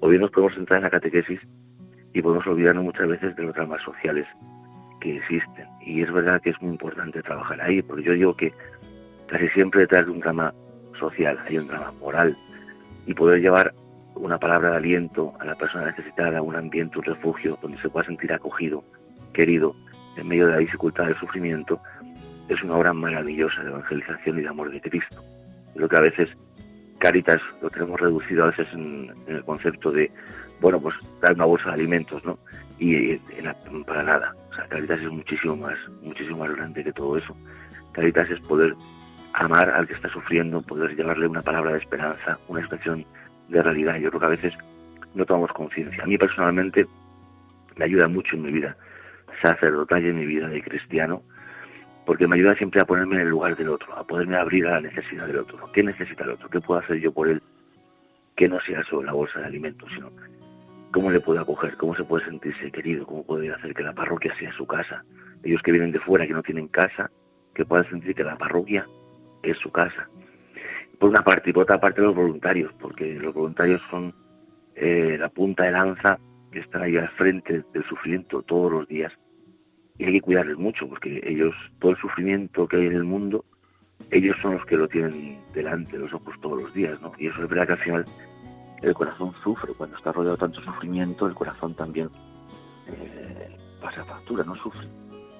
o 0.00 0.08
bien 0.08 0.22
nos 0.22 0.30
podemos 0.30 0.56
entrar 0.56 0.78
en 0.78 0.84
la 0.84 0.90
catequesis 0.90 1.40
y 2.14 2.22
podemos 2.22 2.46
olvidarnos 2.46 2.84
muchas 2.84 3.08
veces 3.08 3.36
de 3.36 3.42
los 3.42 3.54
dramas 3.54 3.82
sociales 3.82 4.26
que 5.00 5.16
existen. 5.16 5.66
Y 5.80 6.02
es 6.02 6.12
verdad 6.12 6.40
que 6.40 6.50
es 6.50 6.62
muy 6.62 6.72
importante 6.72 7.22
trabajar 7.22 7.60
ahí, 7.60 7.82
porque 7.82 8.02
yo 8.02 8.12
digo 8.12 8.36
que 8.36 8.52
casi 9.26 9.48
siempre 9.48 9.82
detrás 9.82 10.06
de 10.06 10.12
un 10.12 10.20
drama 10.20 10.54
social 10.98 11.38
hay 11.46 11.58
un 11.58 11.68
drama 11.68 11.92
moral 12.00 12.36
y 13.06 13.14
poder 13.14 13.40
llevar 13.40 13.74
una 14.14 14.38
palabra 14.38 14.70
de 14.70 14.76
aliento 14.76 15.32
a 15.38 15.44
la 15.44 15.54
persona 15.54 15.86
necesitada, 15.86 16.42
un 16.42 16.56
ambiente, 16.56 16.98
un 16.98 17.04
refugio 17.04 17.56
donde 17.62 17.78
se 17.78 17.88
pueda 17.88 18.06
sentir 18.06 18.32
acogido, 18.32 18.82
querido, 19.32 19.74
en 20.16 20.26
medio 20.26 20.46
de 20.46 20.52
la 20.52 20.58
dificultad 20.58 21.06
del 21.06 21.18
sufrimiento, 21.18 21.80
es 22.48 22.62
una 22.62 22.76
obra 22.76 22.92
maravillosa 22.92 23.62
de 23.62 23.70
evangelización 23.70 24.38
y 24.38 24.42
de 24.42 24.48
amor 24.48 24.70
de 24.70 24.80
Cristo. 24.80 25.22
Lo 25.78 25.88
que 25.88 25.96
a 25.96 26.00
veces 26.00 26.28
Caritas 26.98 27.40
lo 27.62 27.70
tenemos 27.70 28.00
reducido 28.00 28.44
a 28.44 28.46
veces 28.48 28.66
en 28.72 29.14
el 29.28 29.44
concepto 29.44 29.92
de 29.92 30.10
bueno, 30.60 30.80
pues 30.80 30.96
dar 31.20 31.34
una 31.34 31.44
bolsa 31.44 31.68
de 31.68 31.74
alimentos, 31.74 32.24
¿no? 32.24 32.38
Y, 32.78 33.16
para 33.86 34.02
nada. 34.02 34.34
O 34.50 34.54
sea, 34.54 34.66
Caritas 34.66 35.00
es 35.00 35.10
muchísimo 35.10 35.56
más, 35.56 35.78
muchísimo 36.02 36.38
más 36.38 36.54
grande 36.54 36.82
que 36.82 36.92
todo 36.92 37.16
eso. 37.16 37.36
Caritas 37.92 38.28
es 38.30 38.40
poder 38.40 38.74
amar 39.34 39.70
al 39.70 39.86
que 39.86 39.94
está 39.94 40.08
sufriendo, 40.08 40.62
poder 40.62 40.96
llevarle 40.96 41.28
una 41.28 41.42
palabra 41.42 41.72
de 41.72 41.78
esperanza, 41.78 42.38
una 42.48 42.60
expresión 42.60 43.04
de 43.48 43.62
realidad. 43.62 43.96
Yo 43.96 44.08
creo 44.10 44.20
que 44.20 44.26
a 44.26 44.30
veces 44.30 44.54
no 45.14 45.24
tomamos 45.24 45.52
conciencia. 45.52 46.02
A 46.02 46.06
mí 46.06 46.18
personalmente 46.18 46.86
me 47.76 47.84
ayuda 47.84 48.08
mucho 48.08 48.34
en 48.34 48.42
mi 48.42 48.52
vida 48.52 48.76
sacerdotal 49.40 50.04
y 50.04 50.08
en 50.08 50.18
mi 50.18 50.26
vida 50.26 50.48
de 50.48 50.62
cristiano, 50.62 51.22
porque 52.08 52.26
me 52.26 52.36
ayuda 52.36 52.54
siempre 52.54 52.80
a 52.80 52.86
ponerme 52.86 53.16
en 53.16 53.20
el 53.20 53.28
lugar 53.28 53.54
del 53.54 53.68
otro, 53.68 53.94
a 53.94 54.02
poderme 54.02 54.38
abrir 54.38 54.66
a 54.66 54.70
la 54.70 54.80
necesidad 54.80 55.26
del 55.26 55.40
otro. 55.40 55.70
¿Qué 55.74 55.82
necesita 55.82 56.24
el 56.24 56.30
otro? 56.30 56.48
¿Qué 56.48 56.58
puedo 56.58 56.80
hacer 56.80 56.96
yo 57.00 57.12
por 57.12 57.28
él? 57.28 57.42
Que 58.34 58.48
no 58.48 58.58
sea 58.60 58.82
solo 58.84 59.02
la 59.02 59.12
bolsa 59.12 59.40
de 59.40 59.44
alimentos, 59.44 59.90
sino 59.94 60.10
cómo 60.90 61.10
le 61.10 61.20
puede 61.20 61.40
acoger, 61.40 61.76
cómo 61.76 61.94
se 61.94 62.04
puede 62.04 62.24
sentirse 62.24 62.70
querido, 62.70 63.04
cómo 63.04 63.26
puede 63.26 63.52
hacer 63.52 63.74
que 63.74 63.82
la 63.82 63.92
parroquia 63.92 64.34
sea 64.38 64.50
su 64.54 64.66
casa. 64.66 65.04
Ellos 65.42 65.60
que 65.60 65.70
vienen 65.70 65.92
de 65.92 66.00
fuera, 66.00 66.26
que 66.26 66.32
no 66.32 66.42
tienen 66.42 66.68
casa, 66.68 67.10
que 67.54 67.66
puedan 67.66 67.86
sentir 67.90 68.14
que 68.14 68.24
la 68.24 68.38
parroquia 68.38 68.86
es 69.42 69.58
su 69.58 69.70
casa. 69.70 70.08
Por 70.98 71.10
una 71.10 71.22
parte, 71.22 71.50
y 71.50 71.52
por 71.52 71.64
otra 71.64 71.78
parte 71.78 72.00
los 72.00 72.14
voluntarios, 72.14 72.72
porque 72.80 73.18
los 73.20 73.34
voluntarios 73.34 73.82
son 73.90 74.14
eh, 74.76 75.18
la 75.20 75.28
punta 75.28 75.64
de 75.64 75.72
lanza 75.72 76.18
que 76.52 76.60
están 76.60 76.84
ahí 76.84 76.96
al 76.96 77.10
frente 77.10 77.64
del 77.70 77.84
sufrimiento 77.84 78.40
todos 78.44 78.72
los 78.72 78.88
días. 78.88 79.12
Y 79.98 80.04
hay 80.04 80.12
que 80.12 80.20
cuidarles 80.20 80.56
mucho, 80.58 80.88
porque 80.88 81.20
ellos, 81.24 81.54
todo 81.80 81.92
el 81.92 81.98
sufrimiento 81.98 82.68
que 82.68 82.76
hay 82.76 82.86
en 82.86 82.94
el 82.94 83.04
mundo, 83.04 83.44
ellos 84.10 84.36
son 84.40 84.54
los 84.54 84.64
que 84.64 84.76
lo 84.76 84.88
tienen 84.88 85.38
delante 85.52 85.92
de 85.92 85.98
los 85.98 86.12
ojos 86.12 86.34
todos 86.40 86.62
los 86.62 86.74
días, 86.74 87.00
¿no? 87.02 87.12
Y 87.18 87.26
eso 87.26 87.42
es 87.42 87.48
verdad 87.48 87.66
que 87.66 87.72
al 87.72 87.78
final 87.78 88.04
el 88.82 88.94
corazón 88.94 89.32
sufre, 89.42 89.72
cuando 89.74 89.96
está 89.96 90.12
rodeado 90.12 90.36
de 90.36 90.40
tanto 90.40 90.60
sufrimiento, 90.62 91.26
el 91.26 91.34
corazón 91.34 91.74
también 91.74 92.08
eh, 92.86 93.56
pasa 93.80 94.04
factura, 94.04 94.44
no 94.44 94.54
sufre. 94.54 94.86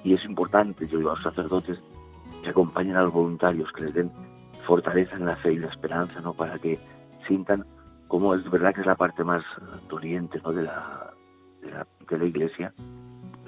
Y 0.05 0.15
es 0.15 0.25
importante, 0.25 0.87
yo 0.87 0.99
digo 0.99 1.11
a 1.11 1.15
los 1.15 1.23
sacerdotes, 1.23 1.79
que 2.43 2.51
acompañen 2.51 2.97
a 2.97 3.03
los 3.03 3.13
voluntarios, 3.13 3.71
que 3.73 3.83
les 3.83 3.95
den 3.95 4.11
fortaleza 4.67 5.17
en 5.17 5.27
la 5.27 5.37
fe 5.37 5.53
y 5.53 5.59
la 5.59 5.69
esperanza, 5.69 6.21
¿no? 6.21 6.35
Para 6.35 6.59
que 6.59 6.79
sientan 7.27 7.65
como 8.09 8.35
es 8.35 8.51
verdad 8.51 8.75
que 8.75 8.81
es 8.81 8.87
la 8.87 8.97
parte 8.97 9.23
más 9.23 9.45
doliente, 9.89 10.41
¿no? 10.43 10.53
De 10.53 10.63
la, 10.63 11.13
de 11.63 11.71
la, 11.71 11.87
de 12.09 12.19
la 12.19 12.25
iglesia, 12.25 12.73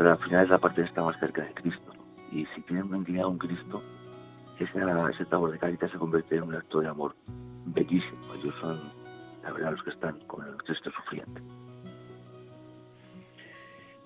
pero 0.01 0.12
al 0.12 0.18
final 0.18 0.44
es 0.44 0.48
la 0.48 0.57
parte 0.57 0.80
que 0.80 0.88
está 0.88 1.05
más 1.05 1.20
cerca 1.20 1.42
de 1.42 1.53
Cristo. 1.53 1.92
Y 2.32 2.46
si 2.55 2.62
tienen 2.62 2.86
una 2.86 2.96
intimidad 2.96 3.24
con 3.24 3.36
Cristo, 3.36 3.82
ese, 4.59 5.26
tabor 5.26 5.53
de 5.53 5.59
caritas 5.59 5.90
se 5.90 5.98
convierte 5.98 6.36
en 6.36 6.44
un 6.44 6.55
acto 6.55 6.80
de 6.80 6.88
amor 6.88 7.14
bellísimo. 7.66 8.18
Ellos 8.34 8.55
son 8.62 8.80
la 9.42 9.53
verdad, 9.53 9.72
los 9.72 9.82
que 9.82 9.90
están 9.90 10.18
con 10.20 10.48
el 10.48 10.57
Cristo 10.57 10.90
sufriente. 10.90 11.42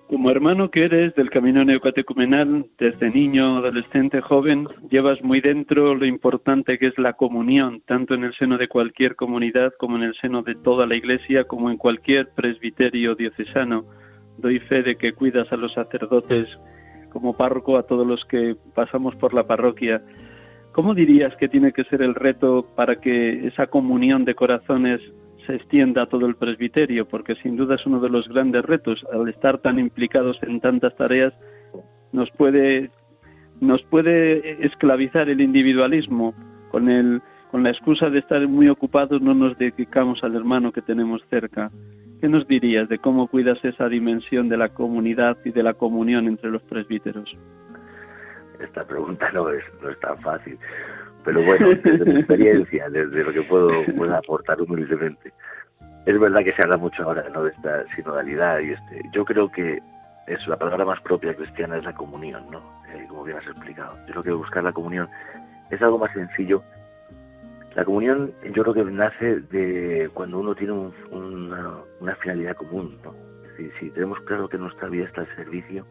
Como 0.09 0.29
hermano 0.29 0.69
que 0.69 0.83
eres 0.83 1.15
del 1.15 1.29
camino 1.29 1.63
neocatecumenal, 1.63 2.65
desde 2.77 3.09
niño, 3.09 3.59
adolescente, 3.59 4.19
joven, 4.19 4.67
llevas 4.91 5.23
muy 5.23 5.39
dentro 5.39 5.95
lo 5.95 6.05
importante 6.05 6.77
que 6.77 6.87
es 6.87 6.97
la 6.97 7.13
comunión, 7.13 7.81
tanto 7.85 8.15
en 8.15 8.25
el 8.25 8.35
seno 8.35 8.57
de 8.57 8.67
cualquier 8.67 9.15
comunidad 9.15 9.71
como 9.79 9.95
en 9.95 10.03
el 10.03 10.15
seno 10.15 10.41
de 10.41 10.55
toda 10.55 10.87
la 10.87 10.95
Iglesia, 10.97 11.45
como 11.45 11.69
en 11.69 11.77
cualquier 11.77 12.31
presbiterio 12.35 13.15
diocesano. 13.15 13.85
Doy 14.37 14.59
fe 14.59 14.83
de 14.83 14.95
que 14.95 15.13
cuidas 15.13 15.51
a 15.51 15.57
los 15.57 15.73
sacerdotes 15.73 16.47
como 17.09 17.37
párroco, 17.37 17.77
a 17.77 17.83
todos 17.83 18.05
los 18.05 18.23
que 18.25 18.55
pasamos 18.73 19.15
por 19.15 19.33
la 19.33 19.47
parroquia. 19.47 20.01
¿Cómo 20.73 20.93
dirías 20.93 21.35
que 21.37 21.47
tiene 21.47 21.71
que 21.71 21.85
ser 21.85 22.01
el 22.01 22.15
reto 22.15 22.67
para 22.75 22.97
que 22.97 23.47
esa 23.47 23.67
comunión 23.67 24.25
de 24.25 24.35
corazones 24.35 24.99
se 25.45 25.55
extienda 25.55 26.03
a 26.03 26.05
todo 26.07 26.25
el 26.25 26.35
presbiterio, 26.35 27.07
porque 27.07 27.35
sin 27.35 27.55
duda 27.55 27.75
es 27.75 27.85
uno 27.85 27.99
de 27.99 28.09
los 28.09 28.27
grandes 28.27 28.63
retos. 28.65 29.05
Al 29.13 29.27
estar 29.29 29.59
tan 29.59 29.79
implicados 29.79 30.37
en 30.43 30.59
tantas 30.59 30.95
tareas, 30.95 31.33
nos 32.11 32.29
puede, 32.31 32.89
nos 33.61 33.81
puede 33.83 34.65
esclavizar 34.65 35.29
el 35.29 35.41
individualismo. 35.41 36.33
Con, 36.69 36.89
el, 36.89 37.21
con 37.51 37.63
la 37.63 37.69
excusa 37.69 38.09
de 38.09 38.19
estar 38.19 38.45
muy 38.47 38.67
ocupados, 38.67 39.21
no 39.21 39.33
nos 39.33 39.57
dedicamos 39.57 40.23
al 40.23 40.35
hermano 40.35 40.71
que 40.71 40.81
tenemos 40.81 41.21
cerca. 41.29 41.71
¿Qué 42.25 42.29
nos 42.29 42.47
dirías 42.47 42.89
de 42.89 42.97
cómo 42.97 43.27
cuidas 43.27 43.63
esa 43.63 43.87
dimensión 43.87 44.49
de 44.49 44.57
la 44.57 44.69
comunidad 44.69 45.37
y 45.45 45.51
de 45.51 45.61
la 45.61 45.75
comunión 45.75 46.25
entre 46.25 46.49
los 46.49 46.63
presbíteros? 46.63 47.37
Esta 48.59 48.83
pregunta 48.83 49.29
no 49.31 49.51
es, 49.51 49.63
no 49.79 49.91
es 49.91 49.99
tan 49.99 50.17
fácil 50.21 50.57
pero 51.23 51.43
bueno, 51.43 51.69
desde 51.83 52.03
mi 52.03 52.19
experiencia, 52.21 52.89
desde 52.89 53.23
lo 53.23 53.31
que 53.31 53.43
puedo, 53.43 53.69
aportar 54.15 54.59
humildemente. 54.59 55.33
Es 56.07 56.19
verdad 56.19 56.43
que 56.43 56.53
se 56.53 56.63
habla 56.63 56.77
mucho 56.77 57.03
ahora 57.03 57.29
¿no? 57.31 57.43
de 57.43 57.51
esta 57.51 57.85
sinodalidad 57.95 58.59
y 58.61 58.71
este. 58.71 59.01
Yo 59.11 59.23
creo 59.23 59.51
que 59.51 59.83
es 60.25 60.47
la 60.47 60.57
palabra 60.57 60.83
más 60.83 60.99
propia 61.01 61.35
cristiana 61.35 61.77
es 61.77 61.83
la 61.83 61.93
comunión, 61.93 62.43
¿no? 62.49 62.57
Eh, 62.91 63.05
como 63.07 63.23
bien 63.23 63.37
has 63.37 63.45
explicado. 63.45 63.95
Yo 64.07 64.13
creo 64.13 64.23
que 64.23 64.31
buscar 64.31 64.63
la 64.63 64.73
comunión 64.73 65.07
es 65.69 65.79
algo 65.79 65.99
más 65.99 66.11
sencillo. 66.11 66.63
La 67.75 67.83
comunión 67.83 68.33
yo 68.53 68.63
creo 68.63 68.73
que 68.73 68.83
nace 68.85 69.41
de 69.41 70.09
cuando 70.13 70.39
uno 70.39 70.55
tiene 70.55 70.71
una, 71.11 72.15
finalidad 72.21 72.55
común, 72.55 72.97
¿no? 73.03 73.13
si 73.79 73.89
tenemos 73.91 74.19
claro 74.21 74.47
que 74.47 74.57
nuestra 74.57 74.87
vida 74.87 75.05
está 75.05 75.21
al 75.21 75.35
servicio, 75.35 75.85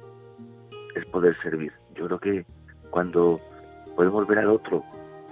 es 0.94 1.04
poder 1.06 1.36
servir. 1.42 1.72
Yo 1.94 2.06
creo 2.06 2.18
que 2.18 2.46
cuando 2.90 3.40
podemos 3.96 4.26
ver 4.26 4.38
al 4.38 4.48
otro 4.48 4.82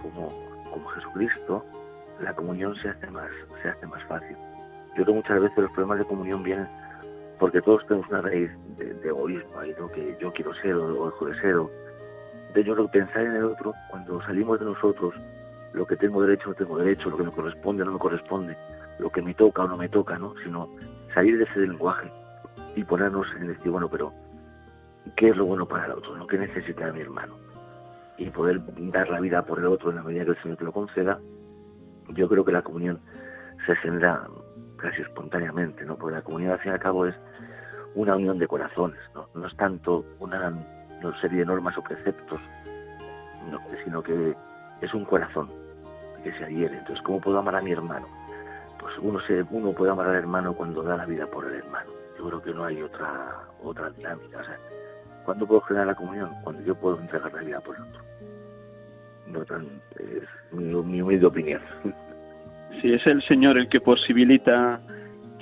como, 0.02 0.28
como 0.70 0.88
Jesucristo, 0.88 1.64
la 2.20 2.34
comunión 2.34 2.74
se 2.76 2.90
hace 2.90 3.10
más, 3.10 3.30
se 3.62 3.68
hace 3.68 3.86
más 3.86 4.02
fácil. 4.04 4.36
Yo 4.88 5.04
creo 5.04 5.06
que 5.06 5.12
muchas 5.12 5.40
veces 5.40 5.58
los 5.58 5.72
problemas 5.72 6.00
de 6.00 6.04
comunión 6.04 6.42
vienen 6.42 6.68
porque 7.38 7.60
todos 7.62 7.84
tenemos 7.86 8.08
una 8.08 8.20
raíz 8.20 8.50
de, 8.76 9.08
egoísmo, 9.08 9.58
ahí, 9.58 9.74
¿no? 9.78 9.90
que 9.90 10.16
yo 10.20 10.32
quiero 10.32 10.54
ser 10.54 10.74
o, 10.74 11.06
dejo 11.06 11.26
de 11.26 11.40
ser. 11.40 11.56
de 12.54 12.64
yo 12.64 12.74
creo 12.74 12.86
que 12.86 13.00
pensar 13.00 13.22
en 13.22 13.36
el 13.36 13.44
otro, 13.44 13.72
cuando 13.90 14.22
salimos 14.22 14.60
de 14.60 14.66
nosotros, 14.66 15.14
lo 15.72 15.86
que 15.86 15.96
tengo 15.96 16.22
derecho 16.22 16.48
no 16.48 16.54
tengo 16.54 16.78
derecho, 16.78 17.10
lo 17.10 17.16
que 17.16 17.24
me 17.24 17.30
corresponde 17.30 17.84
no 17.84 17.92
me 17.92 17.98
corresponde, 17.98 18.56
lo 18.98 19.10
que 19.10 19.22
me 19.22 19.34
toca 19.34 19.62
o 19.62 19.68
no 19.68 19.76
me 19.76 19.88
toca, 19.88 20.18
¿no? 20.18 20.34
sino 20.42 20.68
salir 21.14 21.38
de 21.38 21.44
ese 21.44 21.60
lenguaje 21.60 22.10
y 22.76 22.84
ponernos 22.84 23.26
en 23.36 23.48
decir, 23.48 23.70
bueno, 23.70 23.88
pero 23.88 24.12
¿qué 25.16 25.30
es 25.30 25.36
lo 25.36 25.46
bueno 25.46 25.66
para 25.66 25.86
el 25.86 25.92
otro? 25.92 26.14
¿Lo 26.16 26.26
que 26.26 26.38
necesita 26.38 26.92
mi 26.92 27.00
hermano? 27.00 27.42
y 28.18 28.30
poder 28.30 28.60
dar 28.92 29.08
la 29.08 29.20
vida 29.20 29.42
por 29.42 29.58
el 29.58 29.66
otro 29.66 29.90
en 29.90 29.96
la 29.96 30.02
medida 30.02 30.24
que 30.24 30.30
el 30.30 30.42
Señor 30.42 30.56
te 30.56 30.64
lo 30.64 30.72
conceda, 30.72 31.18
yo 32.10 32.28
creo 32.28 32.44
que 32.44 32.52
la 32.52 32.62
comunión 32.62 33.00
se 33.66 33.74
genera 33.76 34.28
casi 34.76 35.02
espontáneamente, 35.02 35.84
¿no? 35.84 35.96
Porque 35.96 36.16
la 36.16 36.22
comunión 36.22 36.52
al 36.52 36.58
fin 36.58 36.72
y 36.72 36.74
al 36.74 36.80
cabo 36.80 37.06
es 37.06 37.14
una 37.94 38.16
unión 38.16 38.38
de 38.38 38.46
corazones, 38.46 39.00
¿no? 39.14 39.28
No 39.34 39.46
es 39.46 39.56
tanto 39.56 40.04
una, 40.18 40.52
serie 41.20 41.40
de 41.40 41.46
normas 41.46 41.76
o 41.76 41.82
preceptos, 41.82 42.40
sino 43.84 44.02
que 44.02 44.36
es 44.80 44.94
un 44.94 45.04
corazón 45.04 45.50
que 46.22 46.32
se 46.32 46.44
adhiere. 46.44 46.78
Entonces, 46.78 47.02
¿cómo 47.04 47.20
puedo 47.20 47.38
amar 47.38 47.56
a 47.56 47.60
mi 47.60 47.72
hermano? 47.72 48.06
Pues 48.78 48.94
uno, 49.00 49.20
se, 49.26 49.44
uno 49.50 49.72
puede 49.72 49.92
amar 49.92 50.08
al 50.08 50.16
hermano 50.16 50.54
cuando 50.54 50.82
da 50.82 50.96
la 50.96 51.06
vida 51.06 51.26
por 51.26 51.46
el 51.46 51.54
hermano. 51.54 51.90
Yo 52.18 52.26
creo 52.28 52.42
que 52.42 52.54
no 52.54 52.64
hay 52.64 52.82
otra 52.82 53.42
otra 53.62 53.90
dinámica. 53.90 54.40
O 54.40 55.24
¿Cuándo 55.24 55.46
puedo 55.46 55.60
generar 55.62 55.86
la 55.88 55.94
comunión? 55.94 56.30
Cuando 56.42 56.62
yo 56.62 56.74
puedo 56.74 57.00
entregar 57.00 57.32
la 57.32 57.42
vida 57.42 57.60
por 57.60 57.76
el 57.76 57.82
otro. 57.82 58.02
No 59.28 59.44
tan, 59.44 59.66
es 59.98 60.28
mi, 60.52 61.00
humilde 61.00 61.26
opinión. 61.26 61.62
Si 62.80 62.92
es 62.92 63.06
el 63.06 63.22
Señor 63.22 63.56
el 63.56 63.68
que 63.68 63.80
posibilita 63.80 64.80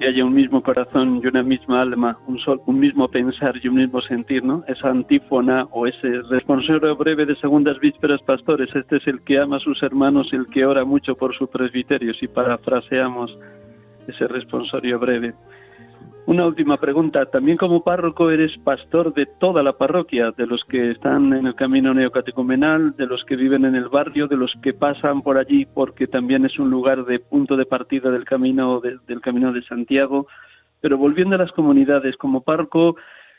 que 0.01 0.07
haya 0.07 0.25
un 0.25 0.33
mismo 0.33 0.63
corazón 0.63 1.21
y 1.23 1.27
una 1.27 1.43
misma 1.43 1.83
alma, 1.83 2.19
un, 2.27 2.39
sol, 2.39 2.63
un 2.65 2.81
mismo 2.81 3.07
pensar 3.09 3.55
y 3.63 3.69
un 3.69 3.75
mismo 3.75 4.01
sentir, 4.01 4.43
¿no? 4.43 4.65
Esa 4.67 4.89
antífona 4.89 5.69
o 5.73 5.87
ese 5.87 6.23
responsorio 6.31 6.97
breve 6.97 7.27
de 7.27 7.37
segundas 7.37 7.79
vísperas 7.79 8.23
pastores, 8.23 8.75
este 8.75 8.97
es 8.97 9.07
el 9.07 9.21
que 9.21 9.39
ama 9.39 9.59
a 9.59 9.61
sus 9.61 9.83
hermanos, 9.83 10.33
el 10.33 10.47
que 10.47 10.65
ora 10.65 10.87
mucho 10.87 11.17
por 11.17 11.37
su 11.37 11.49
presbiterio, 11.49 12.15
si 12.15 12.29
parafraseamos 12.29 13.39
ese 14.09 14.27
responsorio 14.27 14.99
breve. 14.99 15.35
Una 16.27 16.47
última 16.47 16.77
pregunta. 16.77 17.27
También 17.27 17.57
como 17.57 17.83
párroco 17.83 18.31
eres 18.31 18.57
pastor 18.59 19.13
de 19.15 19.27
toda 19.27 19.63
la 19.63 19.73
parroquia, 19.73 20.31
de 20.31 20.47
los 20.47 20.65
que 20.65 20.93
están 20.93 21.33
en 21.33 21.47
el 21.47 21.55
camino 21.57 21.93
neocatecumenal, 21.93 22.95
de 22.97 23.07
los 23.07 23.25
que 23.25 23.35
viven 23.35 23.65
en 23.65 23.75
el 23.75 23.89
barrio, 23.89 24.29
de 24.29 24.37
los 24.37 24.55
que 24.63 24.73
pasan 24.73 25.23
por 25.23 25.39
allí 25.39 25.67
porque 25.67 26.07
también 26.07 26.45
es 26.45 26.59
un 26.59 26.71
lugar 26.71 27.05
de 27.05 27.19
punto 27.19 27.57
de 27.57 27.67
partida 27.67 28.11
del 28.11 28.25
camino 28.25 28.81
de, 28.81 28.99
del 29.09 29.21
camino 29.21 29.53
de 29.53 29.63
Santiago. 29.63 30.29
Pero 30.81 30.99
volviendo 30.99 31.35
a 31.35 31.39
las 31.39 31.53
comunidades, 31.53 32.17
como 32.17 32.43
párroco, 32.43 32.97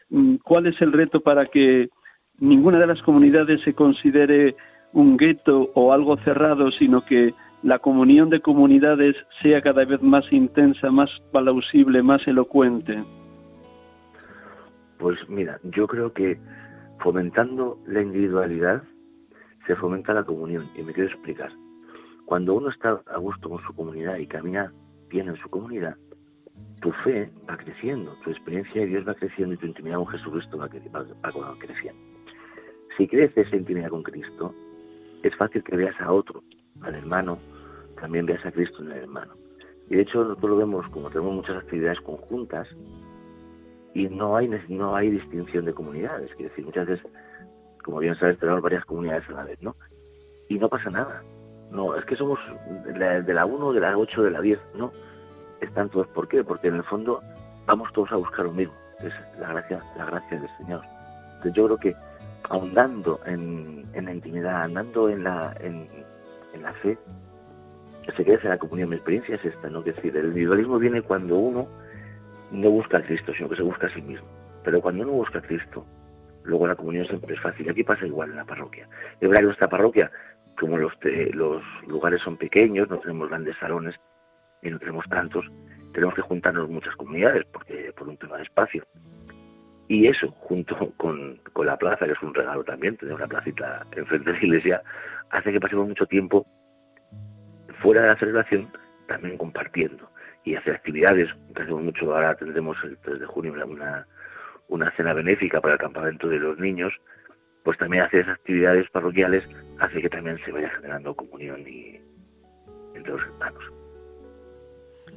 mm, 0.10 0.36
¿cuál 0.44 0.68
es 0.68 0.82
el 0.82 0.92
reto 0.92 1.22
para 1.22 1.46
que 1.46 1.90
ninguna 2.40 2.80
de 2.80 2.88
las 2.88 3.02
comunidades 3.04 3.62
se 3.62 3.74
considere 3.74 4.56
un 4.94 5.16
gueto 5.16 5.72
o 5.76 5.94
algo 5.94 6.18
cerrado, 6.18 6.72
sino 6.72 7.02
que 7.06 7.34
la 7.64 7.80
comunión 7.80 8.30
de 8.30 8.42
comunidades 8.42 9.16
sea 9.42 9.62
cada 9.62 9.86
vez 9.86 10.02
más 10.02 10.26
intensa, 10.32 10.90
más 10.90 11.10
plausible, 11.32 12.02
más 12.02 12.26
elocuente? 12.28 13.04
Pues 14.98 15.18
mira, 15.30 15.60
yo 15.64 15.88
creo 15.88 16.14
que 16.14 16.40
fomentando 17.00 17.78
la 17.88 18.02
individualidad 18.02 18.84
se 19.68 19.76
fomenta 19.76 20.14
la 20.14 20.24
comunión. 20.24 20.70
Y 20.76 20.84
me 20.84 20.94
quiero 20.94 21.10
explicar. 21.10 21.52
Cuando 22.26 22.56
uno 22.56 22.70
está 22.70 23.02
a 23.08 23.18
gusto 23.18 23.50
con 23.50 23.62
su 23.64 23.74
comunidad 23.74 24.18
y 24.18 24.28
camina 24.28 24.72
bien 25.10 25.28
en 25.28 25.36
su 25.38 25.50
comunidad, 25.50 25.96
tu 26.82 26.92
fe 27.04 27.30
va 27.50 27.58
creciendo, 27.58 28.16
tu 28.24 28.32
experiencia 28.32 28.82
de 28.82 28.88
Dios 28.88 29.08
va 29.08 29.14
creciendo 29.14 29.54
y 29.54 29.58
tu 29.58 29.68
intimidad 29.68 29.98
con 29.98 30.08
Jesucristo 30.08 30.58
va, 30.58 30.68
va 30.68 31.56
creciendo. 31.60 32.02
Si 32.98 33.08
creces 33.08 33.48
esa 33.48 33.56
intimidad 33.56 33.90
con 33.90 34.04
Cristo, 34.04 34.54
es 35.24 35.36
fácil 35.36 35.64
que 35.64 35.76
veas 35.76 36.00
a 36.02 36.12
otro, 36.12 36.44
al 36.82 36.96
hermano, 36.96 37.38
también 38.02 38.26
veas 38.26 38.46
a 38.46 38.52
Cristo 38.52 38.82
en 38.82 38.92
el 38.92 38.98
hermano. 39.04 39.34
Y 39.90 39.96
de 39.96 40.02
hecho 40.02 40.24
nosotros 40.24 40.52
lo 40.52 40.58
vemos 40.58 40.88
como 40.90 41.10
tenemos 41.10 41.34
muchas 41.34 41.58
actividades 41.58 42.02
conjuntas 42.02 42.68
y 43.94 44.08
no 44.08 44.36
hay 44.36 44.50
no 44.70 44.96
hay 44.96 45.12
distinción 45.12 45.66
de 45.66 45.74
comunidades. 45.74 46.32
Quiero 46.36 46.50
decir, 46.50 46.66
muchas 46.66 46.88
veces, 46.88 47.06
como 47.84 48.00
bien 48.00 48.16
sabes, 48.16 48.40
tenemos 48.40 48.62
varias 48.62 48.86
comunidades 48.86 49.28
a 49.30 49.34
la 49.34 49.44
vez, 49.44 49.62
¿no? 49.62 49.76
Y 50.50 50.58
no 50.60 50.70
pasa 50.70 50.90
nada. 50.90 51.22
No, 51.72 51.96
es 51.96 52.04
que 52.06 52.16
somos 52.16 52.40
de 52.86 53.34
la 53.34 53.46
1, 53.46 53.74
de 53.74 53.80
la 53.80 53.98
8, 53.98 54.24
de 54.24 54.32
la 54.32 54.42
10, 54.42 54.60
¿no? 54.76 54.92
Están 55.62 55.90
todos. 55.90 56.08
¿Por 56.08 56.28
qué? 56.28 56.44
Porque 56.44 56.68
en 56.68 56.76
el 56.76 56.84
fondo 56.84 57.22
vamos 57.66 57.92
todos 57.94 58.12
a 58.12 58.18
buscar 58.18 58.46
lo 58.46 58.52
mismo, 58.52 58.74
es 59.00 59.14
la 59.40 59.50
gracia, 59.50 59.82
la 59.98 60.06
gracia 60.06 60.40
del 60.40 60.50
Señor. 60.58 60.82
Entonces 61.36 61.54
yo 61.54 61.66
creo 61.66 61.78
que 61.78 61.96
ahondando 62.50 63.20
en, 63.26 63.86
en 63.94 64.06
la 64.06 64.14
intimidad, 64.14 64.64
andando 64.64 65.10
en 65.10 65.24
la, 65.24 65.56
en, 65.60 65.88
en 66.54 66.62
la 66.64 66.74
fe, 66.74 66.98
se 68.16 68.26
crece 68.26 68.48
la 68.48 68.58
comunión. 68.58 68.90
Mi 68.90 68.96
experiencia 68.96 69.36
es 69.36 69.46
esta, 69.46 69.70
¿no? 69.70 69.80
Es 69.80 69.96
decir, 69.96 70.16
el 70.16 70.28
individualismo 70.28 70.80
viene 70.80 71.02
cuando 71.02 71.38
uno 71.38 71.68
no 72.52 72.70
busca 72.70 72.98
a 72.98 73.04
Cristo, 73.04 73.34
sino 73.36 73.50
que 73.50 73.56
se 73.56 73.64
busca 73.64 73.88
a 73.88 73.94
sí 73.94 74.02
mismo. 74.02 74.28
Pero 74.64 74.82
cuando 74.82 75.04
uno 75.04 75.14
busca 75.14 75.40
a 75.40 75.42
Cristo, 75.42 75.86
luego 76.44 76.68
la 76.68 76.76
comunión 76.76 77.06
siempre 77.08 77.36
es 77.36 77.42
fácil. 77.42 77.70
Aquí 77.70 77.84
pasa 77.84 78.06
igual 78.06 78.32
en 78.32 78.38
la 78.38 78.46
parroquia. 78.46 78.88
Es 79.20 79.22
verdad 79.22 79.42
que 79.42 79.46
nuestra 79.46 79.68
parroquia, 79.68 80.12
como 80.60 80.78
los, 80.78 80.94
los 81.34 81.64
lugares 81.88 82.22
son 82.22 82.38
pequeños, 82.38 82.90
no 82.90 83.00
tenemos 83.00 83.30
grandes 83.30 83.58
salones 83.58 83.96
y 84.62 84.70
no 84.70 84.80
tenemos 84.80 85.06
tantos, 85.10 85.46
tenemos 85.94 86.14
que 86.16 86.22
juntarnos 86.22 86.70
muchas 86.70 86.96
comunidades 86.96 87.46
porque 87.52 87.94
por 87.98 88.08
un 88.08 88.18
tema 88.18 88.38
de 88.38 88.44
espacio. 88.44 88.84
Y 89.88 90.08
eso, 90.08 90.32
junto 90.40 90.94
con, 90.96 91.38
con 91.52 91.66
la 91.66 91.78
plaza, 91.78 92.06
que 92.06 92.14
es 92.14 92.22
un 92.22 92.34
regalo 92.34 92.64
también, 92.64 92.96
tener 92.96 93.14
una 93.14 93.28
placita 93.28 93.86
enfrente 93.92 94.32
de 94.32 94.38
la 94.38 94.46
iglesia, 94.46 94.82
hace 95.32 95.52
que 95.52 95.60
pasemos 95.60 95.88
mucho 95.88 96.06
tiempo 96.06 96.48
fuera 97.82 98.02
de 98.02 98.08
la 98.10 98.18
celebración, 98.18 98.72
también 99.08 99.38
compartiendo 99.38 100.10
y 100.44 100.56
hacer 100.56 100.76
actividades. 100.76 101.30
Hacemos 101.56 101.84
mucho, 101.84 102.14
ahora 102.14 102.36
tendremos 102.36 102.78
el 102.84 102.98
3 102.98 103.20
de 103.20 103.26
junio 103.26 103.54
una, 103.66 104.08
una 104.68 104.92
cena 104.92 105.14
benéfica 105.14 105.62
para 105.62 105.76
el 105.76 105.80
campamento 105.80 106.28
de 106.28 106.40
los 106.40 106.58
niños, 106.60 106.94
pues 107.64 107.78
también 107.78 108.04
hacer 108.04 108.22
esas 108.22 108.36
actividades 108.36 108.90
parroquiales 108.90 109.44
hace 109.80 110.02
que 110.02 110.10
también 110.10 110.40
se 110.46 110.52
vaya 110.52 110.70
generando 110.70 111.16
comunión 111.16 111.62
y, 111.68 112.00
entre 112.96 113.14
los 113.14 113.22
hermanos. 113.22 113.64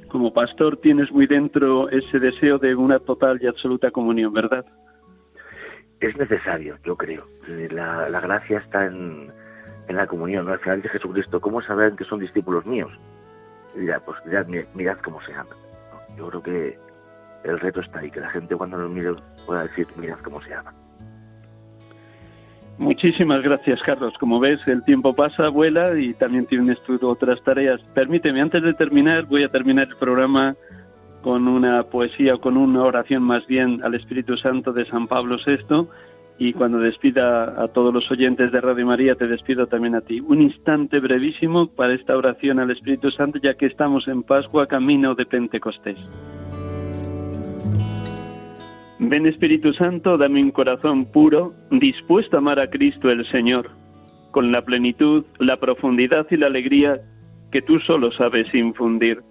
Como 0.09 0.33
pastor 0.33 0.77
tienes 0.77 1.11
muy 1.11 1.25
dentro 1.25 1.89
ese 1.89 2.19
deseo 2.19 2.59
de 2.59 2.75
una 2.75 2.99
total 2.99 3.39
y 3.41 3.47
absoluta 3.47 3.91
comunión, 3.91 4.33
¿verdad? 4.33 4.65
es 5.99 6.15
necesario, 6.17 6.77
yo 6.83 6.95
creo. 6.95 7.25
La, 7.47 8.09
la 8.09 8.19
gracia 8.19 8.59
está 8.59 8.85
en, 8.85 9.31
en 9.87 9.95
la 9.95 10.07
comunión, 10.07 10.45
¿no? 10.45 10.53
al 10.53 10.59
final 10.59 10.81
de 10.81 10.89
Jesucristo. 10.89 11.39
¿Cómo 11.39 11.61
sabrán 11.61 11.95
que 11.95 12.05
son 12.05 12.19
discípulos 12.19 12.65
míos? 12.65 12.91
dirá, 13.75 13.99
pues 13.99 14.17
mirad, 14.25 14.45
mirad 14.73 14.97
cómo 15.03 15.21
se 15.21 15.33
aman. 15.33 15.57
Yo 16.17 16.29
creo 16.29 16.43
que 16.43 16.79
el 17.43 17.59
reto 17.59 17.81
está 17.81 17.99
ahí, 17.99 18.09
que 18.09 18.19
la 18.19 18.29
gente 18.29 18.55
cuando 18.55 18.77
nos 18.77 18.89
mire 18.89 19.13
pueda 19.45 19.63
decir, 19.63 19.87
mirad 19.97 20.17
cómo 20.23 20.41
se 20.41 20.53
aman. 20.53 20.73
Muchísimas 22.77 23.41
gracias, 23.41 23.81
Carlos. 23.83 24.13
Como 24.19 24.39
ves, 24.39 24.59
el 24.67 24.83
tiempo 24.83 25.13
pasa, 25.13 25.47
vuela 25.47 25.97
y 25.97 26.13
también 26.15 26.45
tienes 26.45 26.81
tú 26.83 26.99
otras 27.07 27.41
tareas. 27.43 27.81
Permíteme, 27.93 28.41
antes 28.41 28.63
de 28.63 28.73
terminar, 28.73 29.25
voy 29.25 29.43
a 29.43 29.49
terminar 29.49 29.87
el 29.87 29.95
programa 29.95 30.55
con 31.21 31.47
una 31.47 31.83
poesía 31.83 32.35
o 32.35 32.41
con 32.41 32.57
una 32.57 32.83
oración 32.83 33.23
más 33.23 33.47
bien 33.47 33.81
al 33.83 33.95
Espíritu 33.95 34.35
Santo 34.37 34.73
de 34.73 34.85
San 34.85 35.07
Pablo 35.07 35.37
VI 35.45 35.87
y 36.37 36.53
cuando 36.53 36.79
despida 36.79 37.61
a 37.61 37.67
todos 37.69 37.93
los 37.93 38.09
oyentes 38.11 38.51
de 38.51 38.59
Radio 38.59 38.85
María, 38.85 39.15
te 39.15 39.27
despido 39.27 39.67
también 39.67 39.95
a 39.95 40.01
ti. 40.01 40.19
Un 40.19 40.41
instante 40.41 40.99
brevísimo 40.99 41.67
para 41.67 41.93
esta 41.93 42.17
oración 42.17 42.59
al 42.59 42.71
Espíritu 42.71 43.09
Santo, 43.11 43.39
ya 43.41 43.53
que 43.53 43.67
estamos 43.67 44.07
en 44.07 44.23
Pascua, 44.23 44.67
camino 44.67 45.15
de 45.15 45.25
Pentecostés. 45.25 45.97
Ven 48.99 49.27
Espíritu 49.27 49.73
Santo, 49.73 50.17
dame 50.17 50.41
un 50.41 50.51
corazón 50.51 51.05
puro, 51.05 51.53
dispuesto 51.71 52.35
a 52.35 52.39
amar 52.39 52.59
a 52.59 52.69
Cristo 52.69 53.09
el 53.09 53.25
Señor, 53.27 53.69
con 54.31 54.51
la 54.51 54.63
plenitud, 54.63 55.25
la 55.39 55.57
profundidad 55.57 56.27
y 56.31 56.37
la 56.37 56.47
alegría 56.47 56.99
que 57.51 57.61
tú 57.61 57.79
solo 57.79 58.11
sabes 58.11 58.53
infundir. 58.53 59.21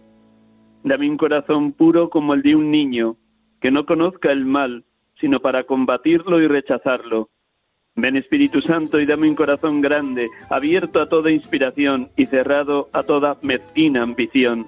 Dame 0.85 1.11
un 1.11 1.17
corazón 1.17 1.73
puro 1.73 2.09
como 2.09 2.35
el 2.35 2.43
de 2.43 2.57
un 2.57 2.71
niño, 2.71 3.17
que 3.61 3.71
no 3.71 3.85
conozca 3.85 4.33
el 4.33 4.45
mal, 4.45 4.85
sino 5.21 5.41
para 5.41 5.65
combatirlo 5.65 6.41
y 6.41 6.47
rechazarlo. 6.47 7.31
Ven 7.97 8.17
Espíritu 8.17 8.61
Santo 8.61 8.99
y 8.99 9.07
dame 9.07 9.29
un 9.29 9.37
corazón 9.37 9.81
grande, 9.81 10.29
abierto 10.51 11.01
a 11.01 11.09
toda 11.09 11.31
inspiración 11.31 12.11
y 12.17 12.27
cerrado 12.27 12.89
a 12.93 13.05
toda 13.05 13.39
mezquina 13.43 14.03
ambición. 14.03 14.67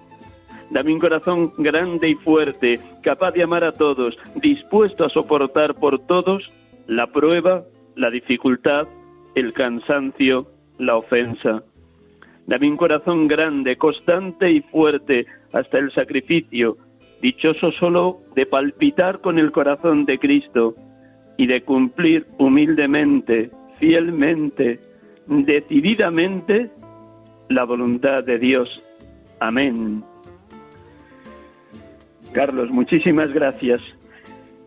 Dame 0.70 0.92
un 0.92 1.00
corazón 1.00 1.52
grande 1.58 2.10
y 2.10 2.14
fuerte, 2.14 2.78
capaz 3.02 3.32
de 3.32 3.42
amar 3.42 3.64
a 3.64 3.72
todos, 3.72 4.16
dispuesto 4.36 5.04
a 5.04 5.10
soportar 5.10 5.74
por 5.74 6.06
todos 6.06 6.44
la 6.86 7.08
prueba, 7.08 7.64
la 7.96 8.10
dificultad, 8.10 8.86
el 9.34 9.52
cansancio, 9.52 10.46
la 10.78 10.96
ofensa. 10.96 11.62
Dame 12.46 12.70
un 12.70 12.76
corazón 12.76 13.26
grande, 13.26 13.76
constante 13.76 14.50
y 14.50 14.60
fuerte 14.60 15.26
hasta 15.52 15.78
el 15.78 15.92
sacrificio, 15.92 16.76
dichoso 17.26 17.72
solo 17.72 18.20
de 18.36 18.46
palpitar 18.46 19.20
con 19.20 19.40
el 19.40 19.50
corazón 19.50 20.04
de 20.04 20.16
Cristo 20.16 20.76
y 21.36 21.48
de 21.48 21.62
cumplir 21.62 22.24
humildemente, 22.38 23.50
fielmente, 23.80 24.78
decididamente 25.26 26.70
la 27.48 27.64
voluntad 27.64 28.22
de 28.22 28.38
Dios. 28.38 28.68
Amén. 29.40 30.04
Carlos, 32.30 32.70
muchísimas 32.70 33.34
gracias. 33.34 33.80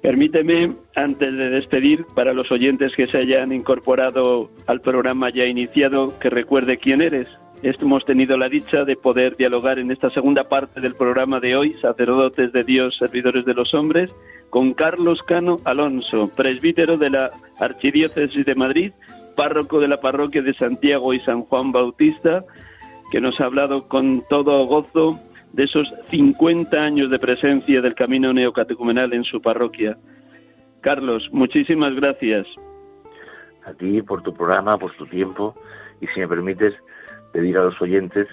Permíteme, 0.02 0.74
antes 0.96 1.32
de 1.38 1.50
despedir, 1.52 2.06
para 2.14 2.34
los 2.34 2.52
oyentes 2.52 2.92
que 2.94 3.08
se 3.08 3.20
hayan 3.20 3.54
incorporado 3.54 4.52
al 4.68 4.82
programa 4.82 5.30
ya 5.30 5.46
iniciado, 5.46 6.20
que 6.20 6.30
recuerde 6.30 6.78
quién 6.78 7.02
eres 7.02 7.30
hemos 7.62 8.06
tenido 8.06 8.38
la 8.38 8.50
dicha 8.50 8.86
de 8.86 8.96
poder 8.96 9.36
dialogar 9.36 9.80
en 9.80 9.92
esta 9.92 10.10
segunda 10.10 10.46
parte 10.46 10.80
del 10.80 10.96
programa 10.96 11.40
de 11.40 11.56
hoy, 11.56 11.76
sacerdotes 11.82 12.52
de 12.54 12.64
Dios, 12.64 12.98
servidores 12.98 13.46
de 13.46 13.54
los 13.54 13.74
hombres, 13.74 14.14
con 14.50 14.74
Carlos 14.74 15.22
Cano 15.24 15.58
Alonso, 15.66 16.30
presbítero 16.36 16.98
de 16.98 17.10
la 17.10 17.32
Archidiócesis 17.60 18.46
de 18.46 18.56
Madrid, 18.56 18.92
párroco 19.36 19.80
de 19.80 19.88
la 19.88 20.00
parroquia 20.00 20.42
de 20.42 20.54
Santiago 20.54 21.14
y 21.14 21.20
San 21.20 21.44
Juan 21.44 21.72
Bautista, 21.72 22.44
que 23.12 23.22
nos 23.22 23.40
ha 23.40 23.46
hablado 23.46 23.88
con 23.88 24.24
todo 24.30 24.66
gozo 24.66 25.20
de 25.54 25.66
esos 25.66 25.94
50 26.10 26.78
años 26.78 27.12
de 27.12 27.20
presencia 27.20 27.82
del 27.82 27.96
camino 27.96 28.34
neocatecumenal 28.34 29.14
en 29.14 29.24
su 29.24 29.42
parroquia. 29.42 29.98
Carlos, 30.82 31.28
muchísimas 31.32 31.96
gracias. 31.96 32.48
A 33.66 33.74
ti 33.74 34.02
por 34.02 34.22
tu 34.22 34.34
programa, 34.34 34.78
por 34.78 34.92
tu 34.94 35.06
tiempo 35.06 35.56
y 36.02 36.08
si 36.08 36.20
me 36.22 36.28
permites, 36.28 36.74
pedir 37.32 37.58
a 37.58 37.64
los 37.64 37.82
oyentes 37.82 38.28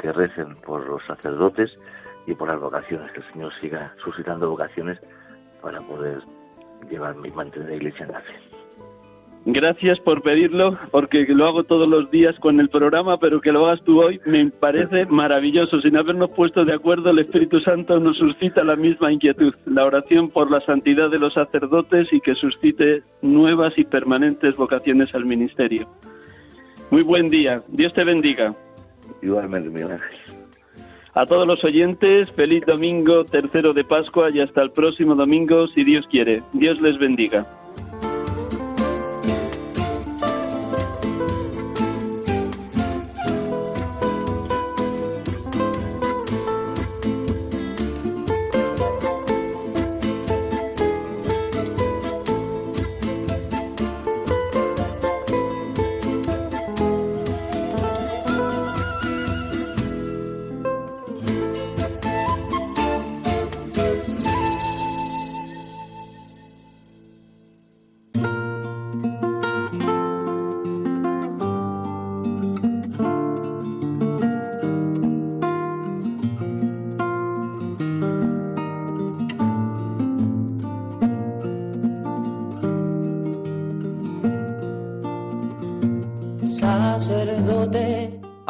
que 0.00 0.12
recen 0.12 0.54
por 0.64 0.86
los 0.86 1.04
sacerdotes 1.06 1.70
y 2.26 2.34
por 2.34 2.48
las 2.48 2.60
vocaciones, 2.60 3.10
que 3.12 3.20
el 3.20 3.32
Señor 3.32 3.52
siga 3.60 3.94
suscitando 4.02 4.50
vocaciones 4.50 4.98
para 5.62 5.80
poder 5.80 6.20
llevar 6.90 7.16
y 7.24 7.30
mantener 7.30 7.68
la 7.68 7.76
iglesia 7.76 8.06
en 8.06 8.12
la 8.12 8.20
fe. 8.20 8.34
Gracias 9.50 9.98
por 10.00 10.20
pedirlo, 10.22 10.76
porque 10.90 11.24
lo 11.28 11.46
hago 11.46 11.64
todos 11.64 11.88
los 11.88 12.10
días 12.10 12.38
con 12.38 12.60
el 12.60 12.68
programa, 12.68 13.18
pero 13.18 13.40
que 13.40 13.50
lo 13.50 13.66
hagas 13.66 13.82
tú 13.82 14.02
hoy 14.02 14.20
me 14.26 14.50
parece 14.50 15.06
maravilloso. 15.06 15.80
Sin 15.80 15.96
habernos 15.96 16.30
puesto 16.30 16.66
de 16.66 16.74
acuerdo, 16.74 17.10
el 17.10 17.20
Espíritu 17.20 17.58
Santo 17.60 17.98
nos 17.98 18.18
suscita 18.18 18.62
la 18.62 18.76
misma 18.76 19.10
inquietud, 19.10 19.54
la 19.64 19.86
oración 19.86 20.28
por 20.28 20.50
la 20.50 20.60
santidad 20.60 21.08
de 21.08 21.18
los 21.18 21.32
sacerdotes 21.32 22.12
y 22.12 22.20
que 22.20 22.34
suscite 22.34 23.02
nuevas 23.22 23.72
y 23.78 23.84
permanentes 23.84 24.54
vocaciones 24.54 25.14
al 25.14 25.24
ministerio. 25.24 25.88
Muy 26.90 27.02
buen 27.02 27.28
día. 27.28 27.62
Dios 27.68 27.92
te 27.92 28.04
bendiga. 28.04 28.54
Igualmente, 29.22 29.82
Ángel. 29.82 30.00
A 31.14 31.26
todos 31.26 31.46
los 31.46 31.62
oyentes, 31.64 32.30
feliz 32.32 32.64
domingo, 32.64 33.24
tercero 33.24 33.72
de 33.72 33.82
Pascua 33.82 34.30
y 34.32 34.40
hasta 34.40 34.62
el 34.62 34.70
próximo 34.70 35.14
domingo, 35.14 35.66
si 35.68 35.82
Dios 35.82 36.06
quiere. 36.10 36.42
Dios 36.52 36.80
les 36.80 36.98
bendiga. 36.98 37.46